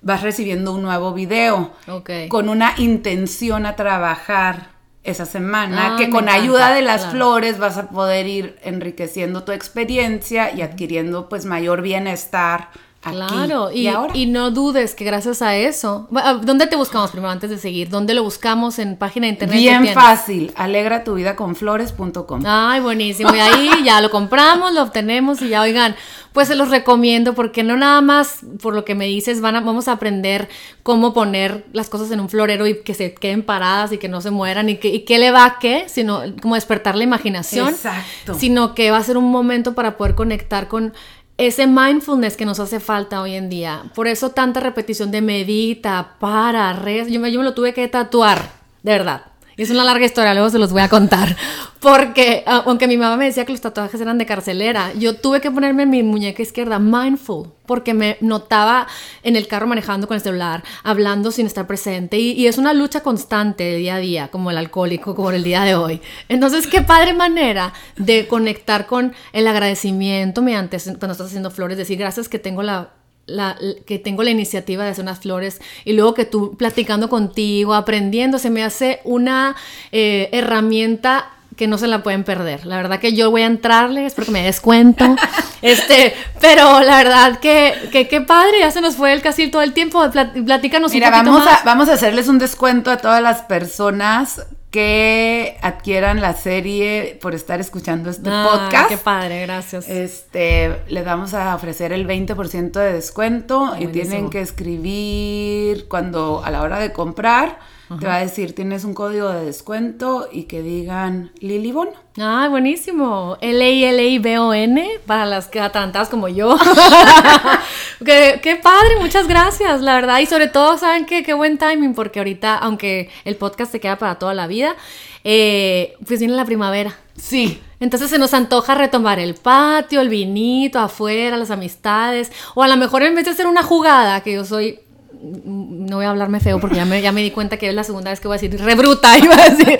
vas 0.03 0.23
recibiendo 0.23 0.73
un 0.73 0.83
nuevo 0.83 1.15
video 1.15 1.73
Ok. 1.89 2.11
con 2.29 2.49
una 2.49 2.75
intención 2.77 3.67
a 3.67 3.77
trabajar 3.77 4.72
esa 5.05 5.27
semana, 5.27 5.95
Ah, 5.95 5.97
que 5.99 6.11
con 6.11 6.25
encanta, 6.25 6.41
ayuda 6.43 6.75
de 6.75 6.83
las 6.83 7.03
claro. 7.03 7.13
flores 7.17 7.59
vas 7.59 7.77
a 7.79 7.89
poder 7.89 8.27
ir 8.27 8.57
enriqueciendo 8.63 9.43
tu 9.45 9.53
experiencia 9.53 10.53
y 10.55 10.63
adquiriendo 10.63 11.29
pues 11.29 11.45
mayor 11.45 11.83
bienestar 11.83 12.69
aquí 13.03 13.17
Claro, 13.17 13.71
y, 13.73 13.87
ahora. 13.89 14.17
y 14.17 14.27
no 14.27 14.51
dudes 14.51 14.95
que 14.95 15.05
gracias 15.05 15.43
a 15.43 15.57
eso. 15.57 16.09
Ah, 16.15 16.41
¿Dónde 16.43 16.67
te 16.67 16.77
buscamos 16.77 17.11
primero 17.11 17.31
antes 17.31 17.51
de 17.51 17.59
seguir? 17.59 17.89
¿Dónde 17.89 18.15
lo 18.15 18.23
buscamos 18.23 18.79
en 18.79 18.97
página 18.97 19.27
de 19.27 19.33
internet? 19.33 19.59
Bien 19.59 19.89
fácil, 19.89 20.53
alegra 20.57 21.05
tu 21.05 21.15
vida 21.15 21.37
con 21.37 21.57
flores.com. 21.57 22.43
Ay, 22.47 22.81
buenísimo. 22.81 23.35
Y 23.35 23.41
ahí 23.41 23.71
ya 23.85 24.01
lo 24.01 24.11
compramos, 24.11 24.73
lo 24.73 24.83
obtenemos 24.83 25.43
y 25.43 25.49
ya, 25.49 25.63
oigan, 25.63 25.97
pues 26.33 26.49
se 26.49 26.55
los 26.55 26.71
recomiendo 26.71 27.35
porque 27.35 27.63
no 27.63 27.77
nada 27.77 28.01
más 28.01 28.41
por 28.61 28.75
lo 28.75 28.85
que 28.85 28.95
me 28.95 29.07
dices, 29.07 29.41
van 29.41 29.57
a, 29.57 29.61
vamos 29.61 29.89
a 29.89 29.93
aprender 29.93 30.49
cómo 30.83 31.13
poner 31.13 31.67
las 31.73 31.89
cosas 31.89 32.11
en 32.11 32.21
un 32.21 32.29
florero 32.29 32.67
y 32.67 32.83
que 32.83 32.95
se 32.95 33.15
queden 33.15 33.43
paradas 33.43 33.93
y 33.93 33.99
que 33.99 34.09
no 34.09 34.21
se 34.21 34.31
mueran 34.31 34.69
y 34.69 34.77
que 34.77 34.89
y 34.89 35.01
qué 35.01 35.19
le 35.19 35.31
va 35.31 35.45
a 35.45 35.59
qué, 35.59 35.85
sino 35.89 36.23
como 36.41 36.55
despertar 36.55 36.95
la 36.95 37.05
imaginación. 37.05 37.69
Exacto. 37.69 38.35
Sino 38.35 38.75
que 38.75 38.91
va 38.91 38.99
a 38.99 39.03
ser 39.03 39.17
un 39.17 39.31
momento 39.31 39.75
para 39.75 39.97
poder 39.97 40.15
conectar 40.15 40.69
con 40.69 40.93
ese 41.39 41.67
mindfulness 41.67 42.37
que 42.37 42.45
nos 42.45 42.61
hace 42.61 42.81
falta 42.81 43.21
hoy 43.21 43.35
en 43.35 43.49
día. 43.49 43.85
Por 43.95 44.07
eso 44.07 44.31
tanta 44.31 44.61
repetición 44.61 45.11
de 45.11 45.23
medita, 45.23 46.17
para, 46.19 46.73
res. 46.73 47.09
Yo 47.09 47.21
me, 47.21 47.33
yo 47.33 47.41
me 47.41 47.45
lo 47.45 47.55
tuve 47.55 47.75
que 47.75 47.89
tatuar, 47.89 48.51
de 48.83 48.93
verdad. 48.93 49.32
Es 49.57 49.71
una 49.71 49.85
larga 49.85 50.07
historia, 50.07 50.33
luego 50.35 50.51
se 50.51 50.59
los 50.59 50.73
voy 50.73 50.83
a 50.83 50.89
contar. 50.89 51.37
Porque, 51.81 52.43
ah, 52.47 52.63
aunque 52.67 52.87
mi 52.87 52.97
mamá 52.97 53.17
me 53.17 53.27
decía 53.27 53.45
que 53.45 53.53
los 53.53 53.61
tatuajes 53.61 54.01
eran 54.01 54.17
de 54.17 54.25
carcelera, 54.25 54.93
yo 54.95 55.17
tuve 55.17 55.41
que 55.41 55.51
ponerme 55.51 55.85
mi 55.85 56.03
muñeca 56.03 56.43
izquierda 56.43 56.79
mindful, 56.79 57.51
porque 57.67 57.93
me 57.93 58.17
notaba 58.21 58.87
en 59.23 59.37
el 59.37 59.49
carro 59.49 59.67
manejando 59.67 60.07
con 60.07 60.15
el 60.15 60.21
celular, 60.23 60.63
hablando 60.85 61.31
sin 61.33 61.47
estar 61.47 61.67
presente. 61.67 62.19
Y, 62.19 62.33
y 62.33 62.47
es 62.47 62.57
una 62.57 62.73
lucha 62.73 63.03
constante 63.03 63.65
de 63.65 63.77
día 63.77 63.97
a 63.97 63.99
día, 63.99 64.29
como 64.29 64.51
el 64.51 64.59
alcohólico, 64.59 65.15
como 65.15 65.33
el 65.33 65.43
día 65.43 65.65
de 65.65 65.75
hoy. 65.75 66.01
Entonces, 66.29 66.67
qué 66.67 66.83
padre 66.83 67.13
manera 67.15 67.73
de 67.97 68.29
conectar 68.29 68.87
con 68.87 69.13
el 69.33 69.47
agradecimiento 69.49 70.41
mediante 70.41 70.79
cuando 70.81 71.13
estás 71.13 71.27
haciendo 71.27 71.51
flores, 71.51 71.77
decir 71.77 71.99
gracias 71.99 72.29
que 72.29 72.39
tengo 72.39 72.63
la 72.63 72.91
la- 73.33 73.57
que 73.87 73.99
tengo 73.99 74.23
la 74.23 74.31
iniciativa 74.31 74.85
de 74.85 74.91
hacer 74.91 75.03
unas 75.03 75.21
flores 75.21 75.61
y 75.85 75.93
luego 75.95 76.15
que 76.15 76.25
tú 76.25 76.57
platicando 76.57 77.09
contigo, 77.09 77.75
aprendiendo, 77.75 78.39
se 78.39 78.51
me 78.51 78.63
hace 78.63 79.01
una 79.05 79.57
eh, 79.91 80.29
herramienta 80.33 81.31
que 81.57 81.67
no 81.67 81.77
se 81.77 81.87
la 81.87 82.03
pueden 82.03 82.25
perder. 82.25 82.65
La 82.65 82.77
verdad 82.77 82.99
que 82.99 83.13
yo 83.13 83.31
voy 83.31 83.43
a 83.43 83.47
entrarle, 83.47 84.07
espero 84.07 84.25
que 84.27 84.33
me 84.33 84.43
des 84.43 84.61
cuento. 84.61 85.05
este, 85.63 86.15
pero 86.41 86.81
la 86.81 86.97
verdad 86.97 87.41
que, 87.41 87.75
que 87.93 88.09
qué 88.09 88.23
padre, 88.23 88.61
ya 88.61 88.71
se 88.71 88.81
nos 88.81 88.97
fue 88.97 89.13
el 89.13 89.21
casi 89.21 89.49
todo 89.49 89.61
el 89.63 89.73
tiempo. 89.75 90.03
Plat- 90.11 90.45
Platícanos 90.45 90.93
Mira, 90.93 91.09
un 91.09 91.13
poquito 91.13 91.31
vamos 91.33 91.45
más. 91.47 91.61
a, 91.61 91.65
vamos 91.65 91.89
a 91.91 91.93
hacerles 91.93 92.29
un 92.29 92.39
descuento 92.39 92.91
a 92.91 92.97
todas 92.97 93.23
las 93.23 93.43
personas 93.43 94.47
que 94.73 95.59
adquieran 95.63 96.21
la 96.21 96.33
serie 96.35 97.19
por 97.21 97.35
estar 97.35 97.61
escuchando 97.61 98.11
este 98.11 98.29
Ah, 98.33 98.49
podcast. 98.51 98.89
Qué 98.89 98.97
padre, 98.97 99.43
gracias. 99.43 99.87
Este, 99.89 100.81
les 100.89 101.05
vamos 101.05 101.35
a 101.35 101.55
ofrecer 101.55 101.93
el 101.93 102.07
20% 102.09 102.73
de 102.73 102.93
descuento 102.95 103.67
y 103.79 103.85
Buenísimo. 103.85 103.93
tienen 103.93 104.31
que 104.31 104.41
escribir 104.41 105.87
cuando 105.89 106.43
a 106.45 106.51
la 106.51 106.63
hora 106.63 106.79
de 106.81 106.93
comprar 106.93 107.59
te 108.01 108.07
va 108.07 108.15
a 108.15 108.21
decir 108.21 108.55
tienes 108.55 108.85
un 108.85 108.95
código 108.95 109.29
de 109.29 109.45
descuento 109.45 110.27
y 110.33 110.45
que 110.45 110.63
digan 110.63 111.31
Lilibon. 111.41 111.91
Ah, 112.19 112.47
buenísimo. 112.51 113.37
L-I-L-I-B-O-N 113.43 114.89
para 115.07 115.27
las 115.27 115.49
que 115.49 115.61
atragantadas 115.61 116.09
como 116.09 116.29
yo. 116.29 116.57
qué, 118.05 118.41
qué 118.43 118.57
padre, 118.57 118.97
muchas 119.01 119.29
gracias, 119.29 119.81
la 119.81 119.95
verdad. 119.95 120.19
Y 120.21 120.27
sobre 120.27 120.49
todo, 120.49 120.79
¿saben 120.79 121.07
qué? 121.07 121.23
Qué 121.23 121.35
buen 121.35 121.59
timing, 121.59 121.95
porque 121.95 122.21
ahorita, 122.21 122.57
aunque 122.57 123.11
el 123.25 123.37
podcast 123.37 123.73
se 123.73 123.81
queda 123.81 123.99
para 123.99 124.17
toda 124.19 124.35
la 124.35 124.47
vida, 124.47 124.77
eh, 125.25 125.95
pues 126.07 126.21
viene 126.21 126.35
la 126.35 126.45
primavera. 126.45 126.97
Sí. 127.17 127.61
Entonces 127.81 128.11
se 128.11 128.19
nos 128.19 128.33
antoja 128.35 128.75
retomar 128.75 129.19
el 129.19 129.35
patio, 129.35 130.01
el 130.01 130.09
vinito, 130.09 130.79
afuera, 130.79 131.37
las 131.37 131.51
amistades. 131.51 132.31
O 132.55 132.63
a 132.63 132.69
lo 132.69 132.77
mejor 132.77 133.03
en 133.03 133.15
vez 133.15 133.25
de 133.25 133.33
hacer 133.33 133.47
una 133.47 133.63
jugada, 133.63 134.21
que 134.23 134.35
yo 134.35 134.45
soy. 134.45 134.81
No 135.21 135.97
voy 135.97 136.07
a 136.07 136.11
hablarme 136.11 136.41
feo 136.41 136.59
porque 136.59 136.77
ya 136.77 136.85
me, 136.85 137.01
ya 137.01 137.13
me 137.13 137.23
di 137.23 137.31
cuenta 137.31 137.57
que 137.57 137.69
es 137.69 137.75
la 137.75 137.85
segunda 137.85 138.11
vez 138.11 138.19
que 138.19 138.27
voy 138.27 138.39
a 138.39 138.41
decir 138.41 138.61
rebruta, 138.61 139.17
iba 139.23 139.35
a 139.35 139.51
decir. 139.51 139.79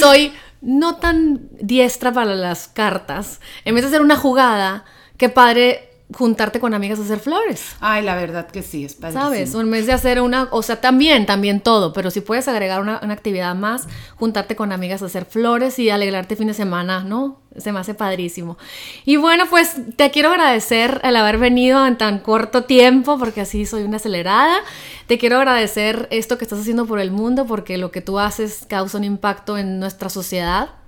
Soy 0.00 0.32
no 0.60 0.96
tan 0.96 1.48
diestra 1.60 2.12
para 2.12 2.34
las 2.34 2.68
cartas. 2.68 3.40
En 3.64 3.74
vez 3.74 3.82
de 3.82 3.88
hacer 3.88 4.00
una 4.00 4.16
jugada, 4.16 4.84
qué 5.16 5.28
padre 5.28 5.89
juntarte 6.12 6.60
con 6.60 6.74
amigas 6.74 6.98
a 6.98 7.02
hacer 7.02 7.20
flores. 7.20 7.76
Ay, 7.80 8.02
la 8.02 8.16
verdad 8.16 8.48
que 8.48 8.62
sí, 8.62 8.84
es 8.84 8.94
padrísimo. 8.94 9.24
¿Sabes? 9.24 9.54
En 9.54 9.70
vez 9.70 9.86
de 9.86 9.92
hacer 9.92 10.20
una, 10.20 10.48
o 10.50 10.62
sea, 10.62 10.80
también, 10.80 11.26
también 11.26 11.60
todo, 11.60 11.92
pero 11.92 12.10
si 12.10 12.20
puedes 12.20 12.48
agregar 12.48 12.80
una, 12.80 13.00
una 13.02 13.14
actividad 13.14 13.54
más, 13.54 13.86
juntarte 14.16 14.56
con 14.56 14.72
amigas 14.72 15.02
a 15.02 15.06
hacer 15.06 15.24
flores 15.24 15.78
y 15.78 15.90
alegrarte 15.90 16.36
fin 16.36 16.48
de 16.48 16.54
semana, 16.54 17.04
¿no? 17.04 17.40
Se 17.56 17.72
me 17.72 17.80
hace 17.80 17.94
padrísimo. 17.94 18.58
Y 19.04 19.16
bueno, 19.16 19.44
pues 19.50 19.76
te 19.96 20.10
quiero 20.10 20.30
agradecer 20.30 21.00
el 21.04 21.16
haber 21.16 21.38
venido 21.38 21.86
en 21.86 21.98
tan 21.98 22.20
corto 22.20 22.64
tiempo, 22.64 23.18
porque 23.18 23.40
así 23.40 23.66
soy 23.66 23.82
una 23.82 23.96
acelerada. 23.96 24.56
Te 25.06 25.18
quiero 25.18 25.38
agradecer 25.38 26.06
esto 26.10 26.38
que 26.38 26.44
estás 26.44 26.60
haciendo 26.60 26.86
por 26.86 27.00
el 27.00 27.10
mundo, 27.10 27.46
porque 27.46 27.76
lo 27.76 27.90
que 27.90 28.00
tú 28.00 28.18
haces 28.18 28.66
causa 28.68 28.98
un 28.98 29.04
impacto 29.04 29.58
en 29.58 29.80
nuestra 29.80 30.08
sociedad 30.08 30.79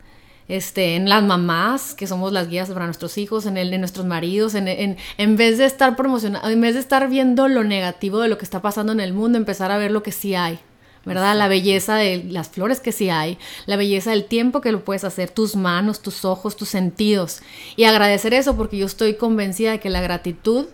este, 0.56 0.96
en 0.96 1.08
las 1.08 1.22
mamás, 1.22 1.94
que 1.94 2.06
somos 2.06 2.32
las 2.32 2.48
guías 2.48 2.68
para 2.70 2.84
nuestros 2.86 3.18
hijos, 3.18 3.46
en, 3.46 3.56
el, 3.56 3.72
en 3.72 3.80
nuestros 3.80 4.06
maridos, 4.06 4.54
en, 4.54 4.68
en, 4.68 4.96
en 5.18 5.36
vez 5.36 5.58
de 5.58 5.64
estar 5.64 5.96
promocionando, 5.96 6.48
en 6.48 6.60
vez 6.60 6.74
de 6.74 6.80
estar 6.80 7.08
viendo 7.08 7.48
lo 7.48 7.64
negativo 7.64 8.20
de 8.20 8.28
lo 8.28 8.38
que 8.38 8.44
está 8.44 8.60
pasando 8.62 8.92
en 8.92 9.00
el 9.00 9.12
mundo, 9.12 9.38
empezar 9.38 9.70
a 9.70 9.78
ver 9.78 9.90
lo 9.90 10.02
que 10.02 10.12
sí 10.12 10.34
hay. 10.34 10.58
¿Verdad? 11.04 11.36
La 11.36 11.48
belleza 11.48 11.96
de 11.96 12.22
las 12.30 12.48
flores 12.48 12.78
que 12.78 12.92
sí 12.92 13.10
hay, 13.10 13.36
la 13.66 13.74
belleza 13.74 14.10
del 14.12 14.24
tiempo 14.24 14.60
que 14.60 14.70
lo 14.70 14.84
puedes 14.84 15.02
hacer, 15.02 15.30
tus 15.30 15.56
manos, 15.56 16.00
tus 16.00 16.24
ojos, 16.24 16.54
tus 16.54 16.68
sentidos. 16.68 17.40
Y 17.74 17.82
agradecer 17.84 18.32
eso 18.34 18.56
porque 18.56 18.76
yo 18.78 18.86
estoy 18.86 19.14
convencida 19.14 19.72
de 19.72 19.80
que 19.80 19.90
la 19.90 20.00
gratitud 20.00 20.66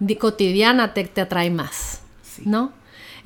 di- 0.00 0.16
cotidiana 0.16 0.92
te, 0.92 1.04
te 1.04 1.20
atrae 1.20 1.50
más. 1.50 2.00
¿No? 2.44 2.72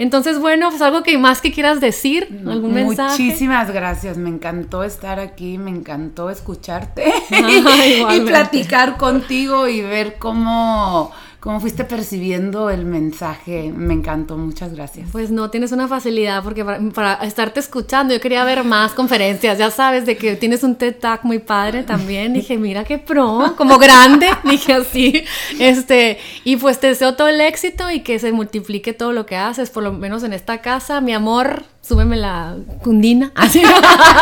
Entonces, 0.00 0.38
bueno, 0.38 0.70
pues 0.70 0.80
algo 0.80 1.02
que 1.02 1.18
más 1.18 1.42
que 1.42 1.52
quieras 1.52 1.78
decir, 1.78 2.26
algún 2.46 2.72
mensaje. 2.72 3.22
Muchísimas 3.22 3.70
gracias, 3.70 4.16
me 4.16 4.30
encantó 4.30 4.82
estar 4.82 5.20
aquí, 5.20 5.58
me 5.58 5.68
encantó 5.70 6.30
escucharte 6.30 7.12
Ah, 7.30 8.14
y 8.16 8.20
platicar 8.22 8.96
contigo 8.96 9.68
y 9.68 9.82
ver 9.82 10.16
cómo, 10.18 11.12
cómo 11.40 11.58
fuiste 11.58 11.84
percibiendo 11.84 12.70
el 12.70 12.84
mensaje. 12.84 13.72
Me 13.74 13.94
encantó, 13.94 14.36
muchas 14.36 14.74
gracias. 14.74 15.08
Pues 15.10 15.30
no, 15.30 15.50
tienes 15.50 15.72
una 15.72 15.88
facilidad 15.88 16.44
porque 16.44 16.64
para, 16.64 16.80
para 16.90 17.14
estarte 17.14 17.60
escuchando, 17.60 18.14
yo 18.14 18.20
quería 18.20 18.44
ver 18.44 18.62
más 18.62 18.92
conferencias, 18.92 19.58
ya 19.58 19.70
sabes, 19.70 20.04
de 20.04 20.16
que 20.16 20.36
tienes 20.36 20.62
un 20.62 20.76
TED 20.76 20.96
Talk 20.96 21.24
muy 21.24 21.38
padre 21.38 21.82
también. 21.82 22.34
Dije, 22.34 22.58
mira 22.58 22.84
qué 22.84 22.98
pro, 22.98 23.54
como 23.56 23.78
grande, 23.78 24.28
dije 24.44 24.74
así. 24.74 25.24
Este, 25.58 26.18
y 26.44 26.56
pues 26.56 26.78
te 26.78 26.88
deseo 26.88 27.14
todo 27.14 27.28
el 27.28 27.40
éxito 27.40 27.90
y 27.90 28.00
que 28.00 28.18
se 28.18 28.32
multiplique 28.32 28.92
todo 28.92 29.12
lo 29.12 29.24
que 29.24 29.36
haces, 29.36 29.70
por 29.70 29.82
lo 29.82 29.92
menos 29.92 30.22
en 30.22 30.34
esta 30.34 30.60
casa. 30.60 31.00
Mi 31.00 31.14
amor, 31.14 31.64
súbeme 31.90 32.16
la 32.16 32.56
cundina, 32.84 33.32
así. 33.34 33.60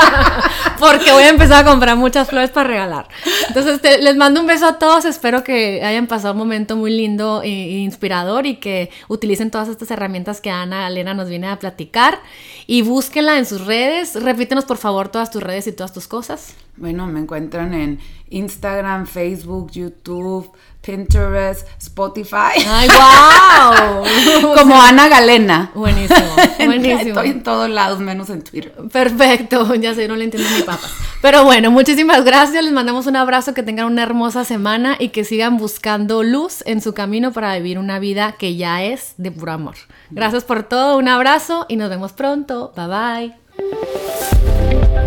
porque 0.78 1.12
voy 1.12 1.24
a 1.24 1.28
empezar 1.28 1.66
a 1.66 1.70
comprar 1.70 1.98
muchas 1.98 2.26
flores 2.26 2.48
para 2.48 2.66
regalar. 2.66 3.08
Entonces, 3.46 3.78
les 4.00 4.16
mando 4.16 4.40
un 4.40 4.46
beso 4.46 4.66
a 4.66 4.78
todos, 4.78 5.04
espero 5.04 5.44
que 5.44 5.84
hayan 5.84 6.06
pasado 6.06 6.32
un 6.32 6.38
momento 6.38 6.76
muy 6.76 6.90
lindo 6.90 7.42
e, 7.42 7.48
e 7.48 7.78
inspirador 7.80 8.46
y 8.46 8.56
que 8.56 8.88
utilicen 9.08 9.50
todas 9.50 9.68
estas 9.68 9.90
herramientas 9.90 10.40
que 10.40 10.48
Ana 10.48 10.88
Elena 10.88 11.12
nos 11.12 11.28
viene 11.28 11.48
a 11.48 11.58
platicar 11.58 12.20
y 12.66 12.80
búsquenla 12.80 13.36
en 13.36 13.44
sus 13.44 13.66
redes. 13.66 14.14
Repítenos 14.14 14.64
por 14.64 14.78
favor 14.78 15.10
todas 15.10 15.30
tus 15.30 15.42
redes 15.42 15.66
y 15.66 15.72
todas 15.72 15.92
tus 15.92 16.08
cosas. 16.08 16.54
Bueno, 16.78 17.06
me 17.06 17.20
encuentran 17.20 17.74
en 17.74 17.98
Instagram, 18.30 19.06
Facebook, 19.06 19.72
YouTube, 19.72 20.50
Pinterest, 20.88 21.68
Spotify, 21.78 22.64
¡Ay, 22.66 22.88
wow! 22.88 24.54
como 24.56 24.80
Ana 24.80 25.06
Galena. 25.08 25.70
Buenísimo, 25.74 26.34
buenísimo. 26.64 27.10
Estoy 27.10 27.28
en 27.28 27.42
todos 27.42 27.68
lados, 27.68 28.00
menos 28.00 28.30
en 28.30 28.42
Twitter. 28.42 28.72
Perfecto, 28.90 29.74
ya 29.80 29.94
sé, 29.94 30.08
no 30.08 30.16
le 30.16 30.24
entiendo 30.24 30.48
ni 30.56 30.62
papas. 30.62 30.90
Pero 31.20 31.44
bueno, 31.44 31.70
muchísimas 31.70 32.24
gracias, 32.24 32.64
les 32.64 32.72
mandamos 32.72 33.06
un 33.06 33.16
abrazo, 33.16 33.52
que 33.52 33.62
tengan 33.62 33.84
una 33.84 34.02
hermosa 34.02 34.46
semana 34.46 34.96
y 34.98 35.10
que 35.10 35.24
sigan 35.24 35.58
buscando 35.58 36.22
luz 36.22 36.62
en 36.64 36.80
su 36.80 36.94
camino 36.94 37.32
para 37.32 37.54
vivir 37.56 37.78
una 37.78 37.98
vida 37.98 38.36
que 38.38 38.56
ya 38.56 38.82
es 38.82 39.12
de 39.18 39.30
puro 39.30 39.52
amor. 39.52 39.74
Gracias 40.08 40.44
por 40.44 40.62
todo, 40.62 40.96
un 40.96 41.08
abrazo 41.08 41.66
y 41.68 41.76
nos 41.76 41.90
vemos 41.90 42.14
pronto. 42.14 42.72
Bye 42.74 43.34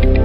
bye. 0.06 0.21